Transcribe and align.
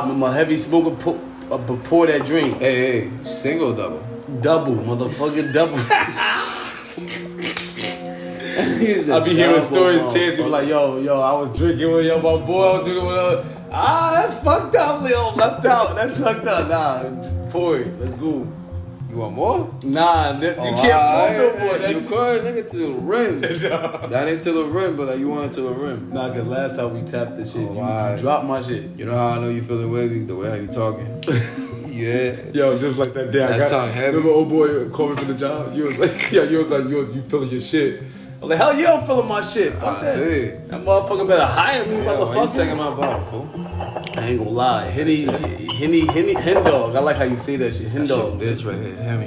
I'm 0.00 0.22
a 0.22 0.32
heavy 0.32 0.56
smoker. 0.56 0.96
Pour, 0.96 1.20
uh, 1.50 1.58
pour 1.84 2.06
that 2.06 2.24
drink. 2.24 2.58
Hey, 2.58 3.08
hey, 3.08 3.24
single 3.24 3.74
double. 3.74 4.00
Double, 4.40 4.76
motherfucking 4.76 5.52
double. 5.52 5.76
I 9.12 9.20
be 9.20 9.34
hearing 9.34 9.60
stories. 9.60 10.02
Chance 10.14 10.38
be 10.38 10.44
like, 10.44 10.66
yo, 10.66 10.98
yo, 10.98 11.20
I 11.20 11.32
was 11.34 11.54
drinking 11.56 11.92
with 11.92 12.06
yo, 12.06 12.16
my 12.16 12.44
boy. 12.44 12.62
I 12.62 12.78
was 12.78 12.86
drinking 12.86 13.06
with. 13.06 13.16
Uh, 13.16 13.44
ah, 13.70 14.12
that's 14.14 14.44
fucked 14.44 14.74
up, 14.76 15.02
Leo. 15.02 15.30
Left 15.32 15.66
out. 15.66 15.94
That's 15.94 16.18
fucked 16.18 16.46
up. 16.46 16.68
Nah, 16.68 17.50
pour 17.50 17.78
it. 17.78 17.98
Let's 18.00 18.14
go. 18.14 18.50
You 19.12 19.18
want 19.18 19.34
more? 19.36 19.70
Nah, 19.84 20.38
this, 20.40 20.56
you 20.56 20.62
Oh, 20.62 20.80
can't 20.80 20.92
alright. 20.94 21.36
pour 21.36 21.52
no 21.58 21.64
more. 21.66 21.76
You 21.76 21.94
That's 21.94 22.08
could, 22.08 22.42
nigga, 22.44 22.70
to 22.70 22.76
the 22.78 22.92
rim. 22.92 23.40
that 24.10 24.26
ain't 24.28 24.40
to 24.42 24.52
the 24.52 24.64
rim, 24.64 24.96
but 24.96 25.08
like, 25.08 25.18
you 25.18 25.28
want 25.28 25.52
it 25.52 25.54
to 25.56 25.60
the 25.62 25.68
rim. 25.70 26.08
Nah, 26.10 26.32
cause 26.32 26.46
last 26.46 26.76
time 26.76 26.94
we 26.94 27.02
tapped 27.06 27.36
this 27.36 27.52
shit, 27.52 27.68
Oh, 27.68 27.74
you, 27.74 27.80
alright. 27.80 28.16
you 28.16 28.22
dropped 28.22 28.46
my 28.46 28.62
shit. 28.62 28.84
You 28.96 29.04
know 29.04 29.12
how 29.14 29.26
I 29.28 29.38
know 29.38 29.50
you 29.50 29.60
feeling 29.62 29.92
wavy? 29.92 30.24
The 30.24 30.34
way 30.34 30.48
how 30.48 30.54
you 30.54 30.66
talking. 30.68 31.22
yeah. 31.88 32.36
Yo, 32.54 32.78
just 32.78 32.96
like 32.98 33.12
that 33.12 33.32
day, 33.32 33.42
I 33.44 33.48
That 33.48 33.58
got 33.58 33.68
tongue 33.68 33.92
heavy. 33.92 34.16
Remember, 34.16 34.30
old 34.30 34.48
boy 34.48 34.86
uh, 34.86 34.88
called 34.88 35.10
me 35.10 35.16
from 35.16 35.28
the 35.28 35.34
job. 35.34 35.74
You 35.76 35.84
was 35.84 35.98
like, 35.98 36.10
yeah, 36.32 36.44
you 36.44 36.56
was 36.58 36.68
like, 36.68 36.84
you 36.88 36.96
was 36.96 37.14
you 37.14 37.20
feeling 37.22 37.50
your 37.50 37.60
shit. 37.60 38.02
I'm 38.42 38.48
like, 38.48 38.58
hell 38.58 38.76
yeah, 38.76 38.94
I'm 38.94 39.06
feeling 39.06 39.28
my 39.28 39.40
shit. 39.40 39.72
Fuck 39.74 39.98
I 40.00 40.04
that. 40.04 40.14
see. 40.14 40.46
That 40.68 40.82
motherfucker 40.84 41.28
better 41.28 41.46
hire 41.46 41.86
me, 41.86 41.98
Yeah, 41.98 42.06
why 42.06 42.12
you 42.14 42.18
motherfucker. 42.18 42.54
taking 42.56 42.76
my 42.76 42.90
bottle, 42.94 43.24
fool? 43.26 43.48
I 44.20 44.26
ain't 44.26 44.38
gonna 44.38 44.50
lie, 44.50 44.84
Henny, 44.86 45.24
Henny, 45.76 46.06
Henny, 46.06 46.34
Hen 46.34 46.64
dog. 46.64 46.96
I 46.96 46.98
like 46.98 47.16
how 47.16 47.22
you 47.24 47.36
say 47.36 47.54
that 47.56 47.72
shit, 47.72 47.88
Hen 47.88 48.04
dog. 48.06 48.40
this 48.40 48.64
right 48.64 48.76
here, 48.76 48.96
hear 48.96 49.16
me. 49.18 49.26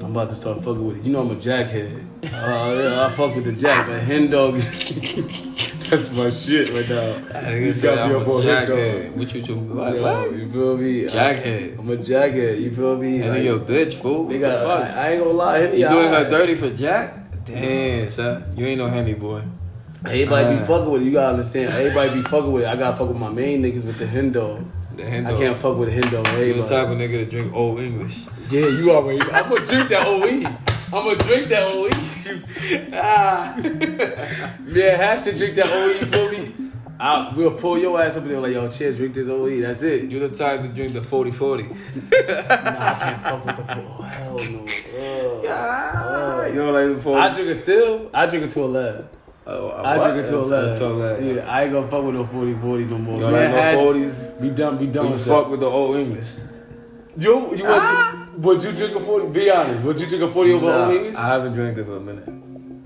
I'm 0.00 0.10
about 0.10 0.28
to 0.30 0.34
start 0.34 0.58
fucking 0.58 0.84
with 0.86 0.98
it. 0.98 1.04
You 1.04 1.12
know 1.12 1.20
I'm 1.20 1.30
a 1.30 1.36
jackhead. 1.36 2.06
Uh, 2.20 2.74
yeah, 2.76 3.06
I 3.06 3.10
fuck 3.12 3.36
with 3.36 3.44
the 3.44 3.52
jack, 3.52 3.86
but 3.86 4.00
hen 4.00 4.28
dog, 4.28 4.56
that's 4.56 6.12
my 6.16 6.28
shit 6.30 6.68
right 6.70 6.88
now. 6.88 7.48
You 7.50 7.72
got 7.80 8.08
me 8.10 8.14
up 8.16 8.26
on 8.26 8.42
hen 8.42 8.66
jackhead. 8.68 9.12
What 9.14 9.34
you 9.34 9.42
doing? 9.42 9.76
What? 9.76 9.94
Yo, 9.94 10.02
what? 10.02 10.32
you 10.36 10.50
feel 10.50 10.76
me? 10.76 11.04
Jackhead. 11.04 11.78
I, 11.78 11.80
am 11.80 11.90
a 11.90 11.96
jackhead. 11.96 12.60
You 12.60 12.74
feel 12.74 12.96
me? 12.96 13.22
And 13.22 13.34
Like, 13.34 13.44
your 13.44 13.60
bitch, 13.60 13.94
fool. 13.94 14.24
What 14.24 14.32
the 14.32 14.38
nigga, 14.40 14.62
fuck? 14.62 14.84
I, 14.84 14.90
I 14.90 15.10
ain't 15.10 15.22
gonna 15.22 15.32
lie, 15.32 15.58
Henny. 15.58 15.80
you 15.80 15.88
doing 15.88 16.08
her 16.08 16.28
dirty 16.28 16.54
for 16.56 16.70
Jack? 16.70 17.17
Damn, 17.48 18.10
son. 18.10 18.44
You 18.56 18.66
ain't 18.66 18.78
no 18.78 18.88
handy 18.88 19.14
boy. 19.14 19.42
Everybody 20.04 20.56
be 20.56 20.62
Uh. 20.62 20.66
fucking 20.66 20.90
with 20.90 21.02
it. 21.02 21.06
You 21.06 21.12
gotta 21.12 21.30
understand. 21.30 21.72
Everybody 21.74 22.10
be 22.14 22.22
fucking 22.22 22.52
with 22.52 22.62
it. 22.64 22.68
I 22.68 22.76
gotta 22.76 22.96
fuck 22.96 23.08
with 23.08 23.16
my 23.16 23.30
main 23.30 23.62
niggas 23.62 23.84
with 23.84 23.98
the 23.98 24.06
hen 24.06 24.32
dog. 24.32 24.64
The 24.96 25.04
hen 25.04 25.26
I 25.26 25.36
can't 25.36 25.56
fuck 25.58 25.76
with 25.76 25.88
the 25.88 25.94
hen 25.94 26.12
dog. 26.12 26.26
You 26.38 26.54
the 26.54 26.64
type 26.64 26.88
of 26.88 26.98
nigga 26.98 27.24
to 27.24 27.26
drink 27.26 27.54
old 27.54 27.80
English. 27.80 28.18
Yeah, 28.50 28.66
you 28.68 28.90
already. 28.92 29.20
I'm 29.32 29.48
gonna 29.48 29.66
drink 29.66 29.88
that 29.90 30.06
OE. 30.06 30.44
I'm 30.90 31.04
gonna 31.04 31.16
drink 31.16 31.48
that 31.48 31.64
OE. 31.68 32.88
ah. 32.92 33.56
Yeah, 34.66 34.96
has 34.96 35.24
to 35.24 35.36
drink 35.36 35.54
that 35.56 35.66
OE. 35.70 35.86
You 36.00 36.06
feel 36.06 36.30
me? 36.30 36.54
I, 37.00 37.32
we'll 37.36 37.52
pull 37.52 37.78
your 37.78 38.00
ass 38.02 38.16
up 38.16 38.22
and 38.24 38.32
they're 38.32 38.40
like, 38.40 38.52
yo, 38.54 38.68
cheers, 38.68 38.96
drink 38.96 39.14
this 39.14 39.28
OE. 39.28 39.60
That's 39.60 39.82
it. 39.82 40.10
You're 40.10 40.28
the 40.28 40.34
type 40.34 40.62
to 40.62 40.68
drink 40.68 40.94
the 40.94 41.00
40-40. 41.00 41.68
Nah, 42.28 42.90
I 42.90 42.94
can't 42.98 43.22
fuck 43.22 43.46
with 43.46 43.56
the. 43.56 43.62
Oh, 43.76 44.02
hell 44.02 44.36
no. 44.36 44.64
Ugh. 45.46 45.94
Oh. 45.96 46.46
You 46.46 46.54
know 46.54 46.70
like 46.70 46.96
before? 46.96 47.18
I 47.18 47.32
drink 47.32 47.48
it 47.48 47.56
still. 47.56 48.10
I 48.14 48.26
drink 48.26 48.44
it 48.46 48.50
to 48.50 48.60
11. 48.60 49.08
Oh, 49.46 49.82
I 49.82 49.96
drink 49.96 50.24
it 50.24 50.28
to 50.30 50.36
That's- 50.36 50.48
11. 50.48 50.66
that's 50.68 50.78
to 50.80 50.84
11. 50.86 51.26
Yeah, 51.36 51.50
I 51.52 51.62
ain't 51.64 51.72
gonna 51.72 51.88
fuck 51.90 52.04
with 52.04 52.14
no 52.14 52.26
40 52.26 52.54
40 52.54 52.84
no 52.84 52.98
more. 52.98 53.14
You 53.16 53.20
don't 53.22 53.32
Man, 53.32 53.76
like 53.76 53.84
no 53.84 53.92
40s? 53.92 54.40
Be 54.40 54.50
done, 54.50 54.78
be 54.78 54.86
done 54.86 55.06
You 55.06 55.12
with 55.12 55.26
fuck 55.26 55.44
that. 55.44 55.50
with 55.50 55.60
the 55.60 55.66
old 55.66 55.96
English. 55.96 56.28
You, 57.16 57.56
you 57.56 57.64
want 57.64 58.38
would 58.38 58.58
ah. 58.58 58.62
you 58.62 58.72
drink 58.72 58.94
a 58.94 59.00
40? 59.00 59.28
Be 59.28 59.50
honest. 59.50 59.84
Would 59.84 59.98
you 59.98 60.06
drink 60.06 60.22
a 60.22 60.32
40 60.32 60.52
over 60.52 60.66
Nah, 60.66 60.84
Old 60.84 60.94
English? 60.94 61.16
I 61.16 61.26
haven't 61.26 61.54
drank 61.54 61.78
it 61.78 61.84
for 61.84 61.96
a 61.96 62.00
minute. 62.00 62.28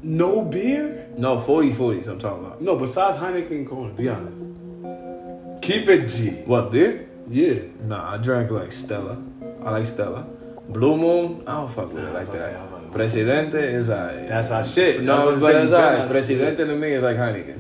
No 0.03 0.45
beer? 0.45 1.07
No, 1.19 1.41
40 1.41 1.73
40s 1.73 2.09
I'm 2.09 2.19
talking 2.19 2.47
about. 2.47 2.63
No, 2.63 2.77
besides 2.77 3.19
Heineken 3.19 3.51
and 3.51 3.69
Corona, 3.69 3.93
be 3.93 4.09
honest. 4.09 4.37
Keep 5.63 5.89
it 5.89 6.09
G. 6.09 6.31
What, 6.47 6.73
beer? 6.73 7.09
Yeah. 7.29 7.63
Nah, 7.83 8.15
I 8.15 8.17
drank 8.17 8.51
like 8.51 8.73
Stella. 8.73 9.23
I 9.65 9.71
like 9.71 9.87
Stella. 9.87 10.27
Blue 10.69 10.97
Moon, 10.97 11.43
I 11.47 11.53
don't 11.53 11.71
fuck 11.71 11.93
with 11.93 12.05
it 12.05 12.13
like 12.13 12.31
that. 12.31 12.41
saying, 12.41 12.57
I 12.57 12.63
was 12.65 12.73
like- 12.73 12.93
Presidente 12.93 13.55
is 13.55 13.89
like. 13.89 14.29
That's 14.29 14.51
our 14.51 14.65
shit. 14.65 15.03
No, 15.03 15.31
That's 15.31 15.43
like, 15.43 15.55
I'm 15.57 15.63
it's 15.63 15.73
like 15.73 15.99
That's 15.99 16.13
Presidente 16.13 16.65
to 16.67 16.77
me 16.77 16.93
is 16.93 17.03
like 17.03 17.17
Heineken. 17.17 17.59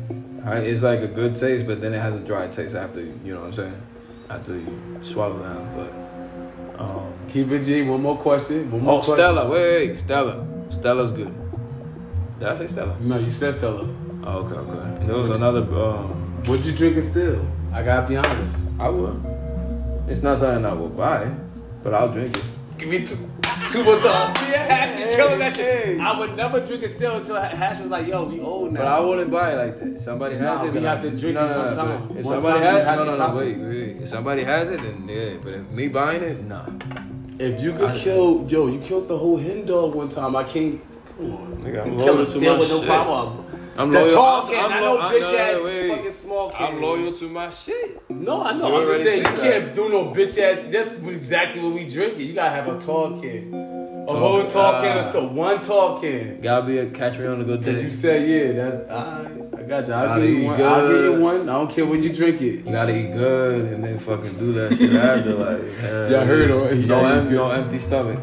It's 0.64 0.82
like 0.82 1.00
a 1.00 1.06
good 1.06 1.34
taste, 1.36 1.66
but 1.66 1.80
then 1.80 1.94
it 1.94 2.00
has 2.00 2.14
a 2.14 2.20
dry 2.20 2.48
taste 2.48 2.74
after 2.74 3.00
you. 3.00 3.14
Know 3.24 3.40
what 3.40 3.46
I'm 3.46 3.52
saying? 3.52 3.82
After 4.28 4.54
you 4.54 5.00
swallow 5.02 5.42
down, 5.42 5.74
but. 5.76 6.80
Um, 6.80 7.12
Keep 7.28 7.50
it 7.52 7.62
G. 7.62 7.82
One 7.82 8.02
more 8.02 8.16
question. 8.16 8.70
One 8.70 8.82
more 8.82 8.94
oh, 8.94 8.96
question. 8.98 9.14
Stella. 9.14 9.48
Wait, 9.48 9.88
wait, 9.88 9.98
Stella. 9.98 10.46
Stella's 10.68 11.12
good. 11.12 11.34
Did 12.38 12.48
I 12.48 12.54
say 12.54 12.66
Stella? 12.66 12.96
No, 13.00 13.18
you 13.18 13.30
said 13.30 13.54
Stella. 13.54 13.88
Oh, 14.24 14.38
okay, 14.38 14.54
okay. 14.54 15.06
There 15.06 15.16
was 15.16 15.30
another. 15.30 15.60
Um, 15.60 16.42
What 16.46 16.64
you 16.64 16.72
drinking 16.72 17.02
still? 17.02 17.46
I 17.72 17.82
gotta 17.82 18.06
be 18.06 18.16
honest. 18.16 18.64
I 18.78 18.88
would. 18.88 19.16
It's 20.08 20.22
not 20.22 20.38
something 20.38 20.64
I 20.64 20.72
will 20.74 20.88
buy, 20.88 21.30
but 21.82 21.94
I'll 21.94 22.12
drink 22.12 22.36
it. 22.36 22.44
Give 22.82 22.90
me 23.00 23.06
two. 23.06 23.16
Two 23.70 23.84
more 23.84 23.98
times. 24.00 24.36
Yeah, 24.52 24.98
you 24.98 25.16
killing 25.16 25.38
that 25.38 25.54
shit. 25.54 26.00
I 26.00 26.18
would 26.18 26.36
never 26.36 26.58
drink 26.66 26.82
it 26.82 26.88
still 26.88 27.16
until 27.16 27.36
Hash 27.40 27.78
was 27.80 27.90
like, 27.90 28.08
yo, 28.08 28.24
we 28.24 28.40
old 28.40 28.72
now. 28.72 28.80
But 28.80 28.86
I 28.88 29.00
wouldn't 29.00 29.30
buy 29.30 29.52
it 29.52 29.56
like 29.56 29.78
that. 29.94 30.00
Somebody 30.00 30.34
has 30.36 30.42
Nah, 30.60 30.64
it. 30.64 30.72
we 30.72 30.80
then 30.80 30.82
have 30.84 30.98
I- 30.98 31.02
to 31.02 31.10
drink 31.16 31.34
no, 31.36 31.46
it 31.46 31.50
no, 31.50 31.58
one 31.58 31.70
no, 31.70 31.76
time. 31.76 32.16
If 32.18 32.24
One 32.26 32.42
somebody 32.42 32.60
time 32.64 32.74
has 32.74 32.84
have 32.84 32.98
no, 32.98 33.04
no, 33.04 33.16
no, 33.16 33.38
it. 33.38 33.58
wait, 33.58 33.58
wait. 33.58 34.02
If 34.02 34.08
somebody 34.08 34.44
has 34.44 34.68
it, 34.70 34.82
then 34.82 35.08
yeah. 35.08 35.34
But 35.42 35.52
if 35.54 35.70
me 35.70 35.86
buying 35.88 36.22
it, 36.24 36.42
nah. 36.44 36.66
If 37.38 37.60
you 37.62 37.72
could 37.74 37.94
kill, 37.96 38.44
yo, 38.48 38.66
you 38.66 38.80
killed 38.80 39.06
the 39.08 39.16
whole 39.16 39.36
hen 39.36 39.64
dog 39.64 39.94
one 39.94 40.08
time. 40.08 40.34
I 40.34 40.42
can't. 40.44 40.80
Come 41.16 41.32
on, 41.36 41.56
Nigga, 41.62 41.82
I'm 41.82 41.92
You 41.92 41.98
loyal 41.98 42.04
kill 42.04 42.16
to 42.16 42.22
it 42.22 42.26
still 42.26 42.58
with 42.58 42.68
no 42.68 42.78
shit. 42.80 42.86
problem. 42.88 43.44
I'm 43.76 43.90
the 43.90 43.98
loyal. 44.00 44.10
tall 44.10 44.36
I'm- 44.42 44.48
can. 44.52 44.72
I'm 44.72 44.80
know 44.80 44.94
lo- 44.94 45.00
I'm- 45.00 45.12
bitch 45.14 45.20
no, 45.32 45.36
ass 45.38 45.62
wait. 45.62 45.88
fucking 45.96 46.12
small 46.12 46.50
can. 46.50 46.74
I'm 46.74 46.82
loyal 46.82 47.12
to 47.12 47.28
my 47.28 47.48
shit. 47.50 48.01
No, 48.22 48.42
I 48.42 48.52
know. 48.52 48.68
You 48.68 48.82
I'm 48.82 48.86
just 48.88 49.02
saying 49.02 49.18
you 49.18 49.22
that. 49.24 49.40
can't 49.40 49.74
do 49.74 49.88
no 49.88 50.04
bitch 50.06 50.38
ass. 50.38 50.60
That's 50.70 50.92
exactly 50.92 51.60
what 51.62 51.72
we 51.74 51.86
drinking. 51.88 52.20
You 52.26 52.34
gotta 52.34 52.50
have 52.50 52.68
a 52.68 52.78
tall 52.78 53.20
can, 53.20 53.52
a 53.52 54.06
Tall- 54.06 54.16
whole 54.16 54.46
tall 54.48 54.80
can, 54.80 54.96
ah. 54.96 55.00
or 55.00 55.02
still 55.02 55.28
one 55.28 55.60
tall 55.60 56.00
can. 56.00 56.40
Gotta 56.40 56.66
be 56.66 56.78
a 56.78 56.86
catch 56.90 57.18
me 57.18 57.26
on 57.26 57.40
a 57.40 57.44
good 57.44 57.64
day. 57.64 57.72
Cause 57.72 57.82
you 57.82 57.90
said 57.90 58.28
yeah, 58.28 58.52
that's 58.64 58.88
alright. 58.88 59.26
I 59.58 59.62
got 59.64 59.86
you. 59.88 59.94
I'll 59.94 60.06
Gotta 60.06 60.20
give 60.22 60.30
you 60.30 60.38
eat 60.42 60.46
one. 60.46 60.62
I'll 60.62 60.88
give 60.88 61.04
you 61.04 61.20
one. 61.20 61.48
I 61.48 61.52
don't 61.52 61.70
care 61.70 61.86
when 61.86 62.02
you 62.02 62.12
drink 62.12 62.40
it. 62.40 62.64
You 62.64 62.72
gotta 62.72 62.96
eat 62.96 63.12
good 63.12 63.72
and 63.72 63.82
then 63.84 63.98
fucking 63.98 64.38
do 64.38 64.52
that 64.54 64.76
shit 64.76 64.92
after 64.92 65.34
like. 65.34 65.76
hell 65.78 66.10
Y'all 66.12 66.24
heard 66.24 66.50
of 66.50 66.62
it. 66.72 66.86
No, 66.86 67.00
Yeah, 67.02 67.12
em- 67.16 67.28
you 67.30 67.36
no 67.36 67.50
empty 67.50 67.78
stomach. 67.80 68.18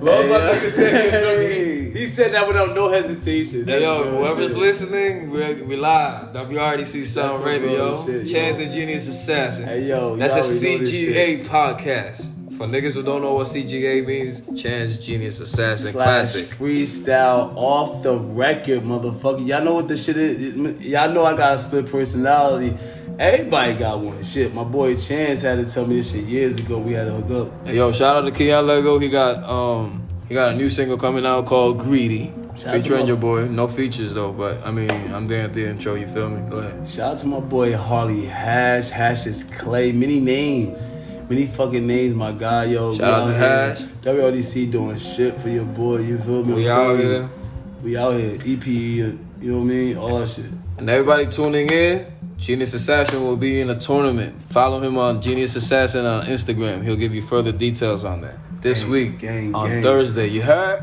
Love 0.00 0.24
Hey, 0.24 0.28
my 0.28 0.36
uh, 0.36 0.54
nigga 0.54 0.70
said 0.72 0.92
he 0.92 1.10
was 1.10 1.22
drinking. 1.22 1.64
hey. 1.64 1.70
He, 1.94 2.06
said 2.06 2.32
that 2.34 2.46
without 2.48 2.74
no 2.74 2.90
hesitation. 2.90 3.66
Hey 3.66 3.82
yo, 3.82 4.02
whoever's 4.18 4.52
shit. 4.52 4.60
listening, 4.60 5.30
we, 5.30 5.62
we 5.62 5.76
live. 5.76 6.34
WRDC 6.34 7.06
Sound 7.06 7.44
Radio. 7.44 8.04
shit, 8.04 8.28
Chance 8.28 8.58
yo. 8.58 8.64
and 8.64 8.72
Genius 8.72 9.06
Assassin. 9.06 9.66
Hey 9.66 9.88
yo, 9.88 10.16
That's 10.16 10.34
a 10.34 10.38
y'all 10.38 10.46
already 10.46 10.70
know 10.70 10.78
this 10.80 10.92
CGA 10.92 11.46
podcast. 11.46 12.30
For 12.58 12.66
niggas 12.66 12.94
who 12.94 13.02
don't 13.02 13.22
know 13.22 13.34
what 13.34 13.46
CGA 13.46 14.06
means, 14.06 14.40
Chance 14.60 14.98
Genius 14.98 15.40
Assassin 15.40 15.92
Slash 15.92 16.04
Classic. 16.04 16.46
freestyle 16.46 17.52
off 17.56 18.02
the 18.02 18.16
record, 18.16 18.82
motherfucker. 18.82 19.46
Y'all 19.46 19.64
know 19.64 19.74
what 19.74 19.88
this 19.88 20.04
shit 20.04 20.16
is. 20.16 20.80
Y'all 20.80 21.10
know 21.10 21.24
I 21.24 21.36
got 21.36 21.54
a 21.54 21.58
split 21.58 21.86
personality. 21.90 22.76
Everybody 23.18 23.74
got 23.74 24.00
one. 24.00 24.22
Shit, 24.24 24.52
my 24.52 24.64
boy 24.64 24.96
Chance 24.96 25.42
had 25.42 25.64
to 25.64 25.72
tell 25.72 25.86
me 25.86 25.96
this 25.96 26.12
shit 26.12 26.24
years 26.24 26.58
ago. 26.58 26.78
We 26.78 26.92
had 26.92 27.06
to 27.06 27.12
hook 27.12 27.48
up. 27.48 27.66
Hey, 27.66 27.76
yo, 27.76 27.92
shout 27.92 28.16
out 28.16 28.22
to 28.22 28.30
Keon 28.32 28.66
Lego. 28.66 28.98
He 28.98 29.08
got 29.08 29.42
um 29.44 30.03
he 30.28 30.34
got 30.34 30.52
a 30.52 30.56
new 30.56 30.70
single 30.70 30.96
coming 30.96 31.26
out 31.26 31.46
called 31.46 31.78
Greedy. 31.78 32.32
Shout 32.56 32.66
out 32.66 32.82
featuring 32.82 33.06
your 33.06 33.16
boy. 33.16 33.46
No 33.48 33.66
features 33.66 34.14
though, 34.14 34.32
but 34.32 34.64
I 34.64 34.70
mean 34.70 34.90
I'm 35.12 35.26
there 35.26 35.44
at 35.44 35.54
the 35.54 35.66
intro, 35.66 35.94
you 35.94 36.06
feel 36.06 36.28
me? 36.28 36.48
Go 36.48 36.58
ahead. 36.58 36.88
Shout 36.88 37.12
out 37.12 37.18
to 37.18 37.26
my 37.26 37.40
boy 37.40 37.76
Harley 37.76 38.24
Hash. 38.24 38.90
Hash 38.90 39.26
is 39.26 39.44
Clay. 39.44 39.92
Many 39.92 40.20
names. 40.20 40.86
Many 41.28 41.46
fucking 41.46 41.86
names, 41.86 42.14
my 42.14 42.32
guy, 42.32 42.64
yo. 42.64 42.94
Shout 42.94 43.22
out 43.22 43.26
to. 43.26 43.34
Hash. 43.34 43.80
WLDC 44.02 44.70
doing 44.70 44.98
shit 44.98 45.34
for 45.40 45.48
your 45.48 45.64
boy, 45.64 45.98
you 45.98 46.18
feel 46.18 46.44
me? 46.44 46.54
We 46.54 46.70
out 46.70 46.98
here. 46.98 47.30
We 47.82 47.96
out 47.96 48.14
here. 48.14 48.36
EPE, 48.36 48.66
you 48.66 49.18
know 49.40 49.56
what 49.56 49.62
I 49.62 49.64
mean? 49.64 49.96
All 49.96 50.18
that 50.18 50.28
shit. 50.28 50.46
And 50.76 50.88
everybody 50.90 51.26
tuning 51.26 51.70
in, 51.70 52.06
Genius 52.36 52.74
Assassin 52.74 53.22
will 53.22 53.36
be 53.36 53.60
in 53.60 53.70
a 53.70 53.78
tournament. 53.78 54.36
Follow 54.36 54.80
him 54.80 54.98
on 54.98 55.22
Genius 55.22 55.56
Assassin 55.56 56.04
on 56.04 56.26
Instagram. 56.26 56.82
He'll 56.82 56.96
give 56.96 57.14
you 57.14 57.22
further 57.22 57.52
details 57.52 58.04
on 58.04 58.20
that. 58.20 58.36
This 58.64 58.80
Gang, 58.80 58.92
week 58.92 59.18
gang, 59.18 59.54
on 59.54 59.68
gang. 59.68 59.82
Thursday. 59.82 60.26
You 60.28 60.40
heard? 60.40 60.82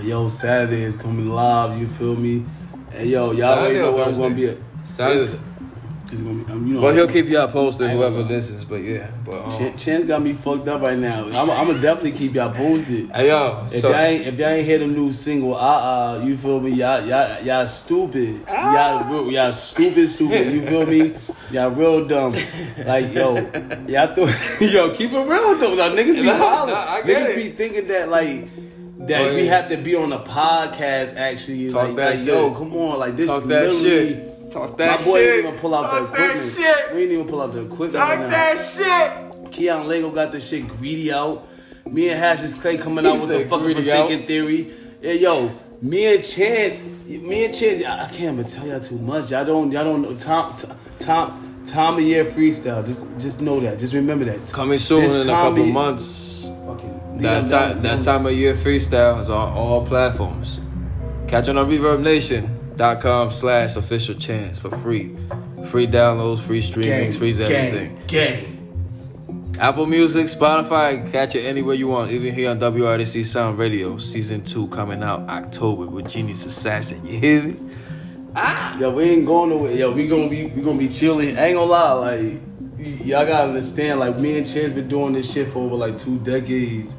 Yo, 0.00 0.30
Saturday 0.30 0.84
is 0.84 0.96
coming 0.96 1.28
live, 1.28 1.78
you 1.78 1.86
feel 1.86 2.16
me? 2.16 2.46
And 2.92 3.10
yo, 3.10 3.32
y'all 3.32 3.42
Saturday 3.42 3.60
already 3.60 3.78
know 3.80 3.92
where 3.92 4.06
I'm 4.06 4.16
gonna 4.16 4.34
be 4.34 4.48
at. 4.48 4.56
Saturday. 4.86 5.20
It's, 5.20 5.34
it's 6.10 6.22
gonna 6.22 6.42
be, 6.42 6.52
um, 6.52 6.66
you 6.66 6.74
know. 6.74 6.80
Well, 6.80 6.94
he'll 6.94 7.06
keep 7.08 7.26
y'all 7.26 7.48
posted, 7.48 7.90
whoever 7.90 8.22
gonna- 8.22 8.28
listens. 8.34 8.64
But 8.64 8.76
yeah, 8.82 9.10
but 9.26 9.34
um, 9.44 9.52
Ch- 9.52 9.82
Chance 9.82 10.04
got 10.06 10.22
me 10.22 10.32
fucked 10.32 10.66
up 10.68 10.80
right 10.82 10.98
now. 10.98 11.24
I'm, 11.26 11.50
I'm 11.50 11.66
gonna 11.66 11.80
definitely 11.80 12.12
keep 12.12 12.34
y'all 12.34 12.50
posted. 12.52 13.10
hey 13.10 13.28
yo, 13.28 13.66
If 13.70 13.80
so 13.80 13.90
y'all 13.90 13.98
ain't 14.00 14.26
if 14.26 14.38
y'all 14.38 14.48
ain't 14.48 14.66
hear 14.66 14.78
the 14.78 14.86
new 14.86 15.12
single, 15.12 15.54
uh 15.54 15.58
uh, 15.58 16.22
you 16.24 16.36
feel 16.36 16.60
me? 16.60 16.70
Y'all 16.70 17.04
y'all 17.04 17.42
y'all 17.42 17.66
stupid. 17.66 18.42
Y'all 18.48 19.30
y'all 19.30 19.52
stupid, 19.52 20.08
stupid. 20.08 20.52
You 20.52 20.62
feel 20.66 20.86
me? 20.86 21.14
Y'all 21.50 21.70
real 21.70 22.04
dumb. 22.06 22.32
Like 22.86 23.12
yo, 23.12 23.36
y'all 23.86 24.14
th- 24.14 24.60
yo 24.72 24.94
keep 24.94 25.12
it 25.12 25.18
real 25.18 25.56
though. 25.58 25.74
Now, 25.74 25.88
niggas 25.94 26.14
be 26.14 26.22
Nah, 26.22 26.36
hollering. 26.36 26.74
nah, 26.74 26.94
I 26.94 27.02
Niggas 27.02 27.28
it. 27.30 27.36
be 27.36 27.48
thinking 27.50 27.88
that 27.88 28.08
like 28.08 28.48
that 29.06 29.18
Go 29.30 29.34
we 29.34 29.46
have 29.46 29.68
to 29.68 29.76
be 29.76 29.94
on 29.94 30.10
the 30.10 30.18
podcast. 30.20 31.16
Actually, 31.16 31.70
Talk 31.70 31.88
like, 31.88 31.96
that 31.96 32.16
like, 32.16 32.26
yo, 32.26 32.50
come 32.52 32.74
on, 32.76 32.98
like 32.98 33.16
this. 33.16 33.26
Talk 33.26 33.42
is 33.42 33.48
that 33.48 33.72
literally- 33.72 34.14
shit. 34.14 34.34
Talk 34.50 34.76
that 34.78 34.90
My 34.90 34.96
that 34.96 35.04
boy 35.04 35.12
shit. 35.18 35.26
didn't 35.26 35.46
even 35.46 35.60
pull 35.60 35.74
out 35.74 35.82
Talk 35.90 35.92
the 36.12 36.16
that 36.18 36.30
equipment. 36.36 36.52
shit. 36.54 36.92
We 36.94 37.00
didn't 37.00 37.14
even 37.14 37.26
pull 37.28 37.42
out 37.42 37.52
the 37.52 37.60
equipment. 37.62 37.92
Talk 37.92 38.08
right 38.08 38.20
now. 38.20 38.28
that 38.28 38.56
shit. 39.44 39.52
Keon 39.52 39.88
Lego 39.88 40.10
got 40.10 40.32
the 40.32 40.40
shit 40.40 40.66
greedy 40.68 41.12
out. 41.12 41.46
Me 41.86 42.08
and 42.10 42.18
Hash 42.18 42.42
is 42.42 42.54
Clay 42.54 42.76
coming 42.78 43.06
out 43.06 43.12
with 43.14 43.28
the 43.28 43.38
said 43.38 43.48
fucking 43.50 43.64
greedy 43.64 43.82
Forsaken 43.82 44.20
out. 44.22 44.26
Theory. 44.26 44.72
Yeah, 45.00 45.12
yo, 45.12 45.50
me 45.80 46.14
and 46.14 46.24
Chance, 46.24 46.84
me 47.06 47.44
and 47.46 47.54
Chance, 47.54 47.84
I 47.84 48.04
I 48.04 48.08
can't 48.08 48.38
even 48.38 48.44
tell 48.44 48.66
y'all 48.66 48.80
too 48.80 48.98
much. 48.98 49.30
Y'all 49.30 49.44
don't, 49.44 49.70
y'all 49.72 49.84
don't 49.84 50.02
know. 50.02 50.14
Tom, 50.16 50.54
Tom, 50.98 51.62
Tom 51.64 51.94
of 51.96 52.00
year 52.02 52.24
freestyle. 52.24 52.84
Just, 52.84 53.04
just 53.18 53.40
know 53.40 53.60
that. 53.60 53.78
Just 53.78 53.94
remember 53.94 54.24
that. 54.26 54.52
Coming 54.52 54.78
soon 54.78 55.02
This 55.02 55.14
in 55.14 55.20
a 55.20 55.24
Tommy- 55.32 55.56
couple 55.62 55.72
months. 55.72 56.50
Fucking 56.66 57.18
That 57.22 57.48
time, 57.48 57.80
that 57.82 58.02
time 58.02 58.26
of 58.26 58.32
year 58.32 58.54
freestyle 58.54 59.20
is 59.20 59.30
on 59.30 59.52
all 59.52 59.84
platforms. 59.86 60.60
Catch 61.26 61.48
on 61.48 61.56
ReverbNation.com 62.78 63.32
slash 63.32 63.76
official 63.76 64.14
chance 64.14 64.58
for 64.58 64.70
free. 64.78 65.14
Free 65.70 65.86
downloads, 65.86 66.40
free 66.40 66.60
streamings, 66.60 67.18
free 67.18 67.32
everything. 67.32 68.00
Gang. 68.06 68.54
Apple 69.58 69.86
Music, 69.86 70.26
Spotify, 70.26 71.10
catch 71.10 71.34
it 71.34 71.44
anywhere 71.44 71.74
you 71.74 71.88
want. 71.88 72.12
Even 72.12 72.32
here 72.32 72.50
on 72.50 72.60
WRDC 72.60 73.26
Sound 73.26 73.58
Radio, 73.58 73.98
season 73.98 74.44
two 74.44 74.68
coming 74.68 75.02
out 75.02 75.28
October 75.28 75.86
with 75.86 76.08
Genius 76.08 76.46
Assassin. 76.46 77.04
You 77.04 77.18
hear 77.18 77.42
me? 77.42 77.56
Ah! 78.36 78.78
Yo, 78.78 78.92
we 78.92 79.04
ain't 79.04 79.26
going 79.26 79.50
nowhere. 79.50 79.72
Yo, 79.72 79.90
we 79.90 80.06
gonna 80.06 80.28
be, 80.28 80.46
we 80.46 80.62
gonna 80.62 80.78
be 80.78 80.88
chilling. 80.88 81.36
I 81.36 81.46
ain't 81.46 81.56
gonna 81.56 81.70
lie, 81.70 81.92
like 81.92 82.40
y'all 82.78 83.26
gotta 83.26 83.48
understand. 83.48 83.98
Like 83.98 84.16
me 84.18 84.38
and 84.38 84.48
Chance 84.48 84.74
been 84.74 84.88
doing 84.88 85.12
this 85.14 85.32
shit 85.32 85.48
for 85.48 85.58
over 85.58 85.74
like 85.74 85.98
two 85.98 86.20
decades, 86.20 86.94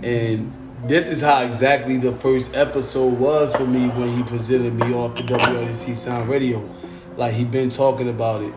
and 0.00 0.52
this 0.84 1.08
is 1.10 1.20
how 1.20 1.42
exactly 1.42 1.96
the 1.96 2.12
first 2.12 2.54
episode 2.54 3.18
was 3.18 3.54
for 3.54 3.66
me 3.66 3.88
when 3.88 4.16
he 4.16 4.22
presented 4.22 4.74
me 4.74 4.92
off 4.94 5.14
the 5.16 5.22
WRDC 5.22 5.94
Sound 5.96 6.28
Radio. 6.28 6.68
Like 7.16 7.34
he 7.34 7.44
been 7.44 7.70
talking 7.70 8.08
about 8.08 8.42
it. 8.42 8.52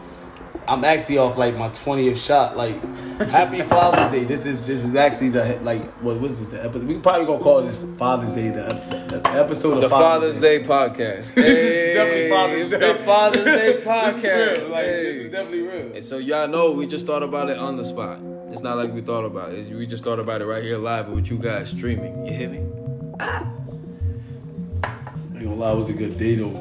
I'm 0.67 0.85
actually 0.85 1.17
off 1.17 1.37
like 1.37 1.57
my 1.57 1.69
20th 1.69 2.23
shot. 2.23 2.55
Like, 2.55 2.79
Happy 3.29 3.61
Father's 3.69 4.11
Day. 4.11 4.23
This 4.23 4.45
is 4.45 4.61
this 4.61 4.83
is 4.83 4.93
actually 4.95 5.29
the 5.29 5.59
like 5.63 5.83
what 6.03 6.19
was 6.19 6.39
this 6.39 6.51
the 6.51 6.63
episode? 6.63 6.87
We 6.87 6.99
probably 6.99 7.25
gonna 7.25 7.43
call 7.43 7.63
this 7.63 7.83
Father's 7.97 8.31
Day. 8.31 8.49
The, 8.49 9.19
the 9.23 9.29
episode 9.31 9.75
of 9.75 9.81
The 9.81 9.89
Father's 9.89 10.37
Day 10.37 10.63
podcast. 10.63 11.33
It's 11.37 11.95
definitely 11.95 12.29
Father's 12.29 12.69
Day. 12.69 12.93
The 12.93 13.03
Father's 13.03 13.43
Day 13.43 13.51
This 13.73 13.79
is 13.79 13.85
podcast. 13.85 14.57
real. 14.59 14.69
Like, 14.69 14.85
Hey. 14.85 15.03
this 15.03 15.15
is 15.25 15.31
definitely 15.31 15.61
real. 15.61 15.91
And 15.95 16.05
so 16.05 16.17
y'all 16.19 16.47
know 16.47 16.71
we 16.71 16.85
just 16.87 17.07
thought 17.07 17.23
about 17.23 17.49
it 17.49 17.57
on 17.57 17.75
the 17.77 17.83
spot. 17.83 18.19
It's 18.51 18.61
not 18.61 18.75
like 18.77 18.93
we 18.93 18.99
thought 19.01 19.23
about 19.23 19.53
it. 19.53 19.73
We 19.73 19.87
just 19.87 20.03
thought 20.03 20.19
about 20.19 20.41
it 20.41 20.45
right 20.45 20.61
here 20.61 20.77
live 20.77 21.07
with 21.07 21.31
you 21.31 21.37
guys 21.37 21.69
streaming. 21.69 22.25
You 22.25 22.33
hear 22.33 22.49
me? 22.49 22.65
I 23.19 23.45
ain't 24.83 25.43
gonna 25.43 25.55
lie, 25.55 25.71
it 25.71 25.75
was 25.75 25.89
a 25.89 25.93
good 25.93 26.17
day 26.17 26.35
though. 26.35 26.57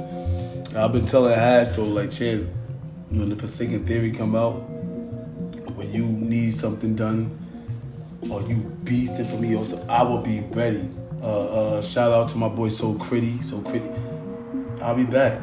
I've 0.76 0.92
been 0.92 1.04
telling 1.04 1.34
Hash 1.34 1.70
though, 1.70 1.84
like 1.84 2.12
Chance, 2.12 2.42
when 3.10 3.28
the 3.28 3.34
Forsaken 3.36 3.86
Theory 3.86 4.12
come 4.12 4.36
out, 4.36 4.52
when 5.74 5.92
you 5.92 6.06
need 6.06 6.54
something 6.54 6.94
done, 6.94 7.36
or 8.30 8.40
you 8.42 8.56
beasting 8.84 9.28
for 9.28 9.36
me, 9.36 9.56
or 9.56 9.64
I 9.90 10.04
will 10.04 10.22
be 10.22 10.40
ready. 10.52 10.88
Uh, 11.20 11.76
uh, 11.76 11.82
shout 11.82 12.12
out 12.12 12.28
to 12.30 12.38
my 12.38 12.48
boy 12.48 12.68
So 12.68 12.94
Critty, 12.94 13.42
So 13.42 13.58
Critty. 13.62 14.80
I'll 14.80 14.94
be 14.94 15.04
back. 15.04 15.42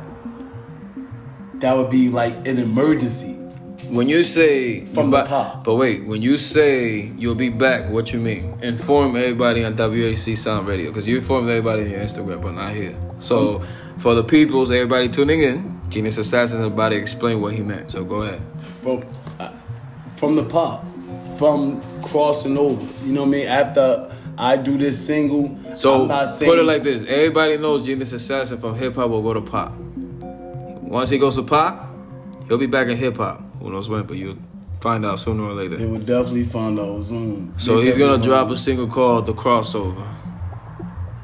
That 1.56 1.76
would 1.76 1.90
be 1.90 2.08
like 2.08 2.48
an 2.48 2.58
emergency. 2.58 3.37
When 3.89 4.10
you 4.10 4.24
say 4.24 4.86
From 4.86 5.12
the 5.12 5.24
pop. 5.24 5.63
but 5.63 5.75
wait, 5.75 6.06
when 6.06 6.22
you 6.22 6.38
say 6.38 7.12
you'll 7.18 7.36
be 7.36 7.50
back, 7.50 7.89
what 7.89 8.12
you 8.12 8.19
mean? 8.19 8.57
Inform 8.62 9.16
everybody 9.16 9.63
on 9.63 9.75
WAC 9.75 10.38
Sound 10.38 10.68
Radio 10.68 10.89
because 10.89 11.07
you 11.07 11.18
informed 11.18 11.50
everybody 11.50 11.84
on 11.84 11.89
your 11.92 12.00
Instagram, 12.01 12.42
but 12.42 12.51
not 12.51 12.74
here. 12.74 12.95
So 13.19 13.63
for 13.98 14.13
the 14.13 14.24
peoples, 14.24 14.72
everybody 14.72 15.07
tuning 15.10 15.42
in, 15.42 15.80
Genius 15.89 16.18
Assassin 16.18 16.60
is 16.60 16.68
about 16.68 16.89
to 16.89 16.95
explain 16.98 17.39
what 17.42 17.54
he 17.54 17.62
meant. 17.62 17.92
So 17.92 18.04
go 18.04 18.24
ahead. 18.24 18.42
from 18.81 19.04
uh, 19.39 19.51
from 20.18 20.36
the 20.36 20.44
pop, 20.44 20.86
from 21.38 21.81
crossing 22.01 22.57
over. 22.57 22.81
You 23.06 23.13
know 23.13 23.22
what 23.22 23.28
I 23.28 23.31
mean? 23.31 23.48
After 23.48 24.13
I 24.38 24.57
do 24.57 24.78
this 24.78 25.04
single, 25.04 25.57
So 25.75 26.01
I'm 26.01 26.07
not 26.10 26.38
put 26.40 26.60
it 26.60 26.63
like 26.63 26.83
this: 26.83 27.04
everybody 27.07 27.57
knows 27.57 27.86
Genius 27.86 28.12
Assassin 28.12 28.57
from 28.57 28.75
hip 28.75 28.95
hop 28.95 29.10
will 29.10 29.22
go 29.24 29.33
to 29.33 29.42
pop. 29.42 29.74
Once 29.78 31.10
he 31.10 31.18
goes 31.18 31.36
to 31.36 31.44
pop, 31.44 31.94
he'll 32.48 32.57
be 32.57 32.66
back 32.68 32.88
in 32.88 32.98
hip 32.98 33.18
hop. 33.18 33.44
Who 33.68 33.74
knows 33.74 33.90
when? 33.90 34.04
But 34.04 34.16
you'll 34.16 34.38
find 34.80 35.06
out 35.06 35.19
sooner 35.19 35.44
or 35.44 35.54
later. 35.54 35.75
They 35.75 35.86
will 35.86 36.00
definitely 36.00 36.46
find 36.46 36.80
out 36.80 37.04
soon. 37.04 37.54
So 37.58 37.80
They 37.81 37.88
he's 37.88 37.98
gonna 37.98 38.24
drop 38.24 38.50
a 38.50 38.56
single 38.56 38.88
called 38.88 39.25
"The 39.25 39.34
Crossover." 39.34 40.08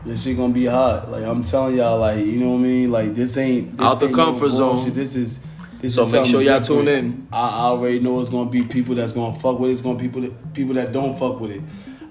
This 0.05 0.23
shit 0.23 0.35
gonna 0.35 0.51
be 0.53 0.65
hot. 0.65 1.09
Like 1.09 1.23
I'm 1.23 1.41
telling 1.41 1.77
y'all, 1.77 1.99
like 1.99 2.17
you 2.25 2.33
know 2.33 2.49
what 2.49 2.57
I 2.57 2.63
mean. 2.63 2.91
Like 2.91 3.15
this 3.15 3.37
ain't 3.37 3.77
this 3.77 3.79
Out 3.79 4.01
the 4.01 4.07
ain't 4.07 4.17
no 4.17 4.25
comfort 4.25 4.49
zone. 4.49 4.75
bullshit. 4.75 4.93
This 4.95 5.15
is. 5.15 5.41
This 5.79 5.95
So 5.95 6.01
is 6.01 6.11
make 6.11 6.25
sure 6.25 6.41
y'all 6.41 6.59
different. 6.59 6.85
tune 6.85 6.87
in. 6.89 7.27
I 7.31 7.39
I 7.47 7.59
already 7.67 7.99
know 8.01 8.19
it's 8.19 8.27
gonna 8.29 8.49
be 8.49 8.63
people 8.63 8.95
that's 8.95 9.13
gonna 9.13 9.39
fuck 9.39 9.57
with 9.59 9.69
it. 9.69 9.73
It's 9.73 9.81
gonna 9.81 9.97
be 9.97 10.07
people 10.09 10.21
that 10.23 10.53
people 10.53 10.73
that 10.73 10.91
don't 10.91 11.17
fuck 11.17 11.39
with 11.39 11.51
it. 11.51 11.61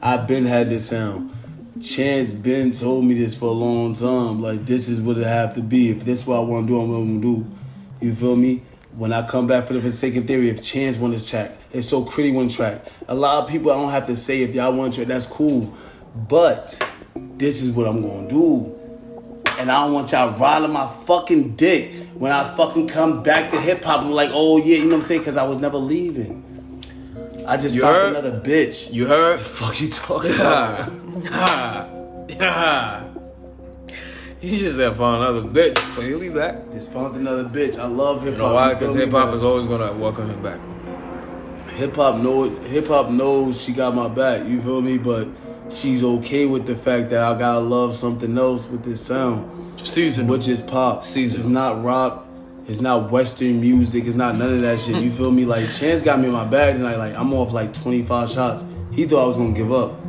I've 0.01 0.27
been 0.27 0.47
had 0.47 0.71
this 0.71 0.87
sound. 0.87 1.31
Chance 1.83 2.31
been 2.33 2.71
told 2.71 3.05
me 3.05 3.13
this 3.15 3.35
for 3.37 3.47
a 3.47 3.53
long 3.67 3.93
time. 3.93 4.41
Like 4.41 4.65
this 4.65 4.89
is 4.89 4.99
what 4.99 5.19
it 5.19 5.27
have 5.27 5.55
to 5.57 5.61
be. 5.61 5.91
If 5.91 6.07
this 6.07 6.21
is 6.23 6.27
what 6.27 6.37
I 6.37 6.41
want 6.41 6.67
to 6.69 6.73
do, 6.73 6.81
I'm 6.81 6.91
gonna 6.91 7.21
do. 7.21 7.47
You 8.01 8.15
feel 8.15 8.37
me? 8.37 8.63
When 8.97 9.13
I 9.13 9.27
come 9.27 9.47
back 9.47 9.67
for 9.67 9.73
the 9.73 9.81
Forsaken 9.81 10.27
Theory, 10.27 10.51
if 10.51 10.63
Chance 10.63 10.99
want 10.99 11.15
this 11.15 11.25
track, 11.29 11.53
if 11.73 11.85
so 11.85 12.05
Critty 12.05 12.33
one 12.35 12.49
track. 12.49 12.83
A 13.09 13.15
lot 13.15 13.43
of 13.43 13.49
people 13.49 13.71
I 13.71 13.75
don't 13.75 13.91
have 13.91 14.07
to 14.09 14.17
say 14.17 14.43
if 14.43 14.55
y'all 14.55 14.73
want 14.73 14.95
track, 14.95 15.07
that's 15.07 15.27
cool. 15.27 15.73
But 16.29 16.79
this 17.15 17.63
is 17.63 17.71
what 17.75 17.87
I'm 17.89 18.03
gonna 18.03 18.29
do. 18.29 18.79
And 19.59 19.71
I 19.71 19.85
don't 19.85 19.95
want 19.95 20.13
y'all 20.13 20.37
riding 20.37 20.73
my 20.73 20.87
fucking 21.07 21.57
dick 21.57 21.95
when 22.15 22.33
I 22.33 22.55
fucking 22.57 22.89
come 22.89 23.23
back 23.23 23.51
to 23.51 23.61
hip 23.61 23.83
hop. 23.83 24.03
I'm 24.03 24.11
like, 24.11 24.31
oh 24.33 24.59
yeah, 24.59 24.77
you 24.77 24.85
know 24.85 24.91
what 24.91 24.97
I'm 24.97 25.03
saying? 25.03 25.21
Because 25.23 25.37
I 25.37 25.45
was 25.45 25.59
never 25.59 25.79
leaving. 25.79 26.49
I 27.47 27.57
just 27.57 27.75
You 27.75 27.85
heard? 27.85 28.11
another 28.17 28.39
bitch. 28.41 28.93
You 28.93 29.07
heard? 29.07 29.39
The 29.39 29.45
fuck 29.45 29.81
you 29.81 29.89
talking 29.89 30.35
about? 30.35 30.91
Ha. 31.29 31.89
Ha. 32.41 33.12
Ha. 34.43 34.49
He 34.49 34.57
just 34.59 34.77
said 34.77 34.97
for 34.97 35.15
another 35.15 35.43
bitch, 35.43 35.75
but 35.95 36.05
he'll 36.05 36.19
be 36.19 36.29
back. 36.29 36.71
Just 36.73 36.93
found 36.93 37.15
another 37.17 37.45
bitch. 37.45 37.79
I 37.79 37.87
love 37.87 38.23
hip 38.25 38.33
hop. 38.35 38.41
You 38.41 38.49
know 38.49 38.55
why? 38.55 38.75
Because 38.75 38.95
hip 38.95 39.11
hop 39.11 39.33
is 39.35 39.43
always 39.43 39.67
gonna 39.67 39.93
welcome 39.93 40.29
him 40.29 40.43
back. 40.43 40.59
hip 41.75 41.95
hop 41.97 42.19
know 42.21 42.51
hip 42.51 42.89
hop 42.89 43.11
knows 43.11 43.61
she 43.61 43.73
got 43.73 43.95
my 43.95 44.09
back. 44.09 44.47
You 44.47 44.61
feel 44.61 44.81
me? 44.81 44.99
But 44.99 45.29
she's 45.71 46.03
okay 46.03 46.47
with 46.47 46.67
the 46.67 46.75
fact 46.75 47.11
that 47.11 47.21
I 47.21 47.39
gotta 47.39 47.61
love 47.61 47.95
something 47.95 48.37
else 48.37 48.69
with 48.69 48.85
this 48.85 49.01
sound, 49.01 49.81
Season. 49.81 50.27
which 50.27 50.49
is 50.49 50.61
pop. 50.61 51.05
Seasonal. 51.05 51.41
It's 51.41 51.49
not 51.49 51.85
rock. 51.85 52.27
It's 52.69 52.81
not 52.81 53.11
Western 53.11 53.61
music. 53.61 54.07
It's 54.07 54.15
not 54.17 54.37
none 54.37 54.55
of 54.55 54.61
that 54.63 54.81
shit. 54.81 55.03
You 55.03 55.11
feel 55.19 55.31
me? 55.31 55.45
Like 55.45 55.73
Chance 55.73 56.03
got 56.03 56.19
me 56.19 56.27
in 56.27 56.33
my 56.33 56.45
bag 56.45 56.75
tonight. 56.77 56.97
Like 56.97 57.15
I'm 57.15 57.33
off 57.33 57.53
like 57.53 57.73
25 57.75 58.29
shots. 58.29 58.65
He 58.93 59.07
thought 59.07 59.25
I 59.25 59.27
was 59.27 59.37
gonna 59.37 59.53
give 59.53 59.73
up. 59.73 60.02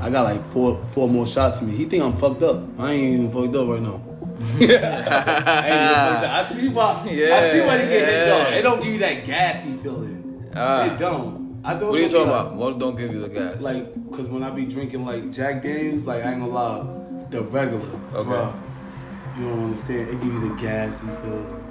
I 0.00 0.10
got 0.10 0.22
like 0.22 0.44
four 0.50 0.82
four 0.92 1.08
more 1.08 1.26
shots 1.26 1.60
in 1.60 1.68
me. 1.68 1.76
He 1.76 1.84
think 1.84 2.02
I'm 2.04 2.12
fucked 2.12 2.42
up. 2.42 2.62
I 2.78 2.92
ain't 2.92 3.20
even 3.20 3.30
fucked 3.30 3.56
up 3.56 3.68
right 3.68 3.82
now. 3.82 4.00
I, 4.38 4.60
ain't 4.60 4.62
even 4.62 4.80
fucked 4.80 6.24
up. 6.24 6.30
I 6.30 6.42
see 6.44 6.68
why. 6.68 7.08
Yeah, 7.10 7.36
I 7.36 7.50
see 7.50 7.60
why 7.60 7.82
you 7.82 7.88
get 7.88 8.08
hit 8.08 8.26
though. 8.26 8.56
It 8.56 8.62
don't 8.62 8.82
give 8.82 8.92
you 8.92 8.98
that 9.00 9.24
gassy 9.24 9.76
feeling. 9.78 10.50
Ah. 10.54 10.94
it 10.94 10.98
don't. 10.98 11.60
I 11.64 11.74
thought 11.76 11.90
What 11.90 11.98
are 11.98 12.02
you 12.02 12.08
talking 12.08 12.30
was 12.30 12.46
about? 12.46 12.54
What 12.54 12.78
don't 12.78 12.96
give 12.96 13.12
you 13.12 13.20
the 13.20 13.28
gas? 13.28 13.60
Like, 13.60 13.92
cause 14.12 14.28
when 14.28 14.42
I 14.42 14.50
be 14.50 14.64
drinking 14.64 15.04
like 15.04 15.32
Jack 15.32 15.62
Daniels, 15.62 16.04
like 16.06 16.24
I 16.24 16.32
ain't 16.32 16.40
gonna 16.40 16.52
lie, 16.52 17.26
the 17.30 17.42
regular, 17.42 17.84
Okay. 18.14 18.30
bruh, 18.30 19.38
you 19.38 19.48
don't 19.48 19.64
understand. 19.64 20.08
It 20.08 20.12
give 20.22 20.32
you 20.32 20.48
the 20.48 20.54
gassy 20.62 21.06
feeling. 21.06 21.64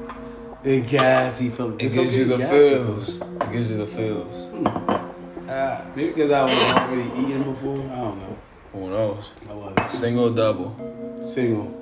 The 0.63 0.81
gassy 0.81 1.49
feeling. 1.49 1.75
it 1.75 1.93
gives 1.93 2.15
you 2.15 2.25
the 2.25 2.37
feels. 2.37 3.21
It 3.21 3.51
gives 3.51 3.69
you 3.69 3.77
the 3.77 3.87
feels. 3.87 4.96
Ah, 5.59 5.81
maybe 5.95 6.09
because 6.09 6.29
I 6.29 6.43
was 6.43 6.53
already 6.53 7.09
eating 7.19 7.41
before. 7.41 7.73
I 7.73 7.95
don't 7.95 8.19
know. 8.19 8.37
Who 8.73 8.89
knows? 8.91 9.29
I 9.49 9.53
was 9.53 9.99
Single, 9.99 10.31
double. 10.31 10.75
single. 11.23 11.73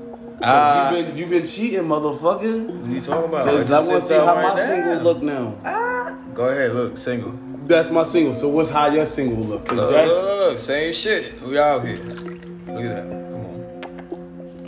Ah. 0.41 0.91
you 0.91 1.03
been 1.03 1.15
you 1.17 1.25
been 1.25 1.43
cheating, 1.45 1.81
motherfucker. 1.81 2.67
What 2.67 2.89
are 2.89 2.93
you 2.93 3.01
talking 3.01 3.29
about? 3.29 3.45
Cause 3.45 3.71
I 3.71 3.75
want 3.91 4.01
to 4.01 4.07
see 4.07 4.13
how 4.15 4.35
right 4.35 4.43
my 4.43 4.49
now. 4.49 4.55
single 4.55 4.95
look 5.01 5.21
now. 5.21 6.15
Go 6.33 6.47
ahead, 6.47 6.73
look, 6.73 6.95
single. 6.97 7.31
That's 7.67 7.89
my 7.89 8.03
single. 8.03 8.33
So 8.33 8.47
what's 8.47 8.69
how 8.69 8.87
your 8.87 9.05
single 9.05 9.43
look? 9.43 9.65
Cause 9.65 9.77
Look, 9.77 9.91
that's 9.91 10.09
look, 10.11 10.23
look, 10.51 10.59
same 10.59 10.93
shit. 10.93 11.41
We 11.41 11.57
out 11.57 11.83
here. 11.85 11.97
Look 11.97 12.85
at 12.85 12.95
that. 12.95 13.24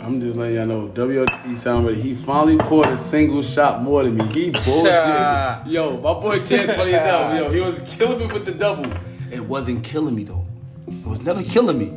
I'm 0.08 0.22
just 0.22 0.38
letting 0.38 0.56
y'all 0.56 0.64
know, 0.64 0.88
WRC 0.88 1.54
sound 1.54 1.84
ready. 1.84 2.00
He 2.00 2.14
finally 2.14 2.56
poured 2.56 2.86
a 2.86 2.96
single 2.96 3.42
shot 3.42 3.82
more 3.82 4.04
than 4.04 4.16
me. 4.16 4.24
He 4.28 4.48
bullshit. 4.48 5.66
Yo, 5.66 5.98
my 5.98 6.14
boy 6.14 6.42
Chance 6.42 6.72
funny 6.72 6.94
as 6.94 7.02
hell. 7.02 7.36
Yo, 7.36 7.50
he 7.50 7.60
was 7.60 7.80
killing 7.80 8.20
me 8.20 8.26
with 8.32 8.46
the 8.46 8.52
double. 8.52 8.90
It 9.30 9.40
wasn't 9.40 9.84
killing 9.84 10.14
me 10.14 10.24
though. 10.24 10.46
It 10.86 11.04
was 11.04 11.20
never 11.20 11.42
killing 11.42 11.78
me. 11.78 11.92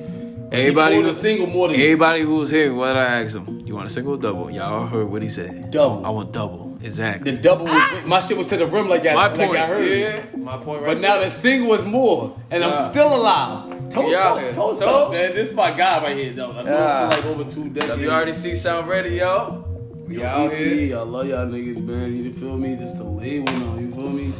Everybody 0.51 0.98
who 0.98 1.08
a 1.08 1.13
single 1.13 1.48
more 1.48 1.70
than 1.70 1.77
me. 1.77 1.84
Everybody 1.86 2.24
who 2.24 2.36
was 2.36 2.50
here, 2.50 2.75
what 2.75 2.98
I 2.98 3.22
asked 3.22 3.34
him, 3.34 3.65
you 3.65 3.75
want 3.75 3.88
a 3.88 3.89
single 3.89 4.15
or 4.15 4.18
double? 4.18 4.51
Y'all 4.51 4.88
heard 4.88 5.10
what 5.10 5.22
he 5.22 5.30
said. 5.30 5.72
Double. 5.72 6.06
I 6.06 6.10
want 6.10 6.34
double. 6.34 6.71
Exactly. 6.84 7.32
The 7.32 7.38
double 7.38 7.66
was 7.66 8.06
my 8.06 8.20
shit 8.20 8.38
was 8.38 8.50
to 8.50 8.58
the 8.58 8.66
rim 8.66 8.90
like 8.90 9.04
that. 9.04 9.16
My 9.16 9.28
like 9.28 9.36
point. 9.38 9.58
I 9.58 9.68
heard. 9.68 9.88
Yeah. 9.88 10.24
My 10.38 10.58
point 10.58 10.82
right 10.82 10.94
But 10.96 11.00
now 11.02 11.20
the 11.20 11.30
single 11.30 11.70
was 11.70 11.86
more, 11.86 12.36
and 12.50 12.62
Nah. 12.62 12.70
I'm 12.72 12.92
still 12.92 13.16
alive. 13.16 13.90
Toast, 13.90 14.08
We 14.08 14.16
out 14.16 14.38
toast, 14.40 14.58
toast, 14.58 14.82
Toast. 14.82 15.12
man. 15.12 15.36
This 15.36 15.50
is 15.50 15.54
my 15.54 15.72
guy 15.76 16.02
right 16.02 16.16
here, 16.16 16.32
though. 16.34 16.50
I've 16.52 16.66
known 16.66 16.68
Yeah. 16.68 17.10
for 17.10 17.16
like 17.18 17.26
over 17.26 17.44
two 17.50 17.70
decades. 17.70 18.02
you 18.02 18.08
WRDC 18.10 18.56
Sound 18.56 18.88
Radio. 18.88 19.66
We 20.08 20.20
Yo, 20.20 20.26
out 20.28 20.54
EP, 20.54 20.58
here. 20.58 20.98
I 20.98 21.02
love 21.02 21.28
y'all 21.28 21.46
niggas, 21.46 21.84
man. 21.86 22.24
You 22.24 22.32
feel 22.34 22.58
me? 22.58 22.76
This 22.76 22.94
the 22.94 23.04
label 23.04 23.52
now. 23.54 23.78
You 23.80 23.92
feel 23.92 24.10
me? 24.10 24.34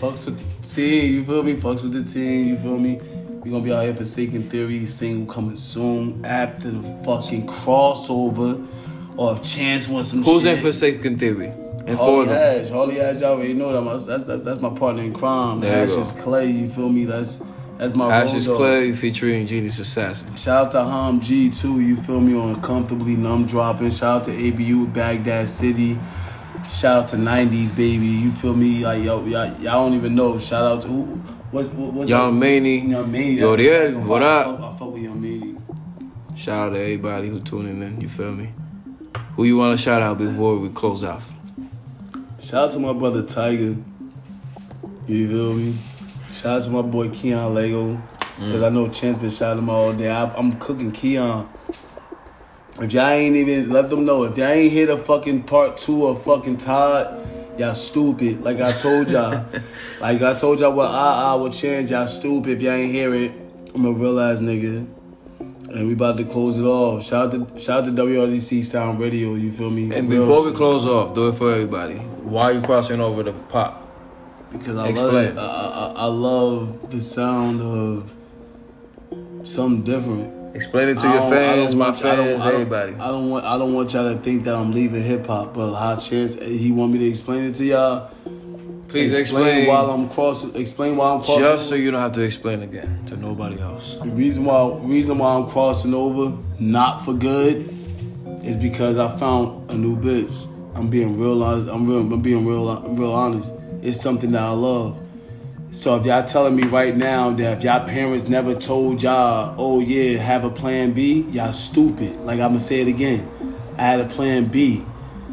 Fucks 0.00 0.26
with 0.26 0.38
the 0.38 0.66
team. 0.68 1.12
You 1.14 1.24
feel 1.24 1.42
me? 1.42 1.54
Fucks 1.54 1.82
with 1.82 1.92
the 1.92 2.02
team. 2.04 2.48
You 2.48 2.56
feel 2.56 2.78
me? 2.78 3.00
We 3.42 3.50
gonna 3.52 3.62
be 3.64 3.72
out 3.72 3.82
here 3.84 3.92
for 3.92 3.98
Forsaken 3.98 4.50
Theory 4.50 4.84
single 4.86 5.32
coming 5.32 5.54
soon 5.56 6.24
after 6.24 6.70
the 6.70 6.82
fucking 7.04 7.46
crossover. 7.46 8.66
Or 9.16 9.32
if 9.32 9.42
Chance 9.42 9.88
wants 9.88 10.10
some 10.10 10.22
Who's 10.22 10.42
shit. 10.42 10.58
in 10.58 10.62
Forsaken 10.62 11.18
Theory? 11.18 11.52
And 11.88 11.98
Harley 11.98 12.26
for. 12.26 12.32
Hash. 12.34 12.70
Harley 12.70 12.94
Hash, 12.96 13.20
y'all 13.20 13.32
already 13.32 13.54
know 13.54 13.72
that. 13.72 14.06
That's, 14.06 14.24
that's, 14.24 14.42
that's 14.42 14.60
my 14.60 14.70
partner 14.70 15.02
in 15.02 15.12
crime. 15.12 15.60
There 15.60 15.72
Hash 15.72 15.96
is 15.96 16.12
Clay. 16.12 16.50
You 16.50 16.68
feel 16.68 16.88
me? 16.88 17.04
That's 17.04 17.42
that's 17.78 17.94
my 17.94 18.12
Ashes 18.12 18.48
road 18.48 18.54
dog. 18.54 18.58
Clay 18.58 18.92
featuring 18.92 19.46
Genius 19.46 19.78
Assassin. 19.78 20.34
Shout 20.34 20.66
out 20.66 20.72
to 20.72 20.84
Ham 20.84 21.20
G 21.20 21.48
too, 21.48 21.80
you 21.80 21.96
feel 21.96 22.20
me 22.20 22.34
on 22.36 22.60
Comfortably 22.60 23.14
Numb 23.14 23.46
Dropping. 23.46 23.90
Shout 23.90 24.22
out 24.22 24.24
to 24.24 24.32
ABU 24.32 24.88
Baghdad 24.88 25.48
City. 25.48 25.96
Shout 26.74 27.04
out 27.04 27.08
to 27.10 27.16
90s 27.16 27.74
baby, 27.76 28.06
you 28.06 28.32
feel 28.32 28.54
me? 28.54 28.84
Like 28.84 29.04
yo, 29.04 29.24
y'all, 29.24 29.46
y'all 29.60 29.86
don't 29.86 29.94
even 29.94 30.16
know. 30.16 30.38
Shout 30.38 30.64
out 30.64 30.82
to 30.82 30.88
who? 30.88 31.02
What's 31.52 31.68
what, 31.70 31.92
what's 31.92 32.10
Young 32.10 32.36
Maney. 32.36 32.80
Young 32.80 33.10
Maney. 33.12 33.34
Yo, 33.34 33.54
yeah, 33.54 33.90
what 33.92 34.24
I 34.24 34.40
up? 34.40 34.58
fuck- 34.58 34.74
I 34.74 34.76
fuck 34.76 34.92
with 34.92 35.02
Young 35.04 35.20
Maney. 35.22 35.56
Shout 36.36 36.68
out 36.70 36.74
to 36.74 36.80
everybody 36.80 37.28
who 37.28 37.38
tuning 37.40 37.80
in. 37.80 38.00
You 38.00 38.08
feel 38.08 38.32
me? 38.32 38.50
Who 39.36 39.44
you 39.44 39.56
want 39.56 39.78
to 39.78 39.82
shout 39.82 40.02
out 40.02 40.18
before 40.18 40.58
we 40.58 40.68
close 40.70 41.04
off? 41.04 41.32
Shout 42.48 42.64
out 42.64 42.70
to 42.70 42.78
my 42.78 42.94
brother 42.94 43.22
Tiger. 43.24 43.76
You 45.06 45.28
feel 45.28 45.52
me? 45.52 45.78
Shout 46.32 46.56
out 46.56 46.62
to 46.62 46.70
my 46.70 46.80
boy 46.80 47.10
Keon 47.10 47.52
Lego. 47.52 48.02
Cause 48.38 48.62
I 48.62 48.70
know 48.70 48.88
Chance 48.88 49.18
been 49.18 49.28
shouting 49.28 49.64
him 49.64 49.68
all 49.68 49.92
day. 49.92 50.08
I, 50.08 50.24
I'm 50.34 50.58
cooking 50.58 50.90
Keon. 50.90 51.46
If 52.80 52.90
y'all 52.90 53.08
ain't 53.08 53.36
even 53.36 53.68
let 53.68 53.90
them 53.90 54.06
know, 54.06 54.24
if 54.24 54.38
y'all 54.38 54.46
ain't 54.46 54.72
hear 54.72 54.86
the 54.86 54.96
fucking 54.96 55.42
part 55.42 55.76
two 55.76 56.06
of 56.06 56.22
fucking 56.22 56.56
Todd, 56.56 57.28
y'all 57.58 57.74
stupid. 57.74 58.42
Like 58.42 58.62
I 58.62 58.72
told 58.72 59.10
y'all. 59.10 59.44
like 60.00 60.22
I 60.22 60.32
told 60.32 60.60
y'all 60.60 60.72
what 60.72 60.90
I 60.90 61.32
I 61.32 61.34
would 61.34 61.52
chance, 61.52 61.90
y'all 61.90 62.06
stupid 62.06 62.52
if 62.52 62.62
y'all 62.62 62.72
ain't 62.72 62.90
hear 62.90 63.12
it. 63.12 63.32
I'm 63.74 63.84
a 63.84 63.92
real 63.92 64.18
ass 64.18 64.40
nigga. 64.40 64.86
And 65.38 65.86
we 65.86 65.92
about 65.92 66.16
to 66.16 66.24
close 66.24 66.58
it 66.58 66.64
off. 66.64 67.04
Shout 67.04 67.34
out 67.34 67.54
to 67.54 67.60
shout 67.60 67.80
out 67.80 67.94
to 67.94 68.02
WRDC 68.02 68.64
Sound 68.64 69.00
Radio, 69.00 69.34
you 69.34 69.52
feel 69.52 69.68
me? 69.68 69.94
And 69.94 70.08
Real 70.08 70.26
before 70.26 70.46
we 70.46 70.56
close 70.56 70.86
off, 70.86 71.12
do 71.12 71.28
it 71.28 71.34
for 71.34 71.52
everybody. 71.52 72.00
Why 72.30 72.42
are 72.44 72.52
you 72.52 72.60
crossing 72.60 73.00
over 73.00 73.22
the 73.22 73.32
pop? 73.32 73.84
because 74.50 74.76
I 74.78 74.88
Explain. 74.88 75.12
love 75.12 75.36
it. 75.36 75.38
I, 75.38 75.42
I, 75.42 75.92
I 75.92 76.04
love 76.06 76.90
the 76.90 77.00
sound 77.02 77.60
of 77.60 78.14
something 79.42 79.82
different. 79.82 80.56
Explain 80.56 80.88
it 80.88 80.98
to 80.98 81.06
your 81.08 81.20
fans, 81.28 81.72
don't 81.72 81.78
my 81.78 81.86
want- 81.90 82.04
I 82.04 82.16
don't- 82.16 82.26
fans, 82.26 82.40
I 82.40 82.44
don't- 82.44 82.54
everybody. 82.54 82.92
I 82.94 83.08
don't 83.08 83.30
want 83.30 83.44
I 83.44 83.58
don't 83.58 83.74
want 83.74 83.92
y'all 83.92 84.12
to 84.12 84.18
think 84.18 84.44
that 84.44 84.54
I'm 84.54 84.72
leaving 84.72 85.02
hip 85.02 85.26
hop, 85.26 85.52
but 85.54 85.74
high 85.74 85.96
chance 85.96 86.38
eh, 86.38 86.46
he 86.46 86.72
want 86.72 86.92
me 86.92 86.98
to 87.00 87.06
explain 87.06 87.44
it 87.44 87.54
to 87.56 87.64
y'all. 87.64 88.08
Please 88.88 89.16
explain, 89.18 89.68
while 89.68 89.90
I'm 89.90 90.08
crossing. 90.08 90.56
Explain 90.56 90.96
why 90.96 91.10
I'm 91.12 91.18
crossing. 91.18 91.42
just 91.42 91.68
so 91.68 91.74
you 91.74 91.90
don't 91.90 92.00
have 92.00 92.12
to 92.12 92.22
explain 92.22 92.62
again 92.62 93.00
to 93.08 93.18
nobody 93.18 93.60
else. 93.60 93.96
The 94.02 94.08
reason 94.08 94.46
why 94.46 94.78
reason 94.80 95.18
why 95.18 95.34
I'm 95.34 95.46
crossing 95.50 95.92
over, 95.92 96.34
not 96.58 97.04
for 97.04 97.12
good, 97.12 97.68
is 98.42 98.56
because 98.56 98.96
I 98.96 99.14
found 99.18 99.70
a 99.70 99.76
new 99.76 99.94
bitch. 99.94 100.32
I'm 100.78 100.88
being 100.88 101.18
real 101.18 101.42
honest. 101.42 101.68
I'm 101.68 101.88
real. 101.88 102.00
I'm 102.00 102.22
being 102.22 102.46
real. 102.46 102.68
I'm 102.68 102.96
real 102.96 103.12
honest. 103.12 103.52
It's 103.82 104.00
something 104.00 104.30
that 104.30 104.42
I 104.42 104.50
love. 104.50 104.98
So 105.72 105.96
if 105.96 106.06
y'all 106.06 106.24
telling 106.24 106.54
me 106.54 106.62
right 106.64 106.96
now 106.96 107.30
that 107.32 107.58
if 107.58 107.64
y'all 107.64 107.86
parents 107.86 108.28
never 108.28 108.54
told 108.54 109.02
y'all, 109.02 109.56
oh 109.58 109.80
yeah, 109.80 110.18
have 110.18 110.44
a 110.44 110.50
plan 110.50 110.92
B, 110.92 111.22
y'all 111.30 111.52
stupid. 111.52 112.16
Like 112.20 112.40
I'm 112.40 112.50
gonna 112.50 112.60
say 112.60 112.80
it 112.80 112.88
again. 112.88 113.28
I 113.76 113.82
had 113.82 114.00
a 114.00 114.06
plan 114.06 114.46
B. 114.46 114.84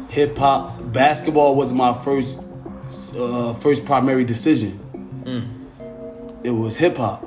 Hip 0.08 0.36
hop, 0.36 0.92
basketball 0.92 1.54
was 1.54 1.72
my 1.72 1.94
first, 1.94 2.40
uh, 3.16 3.54
first 3.54 3.84
primary 3.84 4.24
decision. 4.24 4.78
It 6.44 6.50
was 6.50 6.76
hip 6.76 6.96
hop. 6.96 7.24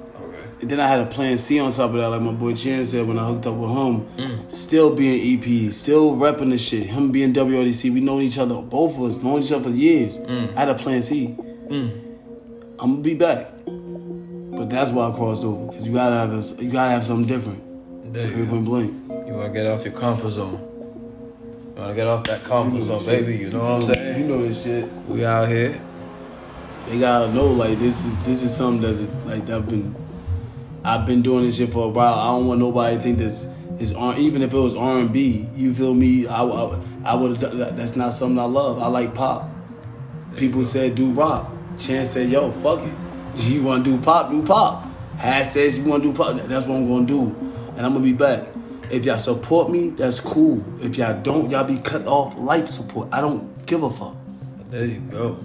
And 0.61 0.69
then 0.69 0.79
I 0.79 0.87
had 0.87 0.99
a 0.99 1.05
plan 1.05 1.37
C 1.37 1.59
on 1.59 1.71
top 1.71 1.91
of 1.91 1.93
that, 1.93 2.09
like 2.09 2.21
my 2.21 2.33
boy 2.33 2.53
Chan 2.53 2.85
said 2.85 3.07
when 3.07 3.17
I 3.17 3.25
hooked 3.25 3.47
up 3.47 3.55
with 3.55 3.69
him. 3.69 4.05
Mm. 4.17 4.51
Still 4.51 4.93
being 4.93 5.39
EP, 5.39 5.73
still 5.73 6.15
repping 6.15 6.49
the 6.49 6.57
shit. 6.57 6.87
Him 6.87 7.11
being 7.11 7.33
WRDC, 7.33 7.93
we 7.93 8.01
known 8.01 8.21
each 8.21 8.37
other, 8.37 8.55
both 8.55 8.95
of 8.97 9.03
us 9.03 9.23
known 9.23 9.41
each 9.41 9.51
other 9.53 9.65
for 9.65 9.69
years. 9.69 10.17
Mm. 10.17 10.55
I 10.55 10.59
had 10.59 10.69
a 10.69 10.75
plan 10.75 11.01
C. 11.01 11.35
Mm. 11.37 12.09
I'm 12.79 12.91
gonna 12.91 13.01
be 13.01 13.13
back, 13.13 13.51
but 13.65 14.69
that's 14.69 14.91
why 14.91 15.09
I 15.09 15.15
crossed 15.15 15.43
over 15.43 15.67
because 15.67 15.87
you 15.87 15.93
gotta 15.93 16.15
have 16.15 16.33
a, 16.33 16.63
you 16.63 16.71
gotta 16.71 16.91
have 16.91 17.05
something 17.05 17.27
different. 17.27 18.13
There 18.13 18.27
you 18.27 18.45
Point 18.45 18.65
blank. 18.65 18.93
You 19.07 19.33
want 19.35 19.47
to 19.47 19.53
get 19.53 19.67
off 19.67 19.85
your 19.85 19.93
comfort 19.93 20.31
zone. 20.31 20.53
You 21.75 21.81
want 21.81 21.91
to 21.91 21.95
get 21.95 22.07
off 22.07 22.23
that 22.23 22.43
comfort 22.43 22.81
zone, 22.81 23.05
baby. 23.05 23.37
You 23.37 23.49
know 23.49 23.59
what 23.59 23.71
I'm 23.71 23.81
saying? 23.81 24.19
You 24.19 24.27
know 24.27 24.47
this 24.47 24.63
shit. 24.63 24.91
We 25.07 25.25
out 25.25 25.47
here. 25.47 25.79
They 26.87 26.99
gotta 26.99 27.31
know 27.33 27.47
like 27.47 27.77
this 27.79 28.05
is 28.05 28.17
this 28.23 28.41
is 28.41 28.55
something 28.55 28.81
that's 28.81 29.01
like 29.25 29.45
that 29.45 29.57
I've 29.57 29.69
been 29.69 29.93
I've 30.83 31.05
been 31.05 31.21
doing 31.21 31.45
this 31.45 31.57
shit 31.57 31.71
for 31.71 31.85
a 31.85 31.89
while. 31.89 32.13
I 32.13 32.27
don't 32.27 32.47
want 32.47 32.59
nobody 32.59 32.95
to 32.95 33.01
think 33.01 33.17
this 33.17 33.47
is 33.79 33.93
R 33.93 34.17
even 34.17 34.41
if 34.41 34.53
it 34.53 34.57
was 34.57 34.75
R 34.75 34.99
and 34.99 35.11
B. 35.11 35.47
You 35.55 35.73
feel 35.73 35.93
me? 35.93 36.27
I 36.27 36.43
I, 36.43 36.81
I 37.05 37.15
would 37.15 37.37
that's 37.37 37.95
not 37.95 38.13
something 38.13 38.39
I 38.39 38.45
love. 38.45 38.79
I 38.79 38.87
like 38.87 39.13
pop. 39.13 39.49
People 40.37 40.63
said 40.63 40.95
do 40.95 41.09
rock. 41.11 41.51
Chance 41.77 42.11
said 42.11 42.29
yo 42.29 42.51
fuck 42.51 42.79
it. 42.81 42.93
You 43.37 43.63
want 43.63 43.85
to 43.85 43.95
do 43.95 44.03
pop? 44.03 44.31
Do 44.31 44.43
pop. 44.43 44.85
Hash 45.17 45.49
says 45.49 45.77
you 45.77 45.89
want 45.89 46.03
to 46.03 46.11
do 46.11 46.17
pop. 46.17 46.35
That's 46.47 46.65
what 46.65 46.75
I'm 46.75 46.87
gonna 46.87 47.05
do, 47.05 47.27
and 47.77 47.85
I'm 47.85 47.93
gonna 47.93 47.99
be 47.99 48.11
back. 48.13 48.47
If 48.89 49.05
y'all 49.05 49.19
support 49.19 49.69
me, 49.69 49.89
that's 49.89 50.19
cool. 50.19 50.63
If 50.81 50.97
y'all 50.97 51.21
don't, 51.21 51.49
y'all 51.49 51.63
be 51.63 51.77
cut 51.77 52.07
off 52.07 52.35
life 52.37 52.69
support. 52.69 53.09
I 53.11 53.21
don't 53.21 53.65
give 53.65 53.83
a 53.83 53.89
fuck. 53.89 54.15
There 54.69 54.85
you 54.85 54.99
go. 55.11 55.35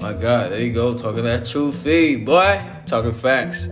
My 0.00 0.12
God, 0.12 0.52
there 0.52 0.60
you 0.60 0.72
go. 0.72 0.96
Talking 0.96 1.24
that 1.24 1.46
true 1.46 1.72
feed, 1.72 2.26
boy. 2.26 2.60
Talking 2.86 3.12
facts. 3.12 3.68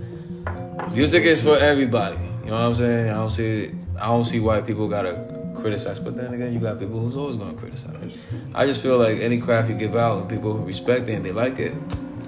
Music 0.95 1.23
is 1.25 1.43
for 1.43 1.57
everybody. 1.57 2.17
You 2.45 2.51
know 2.51 2.53
what 2.53 2.67
I'm 2.67 2.75
saying? 2.75 3.11
I 3.11 3.15
don't 3.15 3.31
see 3.31 3.71
I 4.01 4.07
don't 4.07 4.25
see 4.25 4.41
why 4.41 4.61
people 4.61 4.89
gotta 4.89 5.53
criticize. 5.55 5.99
But 5.99 6.17
then 6.17 6.33
again, 6.35 6.53
you 6.53 6.59
got 6.59 6.79
people 6.79 6.99
who's 7.01 7.17
always 7.17 7.37
gonna 7.37 7.55
criticize. 7.55 8.19
I 8.55 8.67
just 8.67 8.83
feel 8.83 8.99
like 8.99 9.21
any 9.21 9.39
craft 9.41 9.69
you 9.71 9.77
give 9.77 9.95
out 9.95 10.21
and 10.21 10.29
people 10.29 10.55
respect 10.55 11.09
it 11.09 11.15
and 11.15 11.25
they 11.25 11.33
like 11.33 11.59
it, 11.59 11.75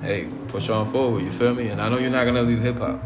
hey, 0.03 0.29
push 0.49 0.69
on 0.69 0.91
forward, 0.93 1.23
you 1.25 1.31
feel 1.31 1.55
me? 1.55 1.69
And 1.69 1.81
I 1.81 1.89
know 1.89 1.99
you're 1.99 2.11
not 2.11 2.25
gonna 2.25 2.43
leave 2.43 2.61
hip 2.61 2.79
hop. 2.79 3.03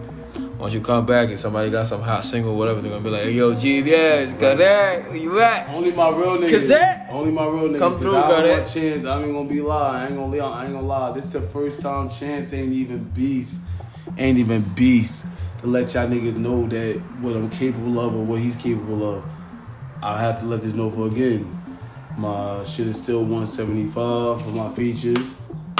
Once 0.58 0.72
you 0.72 0.80
come 0.80 1.04
back 1.04 1.28
and 1.28 1.38
somebody 1.38 1.70
got 1.70 1.86
some 1.86 2.00
hot 2.00 2.24
single, 2.24 2.56
whatever, 2.56 2.80
they're 2.80 2.90
gonna 2.90 3.04
be 3.04 3.10
like, 3.10 3.24
hey, 3.24 3.32
yo, 3.32 3.54
G, 3.54 3.80
yeah, 3.80 4.24
got 4.24 4.56
that, 4.56 5.06
where 5.08 5.16
you 5.16 5.38
at? 5.38 5.68
Only 5.68 5.92
my 5.92 6.08
real 6.08 6.38
niggas. 6.38 6.48
Cassette? 6.48 7.08
Only 7.10 7.30
my 7.30 7.44
real 7.44 7.68
niggas. 7.68 7.78
Come 7.78 7.98
through, 7.98 8.16
I 8.16 8.22
Cadet. 8.22 8.58
want 8.60 8.72
chance. 8.72 9.04
I 9.04 9.22
ain't 9.22 9.32
gonna 9.32 9.48
be 9.48 9.60
lie. 9.60 10.02
I 10.02 10.06
ain't 10.06 10.16
gonna 10.16 10.34
lie. 10.34 10.60
I 10.60 10.64
ain't 10.64 10.72
gonna 10.72 10.86
lie. 10.86 11.12
This 11.12 11.28
the 11.28 11.42
first 11.42 11.82
time 11.82 12.08
chance 12.08 12.54
ain't 12.54 12.72
even 12.72 13.04
beast. 13.10 13.60
Ain't 14.18 14.38
even 14.38 14.62
beast. 14.62 15.26
To 15.60 15.66
let 15.66 15.94
y'all 15.94 16.06
niggas 16.06 16.36
know 16.36 16.66
that 16.68 16.96
what 17.20 17.34
I'm 17.34 17.48
capable 17.50 17.98
of 18.00 18.14
or 18.14 18.24
what 18.24 18.40
he's 18.40 18.56
capable 18.56 19.16
of. 19.16 19.24
I'll 20.02 20.18
have 20.18 20.40
to 20.40 20.46
let 20.46 20.62
this 20.62 20.74
know 20.74 20.90
for 20.90 21.06
again. 21.06 21.60
My 22.18 22.62
shit 22.64 22.86
is 22.86 22.96
still 22.96 23.20
175 23.20 24.42
for 24.42 24.50
my 24.50 24.70
features. 24.70 25.36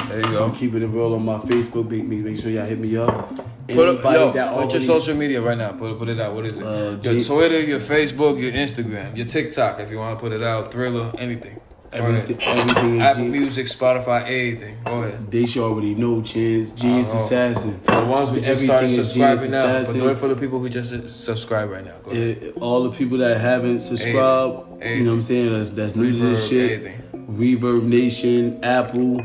There 0.07 0.17
you 0.19 0.31
go. 0.31 0.45
I'm 0.45 0.55
keeping 0.55 0.81
it 0.81 0.87
real 0.87 1.13
on 1.13 1.25
my 1.25 1.37
Facebook. 1.39 1.89
Make, 1.89 2.05
make, 2.05 2.19
make 2.19 2.37
sure 2.37 2.51
y'all 2.51 2.65
hit 2.65 2.79
me 2.79 2.95
up. 2.97 3.29
Put 3.67 4.05
up, 4.05 4.33
yo, 4.35 4.53
put 4.61 4.71
your 4.71 4.81
social 4.81 5.15
media 5.15 5.41
right 5.41 5.57
now. 5.57 5.73
Put 5.73 5.99
put 5.99 6.07
it 6.07 6.19
out. 6.21 6.33
What 6.33 6.45
is 6.45 6.61
it? 6.61 6.65
Uh, 6.65 6.97
your 7.01 7.19
G- 7.19 7.23
Twitter, 7.25 7.59
your 7.59 7.81
Facebook, 7.81 8.39
your 8.41 8.53
Instagram, 8.53 9.17
your 9.17 9.25
TikTok. 9.25 9.81
If 9.81 9.91
you 9.91 9.97
want 9.97 10.17
to 10.17 10.21
put 10.21 10.31
it 10.31 10.41
out, 10.41 10.71
Thriller, 10.71 11.11
anything. 11.17 11.59
Everything, 11.93 12.37
everything 12.41 12.95
is 12.95 13.01
Apple 13.01 13.23
G- 13.23 13.29
Music, 13.29 13.65
Spotify, 13.67 14.23
anything. 14.23 14.77
Go 14.83 15.03
ahead. 15.03 15.31
They 15.31 15.45
should 15.45 15.63
already 15.63 15.95
know 15.95 16.21
Chance. 16.21 16.71
Genius. 16.73 17.13
Assassin. 17.13 17.79
For 17.79 17.95
the 17.95 18.05
ones 18.05 18.29
who 18.29 18.35
just 18.37 18.63
Everything 18.63 18.67
started 18.67 18.89
subscribing 19.05 19.51
now, 19.51 19.83
but 19.83 19.93
do 19.93 20.09
it 20.09 20.15
for 20.15 20.27
the 20.27 20.35
people 20.35 20.59
who 20.59 20.69
just 20.69 21.09
subscribe 21.09 21.69
right 21.69 21.85
now. 21.85 21.95
Go 22.03 22.11
ahead. 22.11 22.43
Eh, 22.43 22.51
all 22.59 22.83
the 22.83 22.91
people 22.91 23.17
that 23.19 23.37
haven't 23.39 23.79
subscribed, 23.79 24.83
Hey, 24.83 24.97
you 24.97 25.03
know 25.03 25.11
what 25.11 25.15
I'm 25.15 25.21
saying? 25.21 25.53
That's 25.53 25.69
that's 25.71 25.95
new 25.95 26.11
to 26.11 26.17
this 26.17 26.49
shit. 26.49 26.71
anything. 26.85 27.01
Reverb 27.27 27.83
Nation, 27.83 28.63
Apple, 28.63 29.21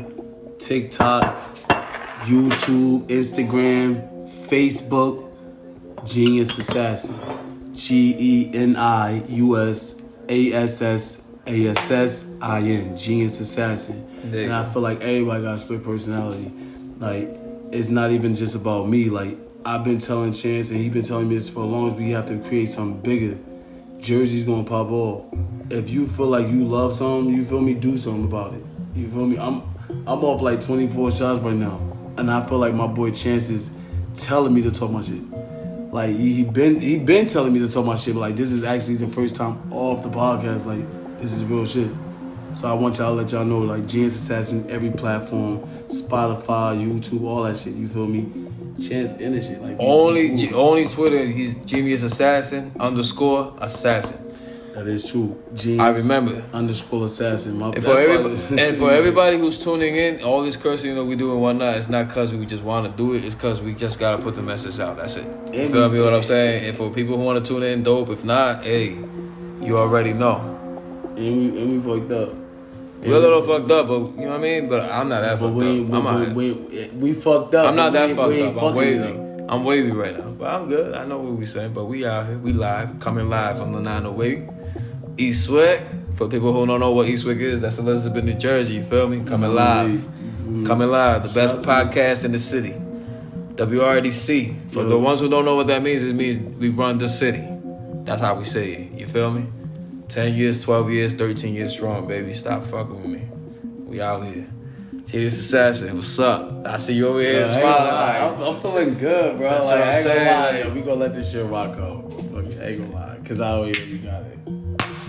TikTok, 0.59 1.57
YouTube, 2.25 3.07
Instagram, 3.07 4.29
Facebook, 4.47 5.29
Genius 6.05 6.57
Assassin. 6.57 7.15
G 7.75 8.15
E 8.17 8.51
N 8.53 8.75
I 8.75 9.23
U 9.29 9.57
S 9.57 10.01
A 10.29 10.53
S 10.53 10.81
S 10.81 11.22
A 11.45 11.67
S 11.67 11.91
S 11.91 12.37
I 12.41 12.59
N. 12.59 12.95
Genius 12.95 13.39
Assassin. 13.39 14.05
And 14.33 14.53
I 14.53 14.63
feel 14.71 14.81
like 14.81 15.01
everybody 15.01 15.43
got 15.43 15.55
a 15.55 15.57
split 15.57 15.83
personality. 15.83 16.51
Like, 16.97 17.29
it's 17.71 17.89
not 17.89 18.11
even 18.11 18.35
just 18.35 18.55
about 18.55 18.87
me. 18.87 19.09
Like, 19.09 19.37
I've 19.65 19.83
been 19.83 19.99
telling 19.99 20.31
Chance 20.31 20.71
and 20.71 20.79
he 20.79 20.89
been 20.89 21.03
telling 21.03 21.27
me 21.27 21.35
this 21.35 21.49
for 21.49 21.61
long 21.61 21.87
as 21.87 21.95
we 21.95 22.11
have 22.11 22.27
to 22.27 22.37
create 22.47 22.69
something 22.69 23.01
bigger. 23.01 23.37
Jersey's 23.99 24.43
gonna 24.43 24.63
pop 24.63 24.89
off. 24.91 25.25
If 25.69 25.89
you 25.89 26.07
feel 26.07 26.27
like 26.27 26.47
you 26.47 26.65
love 26.65 26.93
something, 26.93 27.33
you 27.33 27.45
feel 27.45 27.61
me, 27.61 27.73
do 27.73 27.97
something 27.97 28.25
about 28.25 28.53
it. 28.53 28.63
You 28.95 29.09
feel 29.09 29.25
me? 29.25 29.37
I'm 29.37 29.63
I'm 30.05 30.23
off 30.23 30.41
like 30.41 30.59
24 30.59 31.11
shots 31.11 31.39
right 31.41 31.55
now. 31.55 31.79
And 32.17 32.29
I 32.29 32.45
feel 32.45 32.57
like 32.57 32.73
my 32.73 32.87
boy 32.87 33.11
Chance 33.11 33.49
is 33.49 33.71
telling 34.15 34.53
me 34.53 34.61
to 34.61 34.71
talk 34.71 34.91
my 34.91 35.01
shit. 35.01 35.21
Like 35.93 36.15
he 36.15 36.33
he 36.33 36.43
been 36.43 36.79
he 36.79 36.99
been 36.99 37.27
telling 37.27 37.53
me 37.53 37.59
to 37.59 37.69
talk 37.69 37.85
my 37.85 37.95
shit, 37.95 38.13
but 38.13 38.21
like 38.21 38.35
this 38.35 38.51
is 38.51 38.63
actually 38.63 38.95
the 38.95 39.07
first 39.07 39.35
time 39.35 39.71
off 39.71 40.03
the 40.03 40.09
podcast. 40.09 40.65
Like 40.65 40.85
this 41.23 41.33
is 41.33 41.45
real 41.45 41.65
shit. 41.65 41.87
So 42.51 42.69
I 42.69 42.73
want 42.73 42.97
y'all 42.97 43.15
to 43.15 43.21
let 43.21 43.31
y'all 43.31 43.45
know, 43.45 43.59
like 43.59 43.87
Genius 43.87 44.15
Assassin, 44.15 44.69
every 44.69 44.91
platform, 44.91 45.61
Spotify, 45.87 46.77
YouTube, 46.77 47.23
all 47.23 47.43
that 47.43 47.57
shit. 47.57 47.73
You 47.73 47.87
feel 47.87 48.05
me? 48.05 48.29
Chance 48.85 49.17
shit. 49.17 49.61
Like 49.61 49.77
Only, 49.79 50.43
Ooh, 50.43 50.55
only 50.55 50.85
Twitter. 50.87 51.25
He's 51.25 51.55
Genius 51.55 52.03
Assassin 52.03 52.71
underscore 52.79 53.55
Assassin. 53.61 54.33
that 54.73 54.85
is 54.85 55.09
true. 55.09 55.41
Genius 55.55 55.79
I 55.81 55.89
remember. 56.01 56.43
underscore 56.51 57.05
assassin. 57.05 57.57
My, 57.57 57.69
And 57.69 57.83
for 57.83 57.97
everybody, 57.97 58.61
and 58.61 58.77
for 58.81 58.91
everybody 58.91 59.37
who's 59.37 59.63
tuning 59.63 59.95
in, 59.95 60.21
all 60.23 60.43
this 60.43 60.57
cursing 60.57 60.89
you 60.89 60.95
know 60.95 61.05
we 61.05 61.15
do 61.15 61.31
and 61.31 61.41
whatnot, 61.41 61.77
it's 61.77 61.89
not 61.89 62.09
cause 62.09 62.35
we 62.35 62.45
just 62.45 62.63
want 62.63 62.85
to 62.85 62.91
do 62.91 63.13
it. 63.13 63.23
It's 63.23 63.35
cause 63.35 63.61
we 63.61 63.73
just 63.73 63.99
gotta 63.99 64.21
put 64.21 64.35
the 64.35 64.43
message 64.43 64.79
out. 64.79 64.97
That's 64.97 65.15
it. 65.15 65.25
You 65.53 65.67
feel 65.67 65.89
me? 65.89 66.01
What 66.01 66.13
I'm 66.13 66.23
saying? 66.23 66.65
And 66.65 66.75
for 66.75 66.91
people 66.91 67.17
who 67.17 67.23
want 67.23 67.43
to 67.43 67.53
tune 67.53 67.63
in, 67.63 67.83
dope. 67.83 68.09
If 68.09 68.25
not, 68.25 68.63
hey, 68.63 68.97
you 69.61 69.77
already 69.77 70.13
know. 70.13 70.52
And 71.27 71.53
we 71.53 71.61
and 71.61 71.85
we 71.85 71.99
fucked 71.99 72.11
up. 72.11 72.35
You're 73.03 73.17
a 73.17 73.19
little 73.19 73.41
fucked 73.41 73.69
up, 73.71 73.87
but 73.87 73.99
you 73.99 74.25
know 74.25 74.29
what 74.29 74.39
I 74.39 74.41
mean. 74.41 74.69
But 74.69 74.89
I'm 74.89 75.09
not 75.09 75.21
that 75.21 75.39
But 75.39 75.47
fucked 75.47 75.55
we, 75.55 75.65
up. 75.65 75.75
ain't- 75.75 75.93
I'm, 75.93 76.35
we, 76.35 76.51
we, 76.53 76.63
we, 76.63 76.87
we 76.89 77.13
fucked 77.13 77.53
up. 77.53 77.67
I'm 77.67 77.75
not 77.75 77.91
that 77.93 78.09
we 78.09 78.15
fucked 78.15 78.29
we 78.29 78.43
up. 78.43 78.61
I'm 78.63 78.75
wavy. 78.75 79.19
I'm 79.49 79.63
wavy 79.65 79.91
right 79.91 80.17
now, 80.17 80.31
but 80.31 80.47
I'm 80.47 80.69
good. 80.69 80.95
I 80.95 81.05
know 81.05 81.19
what 81.19 81.33
we 81.33 81.45
saying, 81.45 81.73
but 81.73 81.85
we 81.85 82.05
out 82.05 82.27
here. 82.27 82.37
We 82.37 82.53
live, 82.53 82.99
coming 82.99 83.29
live 83.29 83.57
from 83.57 83.73
the 83.73 83.81
908 83.81 84.49
East 85.17 85.45
Swick. 85.45 85.81
For 86.15 86.29
people 86.29 86.53
who 86.53 86.65
don't 86.65 86.79
know 86.79 86.91
what 86.91 87.07
East 87.07 87.23
Swick 87.23 87.39
is, 87.39 87.59
that's 87.59 87.77
Elizabeth, 87.79 88.23
New 88.23 88.35
Jersey. 88.35 88.75
You 88.75 88.83
feel 88.83 89.09
me? 89.09 89.23
Coming 89.25 89.49
oh 89.49 89.53
live, 89.53 89.89
mm-hmm. 89.91 90.65
coming 90.65 90.89
live. 90.89 91.23
The 91.27 91.33
best 91.33 91.57
podcast 91.57 92.23
in 92.23 92.31
the 92.31 92.39
city. 92.39 92.75
WRDC. 93.55 94.71
For 94.71 94.83
the 94.83 94.97
ones 94.97 95.19
who 95.19 95.29
don't 95.29 95.43
know 95.45 95.55
what 95.55 95.67
that 95.67 95.83
means, 95.83 96.03
it 96.03 96.13
means 96.13 96.37
we 96.57 96.69
run 96.69 96.99
the 96.99 97.09
city. 97.09 97.45
That's 98.05 98.21
how 98.21 98.35
we 98.35 98.45
say 98.45 98.73
it. 98.73 98.99
You 98.99 99.07
feel 99.07 99.31
me? 99.31 99.45
10 100.13 100.35
years, 100.35 100.63
12 100.63 100.91
years, 100.91 101.13
13 101.15 101.55
years 101.55 101.73
strong, 101.73 102.07
baby. 102.07 102.35
Stop 102.35 102.63
fucking 102.65 103.01
with 103.01 103.09
me. 103.09 103.27
We 103.87 103.99
out 103.99 104.23
here. 104.27 104.47
Cheers, 105.07 105.39
Assassin. 105.39 105.95
What's 105.95 106.19
up? 106.19 106.67
I 106.67 106.77
see 106.77 106.93
you 106.93 107.07
over 107.07 107.19
here 107.19 107.41
Yeah, 107.41 107.47
smiling. 107.47 108.37
I'm. 108.37 108.55
I'm 108.55 108.61
feeling 108.61 108.97
good, 108.99 109.39
bro. 109.39 109.49
That's 109.49 109.65
like, 109.65 109.79
what 109.79 109.81
I'm 109.81 109.87
I 109.87 109.91
saying, 109.91 110.67
lie. 110.67 110.73
we 110.73 110.81
gonna 110.81 110.95
let 110.95 111.15
this 111.15 111.31
shit 111.31 111.43
rock 111.47 111.77
out. 111.79 112.11
I 112.13 112.65
ain't 112.67 112.77
gonna 112.77 112.91
lie. 112.93 113.17
Cause 113.25 113.41
I 113.41 113.49
always 113.49 113.91
you 113.91 114.07
got 114.07 114.21
it. 114.23 114.37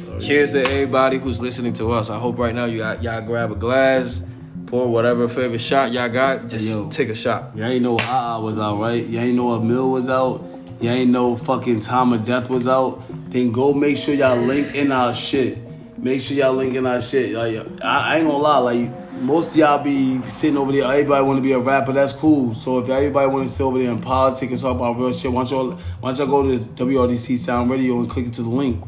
So, 0.06 0.20
Cheers 0.20 0.52
to 0.52 0.62
everybody 0.62 1.18
who's 1.18 1.42
listening 1.42 1.74
to 1.74 1.92
us. 1.92 2.08
I 2.08 2.18
hope 2.18 2.38
right 2.38 2.54
now 2.54 2.64
you 2.64 2.78
got, 2.78 3.02
y'all 3.02 3.20
grab 3.20 3.52
a 3.52 3.56
glass, 3.56 4.22
pour 4.66 4.88
whatever 4.88 5.28
favorite 5.28 5.60
shot 5.60 5.92
y'all 5.92 6.08
got. 6.08 6.48
Just 6.48 6.66
Yo. 6.66 6.88
take 6.88 7.10
a 7.10 7.14
shot. 7.14 7.54
Y'all 7.54 7.66
ain't 7.66 7.82
know 7.82 7.98
Ah 8.00 8.40
was 8.40 8.58
out, 8.58 8.78
right? 8.80 9.04
You 9.04 9.20
ain't 9.20 9.36
know 9.36 9.50
a 9.52 9.62
Mill 9.62 9.90
was 9.90 10.08
out. 10.08 10.42
You 10.80 10.90
ain't 10.90 11.10
know 11.10 11.36
fucking 11.36 11.80
Time 11.80 12.12
of 12.12 12.24
Death 12.24 12.50
was 12.50 12.66
out. 12.66 13.02
Then 13.30 13.52
go 13.52 13.72
make 13.72 13.96
sure 13.96 14.14
y'all 14.14 14.36
link 14.36 14.74
in 14.74 14.92
our 14.92 15.14
shit. 15.14 15.58
Make 15.98 16.20
sure 16.20 16.36
y'all 16.36 16.52
link 16.52 16.74
in 16.74 16.86
our 16.86 17.00
shit. 17.00 17.32
Like 17.34 17.82
I, 17.82 18.14
I 18.14 18.16
ain't 18.18 18.26
gonna 18.26 18.38
lie, 18.38 18.58
like 18.58 18.90
most 19.22 19.52
of 19.52 19.56
y'all 19.58 19.82
be 19.82 20.20
sitting 20.28 20.56
over 20.58 20.72
there. 20.72 20.84
Everybody 20.84 21.24
want 21.24 21.38
to 21.38 21.42
be 21.42 21.52
a 21.52 21.58
rapper. 21.58 21.92
That's 21.92 22.12
cool. 22.12 22.52
So 22.52 22.80
if 22.80 22.88
everybody 22.88 23.30
want 23.30 23.46
to 23.48 23.52
sit 23.54 23.62
over 23.62 23.78
there 23.78 23.90
in 23.90 24.00
politics 24.00 24.52
and 24.52 24.60
talk 24.60 24.76
about 24.76 24.98
real 24.98 25.12
shit, 25.12 25.30
why 25.32 25.44
don't 25.44 25.50
y'all 25.50 25.70
why 26.00 26.10
don't 26.12 26.18
y'all 26.18 26.26
go 26.26 26.42
to 26.42 26.48
this 26.56 26.66
WRDC 26.66 27.38
Sound 27.38 27.70
Radio 27.70 27.98
and 28.00 28.10
click 28.10 28.26
it 28.26 28.32
to 28.34 28.42
the 28.42 28.48
link? 28.48 28.84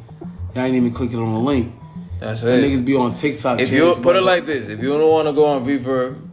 Y'all 0.54 0.64
ain't 0.64 0.74
even 0.74 0.92
clicking 0.92 1.18
on 1.18 1.32
the 1.32 1.40
link. 1.40 1.72
That's 2.18 2.42
That 2.42 2.58
it. 2.58 2.64
niggas 2.64 2.84
be 2.84 2.96
on 2.96 3.12
TikTok. 3.12 3.60
If 3.60 3.70
you 3.70 3.94
put 4.02 4.16
it 4.16 4.22
like 4.22 4.44
this, 4.46 4.68
if 4.68 4.82
you 4.82 4.88
don't 4.98 5.10
want 5.10 5.28
to 5.28 5.32
go 5.32 5.46
on 5.46 5.64
Reverb 5.64 6.25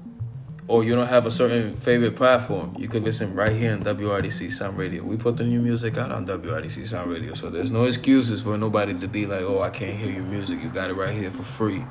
or 0.68 0.84
you 0.84 0.96
don't 0.96 1.08
have 1.08 1.26
a 1.26 1.32
certain 1.32 1.76
favorite 1.76 2.16
platform, 2.16 2.76
you 2.78 2.88
could 2.88 3.04
listen 3.04 3.36
right 3.36 3.52
here 3.52 3.74
on 3.74 3.84
WRDC 3.84 4.52
Sound 4.52 4.78
Radio. 4.78 5.04
We 5.04 5.18
put 5.18 5.38
the 5.38 5.44
new 5.44 5.62
music 5.62 5.98
out 5.98 6.12
on 6.12 6.26
WRDC 6.26 6.88
Sound 6.88 7.12
Radio, 7.12 7.34
so 7.34 7.50
there's 7.50 7.72
no 7.72 7.84
excuses 7.84 8.44
for 8.44 8.58
nobody 8.58 8.94
to 8.94 9.08
be 9.08 9.26
like, 9.26 9.42
"Oh, 9.42 9.62
I 9.62 9.70
can't 9.70 9.94
hear 9.94 10.12
your 10.12 10.24
music." 10.24 10.62
You 10.64 10.70
got 10.70 10.90
it 10.90 10.94
right 10.94 11.14
here 11.14 11.32
for 11.32 11.44
free. 11.44 11.86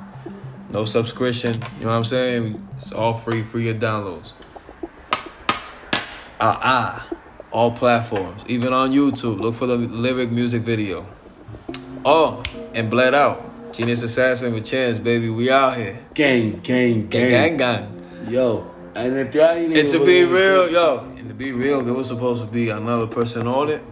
No 0.70 0.84
subscription. 0.86 1.52
You 1.78 1.84
know 1.84 1.90
what 1.90 1.96
I'm 1.96 2.04
saying? 2.04 2.66
It's 2.76 2.92
all 2.92 3.12
free, 3.12 3.42
free 3.42 3.66
your 3.66 3.74
downloads. 3.74 4.32
Ah 6.40 6.58
ah, 6.62 7.08
all 7.52 7.70
platforms, 7.72 8.42
even 8.48 8.72
on 8.72 8.90
YouTube. 8.90 9.38
Look 9.38 9.54
for 9.54 9.66
the 9.66 9.76
lyric 9.76 10.30
music 10.30 10.62
video. 10.62 11.06
Oh, 12.04 12.42
and 12.74 12.90
bled 12.90 13.14
out. 13.14 13.72
Genius 13.72 14.02
Assassin 14.02 14.52
with 14.52 14.66
Chance, 14.66 14.98
baby. 14.98 15.28
We 15.30 15.50
out 15.50 15.76
here. 15.76 16.00
gang, 16.14 16.60
gang, 16.60 17.08
gang, 17.08 17.08
Gang, 17.08 17.30
gang, 17.30 17.56
gang. 17.56 17.91
Yo, 18.28 18.70
and 18.94 19.16
if 19.16 19.34
y'all 19.34 19.50
ain't 19.50 19.76
And 19.76 19.88
to 19.88 19.98
be 20.04 20.24
real, 20.24 20.62
understand- 20.62 20.72
yo, 20.72 20.98
and 21.18 21.28
to 21.28 21.34
be 21.34 21.52
real, 21.52 21.80
there 21.80 21.94
was 21.94 22.08
supposed 22.08 22.44
to 22.44 22.50
be 22.50 22.70
another 22.70 23.06
person 23.06 23.46
on 23.46 23.68
it. 23.68 23.82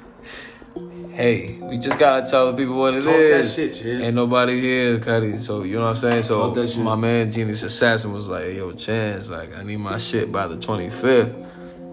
hey, 1.12 1.58
we 1.62 1.78
just 1.78 1.98
gotta 1.98 2.30
tell 2.30 2.50
the 2.52 2.56
people 2.56 2.78
what 2.78 2.94
it 2.94 2.98
is. 2.98 3.04
Talk 3.04 3.14
that 3.14 3.50
shit, 3.54 3.74
Chance. 3.74 4.04
Ain't 4.04 4.14
nobody 4.14 4.60
here, 4.60 4.98
Cuddy. 4.98 5.38
So 5.38 5.62
you 5.64 5.76
know 5.76 5.82
what 5.82 5.88
I'm 5.90 5.94
saying. 5.96 6.22
So 6.22 6.46
Talk 6.46 6.54
that 6.54 6.68
shit. 6.68 6.78
my 6.78 6.94
man 6.96 7.30
Genius 7.30 7.62
Assassin 7.62 8.12
was 8.12 8.28
like, 8.28 8.54
"Yo, 8.54 8.72
Chance, 8.72 9.28
like 9.30 9.56
I 9.56 9.62
need 9.62 9.78
my 9.78 9.98
shit 9.98 10.30
by 10.30 10.46
the 10.46 10.56
25th." 10.56 11.46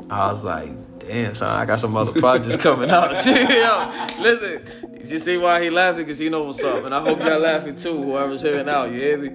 I 0.10 0.28
was 0.30 0.44
like, 0.46 0.70
"Damn, 1.00 1.34
son, 1.36 1.50
I 1.50 1.66
got 1.66 1.80
some 1.80 1.96
other 1.98 2.20
projects 2.20 2.58
coming 2.58 2.90
out." 2.92 3.10
Yo, 3.26 4.08
listen, 4.22 4.62
you 5.00 5.20
see 5.20 5.38
why 5.38 5.64
he 5.64 5.70
laughing? 5.70 6.04
Because 6.04 6.20
he 6.20 6.30
know 6.30 6.44
what's 6.44 6.64
up, 6.64 6.84
and 6.86 6.94
I 6.94 7.02
hope 7.02 7.20
y'all 7.20 7.40
laughing 7.40 7.76
too. 7.76 7.98
Whoever's 8.04 8.44
hearing 8.44 8.70
out, 8.70 8.92
you 8.92 9.00
hear 9.00 9.18
me? 9.18 9.30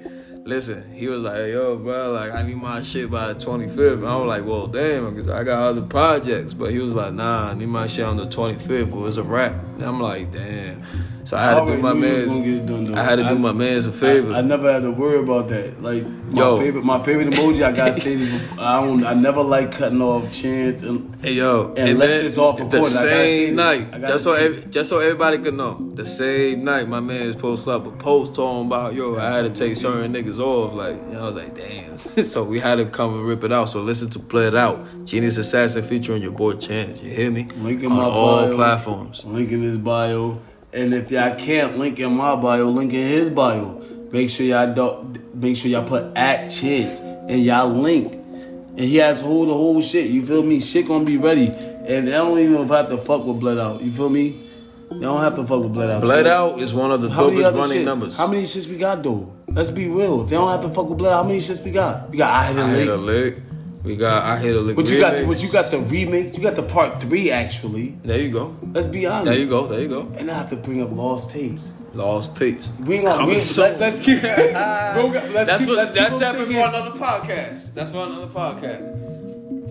Listen, 0.44 0.90
he 0.92 1.06
was 1.06 1.22
like, 1.22 1.36
yo, 1.36 1.76
bro, 1.76 2.12
like, 2.12 2.32
I 2.32 2.42
need 2.42 2.56
my 2.56 2.82
shit 2.82 3.10
by 3.10 3.32
the 3.32 3.34
25th. 3.34 3.98
And 3.98 4.06
I 4.06 4.16
was 4.16 4.26
like, 4.26 4.44
well, 4.44 4.66
damn, 4.66 5.10
because 5.10 5.28
I 5.28 5.44
got 5.44 5.58
other 5.62 5.82
projects. 5.82 6.54
But 6.54 6.70
he 6.70 6.78
was 6.78 6.94
like, 6.94 7.12
nah, 7.12 7.50
I 7.50 7.54
need 7.54 7.68
my 7.68 7.86
shit 7.86 8.06
on 8.06 8.16
the 8.16 8.26
25th 8.26 8.92
or 8.94 9.06
it's 9.06 9.18
a 9.18 9.22
wrap. 9.22 9.52
And 9.52 9.82
I'm 9.82 10.00
like, 10.00 10.30
damn. 10.30 10.82
So 11.30 11.36
I 11.36 11.44
had 11.44 11.60
to 11.64 11.76
do 11.76 11.78
my 11.80 11.92
knew 11.92 12.04
you 12.06 12.12
was 12.12 12.26
man's, 12.26 12.32
gonna 12.32 12.44
get 12.44 12.54
it 12.54 12.66
done, 12.66 12.84
though. 12.92 12.98
I 13.00 13.04
had 13.04 13.16
to 13.16 13.22
do 13.22 13.28
I- 13.28 13.38
my 13.38 13.52
man's 13.52 13.86
a 13.86 13.92
favor. 13.92 14.32
I, 14.34 14.38
I 14.38 14.40
never 14.40 14.72
had 14.72 14.82
to 14.82 14.90
worry 14.90 15.20
about 15.22 15.46
that. 15.50 15.80
Like 15.80 16.04
my 16.04 16.40
Yo. 16.40 16.58
favorite, 16.58 16.84
my 16.84 17.00
favorite 17.04 17.28
emoji. 17.28 17.62
I 17.62 17.70
gotta 17.70 17.92
say 18.00 18.16
this. 18.16 18.28
before- 18.32 18.64
I 18.64 18.80
don't. 18.80 19.06
I 19.06 19.14
never 19.14 19.40
like 19.40 19.70
cutting 19.70 20.02
off 20.02 20.28
chance. 20.32 20.82
And 20.82 21.14
Hey 21.20 21.34
yo, 21.34 21.72
And 21.76 21.90
unless 21.90 22.20
it's 22.24 22.36
off 22.36 22.58
the 22.68 22.82
say 22.82 23.46
same 23.46 23.54
night, 23.54 23.92
just 24.06 24.24
so 24.24 24.52
just 24.70 24.90
so 24.90 24.98
everybody 24.98 25.38
could 25.38 25.54
know, 25.54 25.78
the 25.94 26.04
same 26.04 26.64
night 26.64 26.88
my 26.88 26.98
man's 26.98 27.36
post 27.36 27.68
up 27.68 27.86
a 27.86 27.90
post 27.92 28.34
talking 28.34 28.66
about 28.66 28.94
yo, 28.94 29.16
I 29.16 29.30
had 29.30 29.42
to 29.42 29.50
take 29.50 29.76
certain 29.76 30.12
niggas 30.12 30.40
off. 30.40 30.72
Like, 30.72 30.96
you 30.96 31.12
know, 31.12 31.22
I 31.22 31.26
was 31.26 31.36
like, 31.36 31.54
damn. 31.54 31.96
so 32.24 32.42
we 32.42 32.58
had 32.58 32.76
to 32.76 32.86
come 32.86 33.14
and 33.14 33.24
rip 33.24 33.44
it 33.44 33.52
out. 33.52 33.66
So 33.68 33.82
listen 33.82 34.10
to 34.10 34.18
play 34.18 34.48
it 34.48 34.56
out. 34.56 34.84
Genius 35.04 35.36
Assassin 35.36 35.82
featuring 35.84 36.22
your 36.22 36.32
boy 36.32 36.54
Chance. 36.54 37.04
You 37.04 37.10
hear 37.10 37.30
me? 37.30 37.44
Link 37.56 37.84
in 37.84 37.92
On 37.92 37.98
my 37.98 38.02
all 38.04 38.46
bio. 38.48 38.56
platforms. 38.56 39.24
link 39.24 39.52
in 39.52 39.62
his 39.62 39.76
bio. 39.76 40.40
And 40.72 40.94
if 40.94 41.10
y'all 41.10 41.34
can't 41.36 41.78
link 41.78 41.98
in 41.98 42.16
my 42.16 42.36
bio, 42.36 42.68
link 42.68 42.92
in 42.92 43.08
his 43.08 43.30
bio. 43.30 43.80
Make 44.12 44.30
sure 44.30 44.46
y'all 44.46 44.72
don't. 44.72 45.34
Make 45.34 45.56
sure 45.56 45.70
y'all 45.70 45.88
put 45.88 46.16
at 46.16 46.50
Chance 46.50 47.00
and 47.00 47.42
y'all 47.44 47.68
link. 47.68 48.12
And 48.12 48.80
he 48.80 48.96
has 48.96 49.20
whole 49.20 49.46
the 49.46 49.54
whole 49.54 49.80
shit. 49.80 50.10
You 50.10 50.24
feel 50.24 50.42
me? 50.42 50.60
Shit 50.60 50.86
gonna 50.86 51.04
be 51.04 51.16
ready. 51.16 51.48
And 51.48 52.06
they 52.06 52.12
don't 52.12 52.38
even 52.38 52.68
have 52.68 52.88
to 52.88 52.98
fuck 52.98 53.24
with 53.24 53.40
Bled 53.40 53.58
Out. 53.58 53.82
You 53.82 53.90
feel 53.90 54.08
me? 54.08 54.46
They 54.90 55.00
don't 55.00 55.20
have 55.20 55.36
to 55.36 55.46
fuck 55.46 55.62
with 55.62 55.72
Bled 55.72 55.90
Out. 55.90 56.06
Chance. 56.06 56.26
out 56.26 56.60
is 56.60 56.74
one 56.74 56.90
of 56.92 57.00
the 57.00 57.10
How 57.10 57.30
dopest 57.30 57.56
running 57.56 57.78
shits? 57.78 57.84
numbers. 57.84 58.16
How 58.16 58.26
many 58.26 58.42
shits 58.42 58.68
we 58.68 58.76
got 58.76 59.02
though? 59.02 59.32
Let's 59.48 59.70
be 59.70 59.88
real. 59.88 60.22
If 60.22 60.30
they 60.30 60.36
don't 60.36 60.48
have 60.48 60.62
to 60.62 60.68
fuck 60.68 60.88
with 60.88 60.98
blood, 60.98 61.12
out, 61.12 61.22
how 61.24 61.28
many 61.28 61.40
shits 61.40 61.64
we 61.64 61.72
got? 61.72 62.10
We 62.10 62.18
got 62.18 62.32
I 62.32 62.46
hit 62.46 62.56
a 62.58 62.62
I 62.62 62.70
hit 62.70 62.88
a 62.88 62.96
lick. 62.96 63.36
Lick. 63.80 63.84
We 63.84 63.96
got 63.96 64.24
I 64.24 64.36
hit 64.38 64.54
a 64.54 64.60
lick. 64.60 64.76
But 64.76 64.88
you 64.88 65.00
got 65.00 65.14
remix. 65.14 65.26
but 65.26 65.42
you 65.42 65.52
got 65.52 65.70
the 65.70 65.76
remix. 65.78 66.36
You 66.36 66.42
got 66.42 66.56
the 66.56 66.62
part 66.62 67.00
three 67.00 67.30
actually. 67.30 67.96
There 68.04 68.20
you 68.20 68.30
go. 68.30 68.56
Let's 68.72 68.86
be 68.86 69.06
honest. 69.06 69.26
There 69.26 69.38
you 69.38 69.48
go. 69.48 69.66
There 69.66 69.80
you 69.80 69.88
go. 69.88 70.12
And 70.16 70.30
I 70.30 70.34
have 70.34 70.50
to 70.50 70.56
bring 70.56 70.82
up 70.82 70.90
lost 70.90 71.30
tapes. 71.30 71.76
Lost 71.94 72.36
tapes. 72.36 72.70
We 72.80 72.96
ain't 72.96 73.06
gonna 73.06 73.26
we, 73.26 73.34
let's, 73.34 73.58
let's 73.58 74.00
keep. 74.00 74.20
Bro, 74.20 75.06
let's 75.06 75.46
that's 75.46 75.60
keep, 75.62 75.68
what, 75.68 75.76
let's 75.78 75.90
keep 75.90 76.00
that's 76.00 76.12
those 76.12 76.22
happening 76.22 76.48
for 76.48 76.68
another 76.68 76.98
podcast. 76.98 77.74
That's 77.74 77.90
for 77.92 78.06
another 78.06 78.28
podcast. 78.28 79.09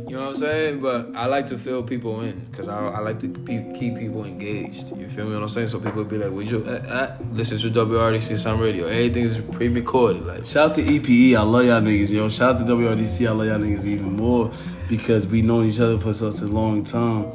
You 0.09 0.15
know 0.15 0.21
what 0.21 0.27
I'm 0.29 0.35
saying? 0.35 0.81
But 0.81 1.11
I 1.15 1.27
like 1.27 1.45
to 1.47 1.57
fill 1.57 1.83
people 1.83 2.21
in 2.21 2.39
because 2.49 2.67
I, 2.67 2.77
I 2.79 2.99
like 2.99 3.19
to 3.19 3.27
pe- 3.29 3.71
keep 3.77 3.95
people 3.95 4.25
engaged. 4.25 4.95
You 4.97 5.07
feel 5.07 5.25
me? 5.25 5.33
What 5.35 5.43
I'm 5.43 5.49
saying? 5.49 5.67
So 5.67 5.79
people 5.79 6.03
be 6.03 6.17
like, 6.17 6.31
"Would 6.31 6.49
you 6.49 6.65
uh, 6.65 6.71
uh, 6.71 7.17
listen 7.31 7.59
to 7.59 7.69
WRDC 7.69 8.37
Sound 8.37 8.59
Radio? 8.59 8.87
Everything 8.87 9.25
is 9.25 9.37
pre-recorded." 9.37 10.25
Like, 10.25 10.45
Shout 10.45 10.71
out 10.71 10.75
to 10.77 10.81
EPE. 10.83 11.35
I 11.37 11.41
love 11.43 11.65
y'all 11.65 11.81
niggas, 11.81 12.09
yo. 12.09 12.27
Shout 12.29 12.55
out 12.55 12.65
to 12.67 12.73
WRDC. 12.73 13.27
I 13.27 13.31
love 13.31 13.47
y'all 13.47 13.59
niggas 13.59 13.85
even 13.85 14.13
more 14.15 14.51
because 14.89 15.27
we 15.27 15.43
known 15.43 15.65
each 15.65 15.79
other 15.79 15.99
for 15.99 16.11
such 16.13 16.41
a 16.41 16.47
long 16.47 16.83
time. 16.83 17.25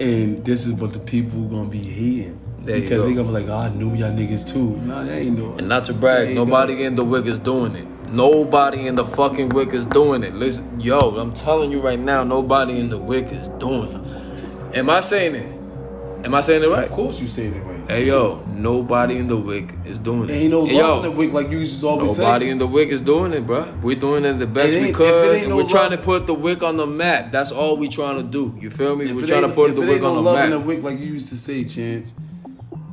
And 0.00 0.44
this 0.44 0.66
is 0.66 0.72
what 0.74 0.92
the 0.92 0.98
people 1.00 1.42
gonna 1.48 1.68
be 1.68 1.78
hating. 1.78 2.38
There 2.60 2.80
because 2.80 3.04
they 3.04 3.14
gonna 3.14 3.28
be 3.28 3.34
like, 3.34 3.48
oh, 3.48 3.58
I 3.58 3.68
knew 3.70 3.94
y'all 3.94 4.10
niggas 4.12 4.52
too. 4.52 4.76
Nah, 4.78 5.02
they 5.04 5.20
ain't 5.20 5.38
know. 5.38 5.54
and 5.56 5.68
not 5.68 5.84
to 5.86 5.94
brag, 5.94 6.34
nobody 6.34 6.82
in 6.84 6.94
the 6.96 7.04
wick 7.04 7.26
is 7.26 7.38
doing 7.38 7.74
it. 7.76 7.86
Nobody 8.10 8.86
in 8.86 8.94
the 8.94 9.04
fucking 9.04 9.50
wick 9.50 9.72
is 9.74 9.84
doing 9.86 10.22
it. 10.22 10.34
Listen, 10.34 10.80
yo, 10.80 10.98
I'm 11.18 11.32
telling 11.34 11.70
you 11.70 11.80
right 11.80 11.98
now, 11.98 12.24
nobody 12.24 12.78
in 12.78 12.88
the 12.88 12.98
wick 12.98 13.26
is 13.26 13.48
doing 13.48 13.92
it. 13.92 14.76
Am 14.76 14.88
I 14.88 15.00
saying 15.00 15.34
it? 15.34 16.24
Am 16.24 16.34
I 16.34 16.40
saying 16.40 16.62
it 16.62 16.68
right? 16.68 16.84
Of 16.84 16.92
course 16.92 17.20
you 17.20 17.28
say 17.28 17.46
it 17.46 17.60
right. 17.62 17.78
Hey 17.88 18.06
yo, 18.06 18.42
nobody 18.48 19.16
in 19.16 19.28
the 19.28 19.36
wick 19.36 19.74
is 19.86 19.98
doing 19.98 20.28
it. 20.28 20.32
Ain't 20.32 20.50
no 20.50 20.66
Hey, 20.66 20.82
love 20.82 21.04
in 21.04 21.10
the 21.10 21.16
week 21.16 21.32
like 21.32 21.48
you 21.50 21.58
used 21.58 21.80
to 21.80 21.88
always 21.88 22.16
say. 22.16 22.22
Nobody 22.22 22.46
say. 22.46 22.50
in 22.50 22.58
the 22.58 22.66
wick 22.66 22.88
is 22.88 23.00
doing 23.00 23.32
it, 23.32 23.46
bro. 23.46 23.72
We're 23.82 23.96
doing 23.96 24.24
it 24.24 24.34
the 24.34 24.46
best 24.46 24.74
It 24.74 24.82
we 24.82 24.92
could. 24.92 25.06
if 25.06 25.14
it 25.14 25.34
ain't 25.36 25.40
and 25.44 25.50
no 25.50 25.56
we're 25.56 25.68
trying 25.68 25.92
to 25.92 25.98
put 25.98 26.26
the 26.26 26.34
wick 26.34 26.62
on 26.62 26.76
the 26.76 26.86
map. 26.86 27.30
That's 27.30 27.50
all 27.52 27.76
we 27.76 27.88
trying 27.88 28.16
to 28.16 28.22
do. 28.24 28.54
You 28.60 28.68
feel 28.70 28.96
me? 28.96 29.08
If 29.08 29.16
we're 29.16 29.26
trying 29.26 29.42
to 29.42 29.48
put 29.54 29.74
the 29.74 29.80
wick 29.80 29.90
ain't 29.90 30.02
no 30.02 30.08
on 30.10 30.14
the 30.16 30.20
love 30.22 30.44
in 30.44 30.50
map. 30.50 30.60
the 30.60 30.66
wick 30.66 30.82
like 30.82 30.98
you 30.98 31.06
used 31.06 31.28
to 31.28 31.36
say, 31.36 31.64
Chance. 31.64 32.14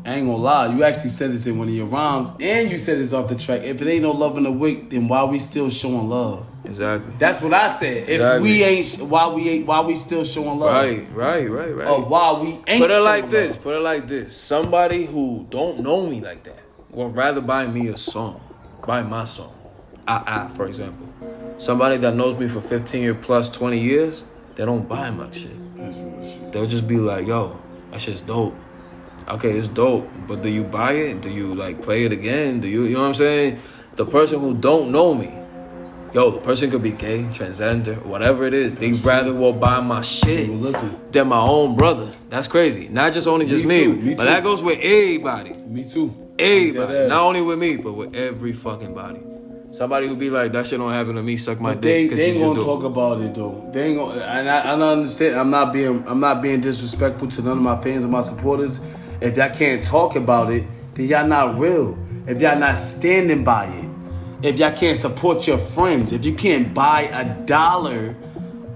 I 0.06 0.16
ain't 0.16 0.28
gonna 0.28 0.38
lie. 0.38 0.68
You 0.68 0.84
actually 0.84 1.10
said 1.10 1.32
this 1.32 1.48
in 1.48 1.58
one 1.58 1.68
of 1.68 1.74
your 1.74 1.88
rhymes, 1.88 2.32
and 2.40 2.70
you 2.72 2.78
said 2.78 3.00
this 3.00 3.12
off 3.12 3.28
the 3.28 3.36
track. 3.36 3.64
If 3.64 3.82
it 3.82 3.88
ain't 3.88 4.04
no 4.04 4.12
love 4.12 4.38
in 4.38 4.44
the 4.44 4.52
wick, 4.52 4.92
then 4.92 5.08
why 5.08 5.24
we 5.24 5.40
still 5.40 5.72
showing 5.72 6.08
love? 6.10 6.46
Exactly. 6.64 7.12
That's 7.18 7.42
what 7.42 7.56
I 7.56 7.70
said. 7.70 8.08
Exactly. 8.08 8.38
If 8.38 8.42
we 8.44 8.64
ain't, 8.64 9.02
why 9.02 9.28
we 9.28 9.50
ain't, 9.50 9.66
why 9.66 9.82
we 9.82 9.96
still 9.96 10.24
showing 10.24 10.60
love? 10.60 10.72
Right, 10.76 11.12
right, 11.12 11.50
right, 11.50 11.76
right. 11.76 11.88
Or 11.88 12.04
why 12.04 12.40
we 12.40 12.50
ain't? 12.68 12.82
Put 12.82 12.92
it 12.92 13.00
like 13.02 13.32
this. 13.32 13.56
love. 13.56 13.64
Put 13.64 13.76
it 13.78 13.80
like 13.80 14.08
this. 14.08 14.38
Somebody 14.38 15.06
who 15.06 15.48
don't 15.50 15.80
know 15.80 16.06
me 16.06 16.22
like 16.22 16.44
that 16.44 16.60
would 16.92 17.16
rather 17.16 17.42
buy 17.42 17.66
me 17.66 17.88
a 17.88 17.98
song, 17.98 18.40
buy 18.86 19.02
my 19.02 19.24
song. 19.24 19.54
Ah 20.08 20.24
ah, 20.28 20.48
for 20.50 20.68
example. 20.68 21.08
Somebody 21.58 21.98
that 21.98 22.14
knows 22.14 22.40
me 22.40 22.48
for 22.48 22.62
15 22.62 23.02
year 23.02 23.16
plus 23.16 23.50
20 23.50 23.80
years, 23.80 24.26
they 24.56 24.66
don't 24.66 24.88
buy 24.88 25.10
my 25.10 25.32
shit. 25.32 25.50
That's 25.76 25.98
real 25.98 26.32
shit. 26.32 26.52
They'll 26.52 26.66
just 26.68 26.88
be 26.88 26.98
like, 26.98 27.26
yo, 27.26 27.60
that 27.90 28.02
shit's 28.02 28.22
dope. 28.22 28.54
Okay, 29.28 29.58
it's 29.58 29.68
dope, 29.68 30.08
but 30.28 30.44
do 30.44 30.50
you 30.50 30.64
buy 30.64 30.92
it? 30.94 31.22
Do 31.22 31.30
you 31.30 31.56
like 31.56 31.82
play 31.82 32.06
it 32.06 32.12
again? 32.12 32.60
Do 32.60 32.68
you, 32.68 32.84
you 32.84 32.94
know 32.94 33.02
what 33.02 33.08
I'm 33.08 33.14
saying? 33.16 33.60
The 33.96 34.06
person 34.06 34.40
who 34.40 34.54
don't 34.54 34.92
know 34.92 35.16
me, 35.16 35.34
yo, 36.14 36.30
the 36.30 36.38
person 36.40 36.70
could 36.70 36.84
be 36.84 36.92
gay, 36.92 37.24
transgender, 37.24 38.04
whatever 38.06 38.46
it 38.46 38.54
is. 38.54 38.76
They 38.76 38.92
rather 38.94 39.34
will 39.34 39.54
buy 39.54 39.80
my 39.80 40.02
shit 40.02 40.50
Well, 40.50 40.60
listen, 40.60 40.96
than 41.12 41.28
my 41.30 41.40
own 41.40 41.76
brother. 41.76 42.12
That's 42.30 42.48
crazy. 42.48 42.88
Not 42.88 43.14
just 43.14 43.26
only 43.28 43.48
just 43.48 43.66
Me 43.66 43.88
me, 43.88 43.94
me 43.94 44.16
but 44.16 44.26
that 44.26 44.44
goes 44.44 44.62
with 44.62 44.78
everybody. 44.80 45.54
me 45.68 45.86
too. 45.86 46.14
Everybody. 46.38 47.08
Not 47.08 47.22
only 47.22 47.42
with 47.42 47.58
me, 47.58 47.78
but 47.78 47.94
with 47.94 48.14
every 48.14 48.54
fucking 48.54 48.94
body. 48.94 49.22
Somebody 49.72 50.08
who 50.08 50.16
be 50.16 50.30
like, 50.30 50.52
that 50.54 50.68
shit 50.68 50.78
don't 50.80 50.92
happen 50.94 51.16
to 51.16 51.24
me, 51.24 51.36
suck 51.36 51.60
my 51.60 51.74
But 51.74 51.82
dick. 51.82 52.12
they 52.12 52.26
ain't 52.32 52.40
gonna 52.40 52.60
talk 52.60 52.84
about 52.84 53.22
it 53.22 53.34
though. 53.34 53.70
They 53.74 53.88
ain't 53.88 54.00
gonna. 54.00 54.22
And 54.22 54.50
I, 54.50 54.74
I 54.74 54.78
don't 54.78 55.00
understand. 55.00 55.36
I'm 55.36 55.50
not 55.50 55.74
being. 55.74 56.04
I'm 56.08 56.20
not 56.20 56.42
being 56.42 56.62
disrespectful 56.62 57.28
to 57.30 57.42
none 57.42 57.54
of 57.58 57.64
my 57.64 57.76
fans 57.82 58.04
and 58.04 58.12
my 58.12 58.22
supporters. 58.22 58.80
If 59.22 59.38
y'all 59.38 59.54
can't 59.54 59.84
talk 59.84 60.16
about 60.16 60.52
it, 60.52 60.66
then 60.94 61.08
y'all 61.08 61.28
not 61.28 61.58
real. 61.58 61.98
If 62.28 62.42
y'all 62.42 62.58
not 62.58 62.78
standing 62.78 63.44
by 63.44 63.68
it, 63.68 63.90
if 64.42 64.58
y'all 64.58 64.76
can't 64.76 64.98
support 64.98 65.48
your 65.48 65.58
friends, 65.58 66.12
if 66.12 66.26
you 66.26 66.36
can't 66.36 66.74
buy 66.74 67.04
a 67.04 67.46
dollar 67.46 68.16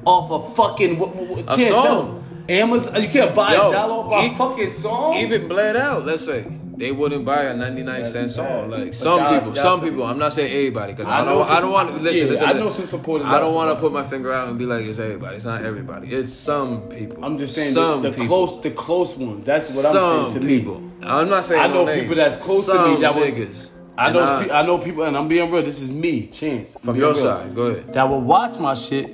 off 0.06 0.32
a 0.32 0.56
fucking 0.56 0.98
what, 0.98 1.16
what, 1.16 1.40
A 1.42 1.58
Chance, 1.58 1.76
song. 1.76 2.46
Amazon, 2.48 3.02
you 3.02 3.10
can't 3.10 3.36
buy 3.36 3.54
Yo, 3.54 3.70
a 3.70 3.72
dollar 3.72 4.16
off 4.16 4.34
a 4.34 4.36
fucking 4.36 4.70
song. 4.70 5.18
Even 5.18 5.48
bled 5.48 5.76
out, 5.76 6.06
let's 6.06 6.26
say. 6.26 6.46
They 6.80 6.94
wouldn't 6.94 7.26
buy 7.26 7.44
a 7.44 7.54
99 7.54 8.06
cent 8.06 8.32
song. 8.32 8.70
Like 8.70 8.86
But 8.86 8.96
some 8.96 9.36
people, 9.36 9.54
some 9.54 9.82
people. 9.82 10.04
I'm 10.06 10.18
not 10.18 10.32
saying 10.32 10.50
everybody 10.50 10.94
because 10.94 11.10
I 11.10 11.20
I, 11.20 11.26
know 11.26 11.44
don't. 11.44 11.52
I 11.52 11.60
don't 11.60 11.72
want 11.74 11.90
to 11.90 11.96
listen. 11.98 12.24
yeah, 12.24 12.32
listen 12.32 12.48
I 12.48 12.54
know 12.54 12.70
some 12.70 12.86
supporters 12.86 13.28
I 13.28 13.38
don't 13.38 13.54
want 13.54 13.76
to 13.76 13.82
put 13.82 13.92
my 13.92 14.02
finger 14.02 14.32
out 14.32 14.48
and 14.48 14.58
be 14.58 14.66
like 14.66 14.86
it's 14.86 14.98
everybody. 14.98 15.36
It's 15.36 15.44
not 15.44 15.62
everybody. 15.62 16.08
It's 16.08 16.32
some 16.32 16.84
people. 16.88 17.22
I'm 17.22 17.38
just 17.38 17.54
saying 17.54 17.74
some 17.74 18.02
the, 18.02 18.12
the 18.12 18.26
close, 18.26 18.62
the 18.62 18.72
close 18.72 19.18
one. 19.18 19.44
That's 19.44 19.76
what 19.76 19.88
some 19.88 20.26
I'm 20.26 20.30
saying 20.30 20.42
to 20.42 20.48
me. 20.48 20.60
people. 20.60 20.92
I'm 21.04 21.30
not 21.30 21.44
saying 21.44 21.62
I 21.62 21.68
know 21.68 21.84
no 21.86 21.94
people 21.94 22.16
names. 22.16 22.34
that's 22.34 22.46
close 22.46 22.66
to 22.68 22.88
me 22.88 23.02
that 23.02 23.14
would- 23.14 23.34
niggas. 23.34 23.72
I 23.98 24.14
know, 24.14 24.26
spe- 24.26 24.52
I 24.52 24.62
know 24.62 24.78
people, 24.78 25.04
and 25.04 25.18
I'm 25.18 25.28
being 25.28 25.52
real. 25.52 25.62
This 25.62 25.82
is 25.82 25.92
me, 25.92 26.28
Chance. 26.28 26.80
From 26.80 26.96
your 26.96 27.12
real, 27.12 27.22
side. 27.22 27.54
Go 27.54 27.64
ahead. 27.64 27.94
That 27.94 28.08
will 28.08 28.22
watch 28.22 28.58
my 28.58 28.74
shit, 28.74 29.08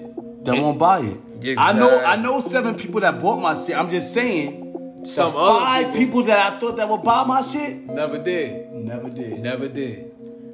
that 0.46 0.54
won't 0.54 0.78
buy 0.78 1.00
it. 1.00 1.58
I 1.58 1.74
know, 1.74 2.04
I 2.04 2.16
know 2.16 2.40
seven 2.40 2.76
people 2.76 3.02
that 3.02 3.20
bought 3.20 3.42
my 3.42 3.56
shit. 3.56 3.76
I'm 3.76 3.90
just 3.90 4.14
saying, 4.14 4.65
Some 5.06 5.34
the 5.34 5.40
other 5.40 5.60
five 5.60 5.86
people- 5.88 6.00
people 6.00 6.24
that 6.24 6.54
I 6.54 6.60
thought 6.60 6.78
that 6.78 6.90
would 6.90 7.04
buy 7.04 7.24
my 7.26 7.42
shit 7.42 7.86
Never 7.86 8.18
did. 8.18 8.72
never 8.74 9.10
did. 9.10 9.40
Never 9.40 9.68
did. 9.68 10.12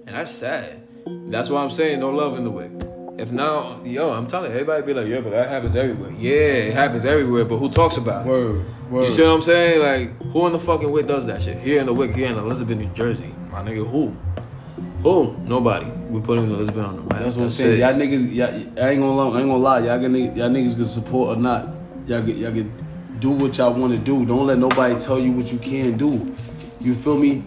And 0.07 0.15
that's 0.15 0.31
sad. 0.31 0.81
That's 1.29 1.49
why 1.49 1.61
I'm 1.63 1.69
saying 1.69 1.99
no 1.99 2.09
love 2.09 2.37
in 2.37 2.43
the 2.43 2.49
wick. 2.51 2.71
If 3.17 3.31
now, 3.31 3.79
yo, 3.83 4.11
I'm 4.11 4.25
telling 4.25 4.51
you, 4.51 4.57
everybody 4.57 4.83
be 4.83 4.93
like, 4.93 5.07
yeah, 5.07 5.21
but 5.21 5.31
that 5.31 5.49
happens 5.49 5.75
everywhere. 5.75 6.11
Yeah, 6.17 6.31
it 6.69 6.73
happens 6.73 7.05
everywhere, 7.05 7.45
but 7.45 7.57
who 7.57 7.69
talks 7.69 7.97
about 7.97 8.25
it? 8.25 8.29
Word, 8.29 8.65
word. 8.89 9.03
You 9.03 9.11
see 9.11 9.21
what 9.21 9.31
I'm 9.31 9.41
saying? 9.41 9.79
Like, 9.81 10.31
who 10.31 10.47
in 10.47 10.53
the 10.53 10.59
fucking 10.59 10.91
wick 10.91 11.07
does 11.07 11.25
that 11.27 11.43
shit? 11.43 11.57
Here 11.57 11.79
in 11.79 11.85
the 11.85 11.93
wick, 11.93 12.13
here 12.15 12.29
in 12.29 12.37
Elizabeth, 12.37 12.77
New 12.77 12.89
Jersey. 12.93 13.33
My 13.51 13.61
nigga, 13.61 13.87
who? 13.87 14.13
Who? 15.03 15.35
Nobody. 15.39 15.89
We 16.09 16.19
put 16.21 16.37
him 16.37 16.45
in 16.45 16.51
Elizabeth 16.51 16.85
on 16.85 16.95
the 16.97 17.01
map. 17.03 17.23
That's 17.23 17.35
what 17.37 17.43
I'm 17.43 17.49
saying. 17.49 17.79
Y'all 17.79 17.93
niggas, 17.93 18.33
y'all, 18.33 18.47
I 18.83 18.89
ain't 18.91 19.01
gonna 19.01 19.11
lie, 19.11 19.25
I 19.25 19.39
ain't 19.41 19.49
gonna 19.49 19.57
lie. 19.57 19.79
Y'all, 19.79 19.99
gonna, 19.99 20.17
y'all 20.17 20.49
niggas 20.49 20.75
can 20.75 20.85
support 20.85 21.37
or 21.37 21.41
not. 21.41 21.67
Y'all, 22.07 22.21
get, 22.21 22.37
y'all 22.37 22.51
can 22.51 22.71
do 23.21 23.29
what 23.29 23.57
y'all 23.57 23.73
want 23.73 23.93
to 23.93 23.99
do. 23.99 24.25
Don't 24.25 24.47
let 24.47 24.57
nobody 24.57 24.99
tell 24.99 25.19
you 25.19 25.31
what 25.31 25.51
you 25.53 25.59
can 25.59 25.95
do. 25.97 26.35
You 26.81 26.95
feel 26.95 27.17
me? 27.17 27.43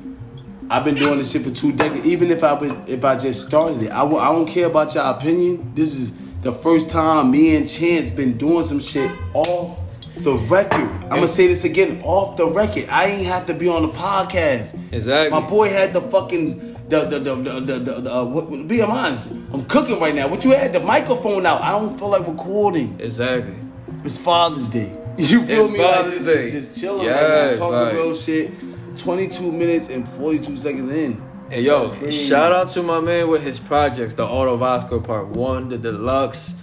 I've 0.71 0.85
been 0.85 0.95
doing 0.95 1.19
this 1.19 1.33
shit 1.33 1.43
for 1.43 1.51
two 1.51 1.73
decades. 1.73 2.07
Even 2.07 2.31
if 2.31 2.43
I 2.43 2.55
would, 2.55 2.89
if 2.89 3.05
I 3.05 3.19
just 3.19 3.47
started 3.47 3.83
it, 3.83 3.91
I 3.91 3.99
w- 3.99 4.19
I 4.19 4.33
don't 4.33 4.47
care 4.47 4.67
about 4.67 4.95
your 4.95 5.05
opinion. 5.05 5.73
This 5.75 5.99
is 5.99 6.17
the 6.41 6.53
first 6.53 6.89
time 6.89 7.31
me 7.31 7.55
and 7.57 7.69
Chance 7.69 8.09
been 8.11 8.39
doing 8.39 8.63
some 8.65 8.81
shit 8.81 9.11
off 9.35 9.79
the 10.19 10.35
record. 10.49 10.89
I'm 11.05 11.09
gonna 11.21 11.27
say 11.29 11.49
this 11.49 11.65
again, 11.65 12.01
off 12.03 12.37
the 12.39 12.47
record. 12.47 12.89
I 12.89 13.07
ain't 13.07 13.27
have 13.27 13.47
to 13.47 13.55
be 13.55 13.69
on 13.69 13.83
the 13.83 13.89
podcast. 13.89 14.79
Exactly. 14.93 15.39
My 15.39 15.47
boy 15.47 15.69
had 15.69 15.93
the 15.93 16.01
fucking 16.01 16.73
the 16.89 17.01
the 17.07 17.19
the 17.19 17.35
the, 17.35 17.61
the, 17.61 17.79
the, 17.81 18.01
the 18.01 18.15
uh, 18.15 18.25
what, 18.25 18.49
what- 18.49 18.67
be 18.69 18.81
honest. 18.81 19.33
I'm 19.53 19.65
cooking 19.67 19.99
right 20.01 20.15
now. 20.15 20.29
What 20.29 20.45
you 20.45 20.53
had 20.53 20.73
the 20.73 20.81
microphone 20.81 21.45
out? 21.45 21.61
I 21.61 21.73
don't 21.73 21.99
feel 21.99 22.09
like 22.09 22.27
recording. 22.27 22.99
Exactly. 23.01 23.57
It's 24.05 24.17
Father's 24.17 24.69
Day. 24.69 24.97
You 25.19 25.43
feel 25.45 25.65
It's 25.65 25.73
me? 25.73 25.79
Like, 25.79 26.05
Day. 26.25 26.51
Just, 26.51 26.69
just 26.69 26.81
chilling 26.81 27.05
Yes, 27.05 27.15
right 27.59 27.61
now, 27.61 27.67
talking 27.67 27.79
like- 27.87 27.95
real 27.95 28.15
shit. 28.15 28.53
22 28.97 29.51
minutes 29.53 29.89
and 29.91 30.09
42 30.09 30.57
seconds 30.57 30.93
in. 30.93 31.23
Hey 31.51 31.61
yo, 31.63 31.93
shout 32.11 32.53
out 32.53 32.69
to 32.71 32.83
my 32.83 33.01
man 33.01 33.29
with 33.29 33.43
his 33.43 33.59
projects, 33.59 34.15
the 34.15 34.25
Auto 34.25 34.57
Vasco 34.57 34.99
Part 35.01 35.29
One, 35.29 35.69
the 35.69 35.77
Deluxe. 35.79 36.55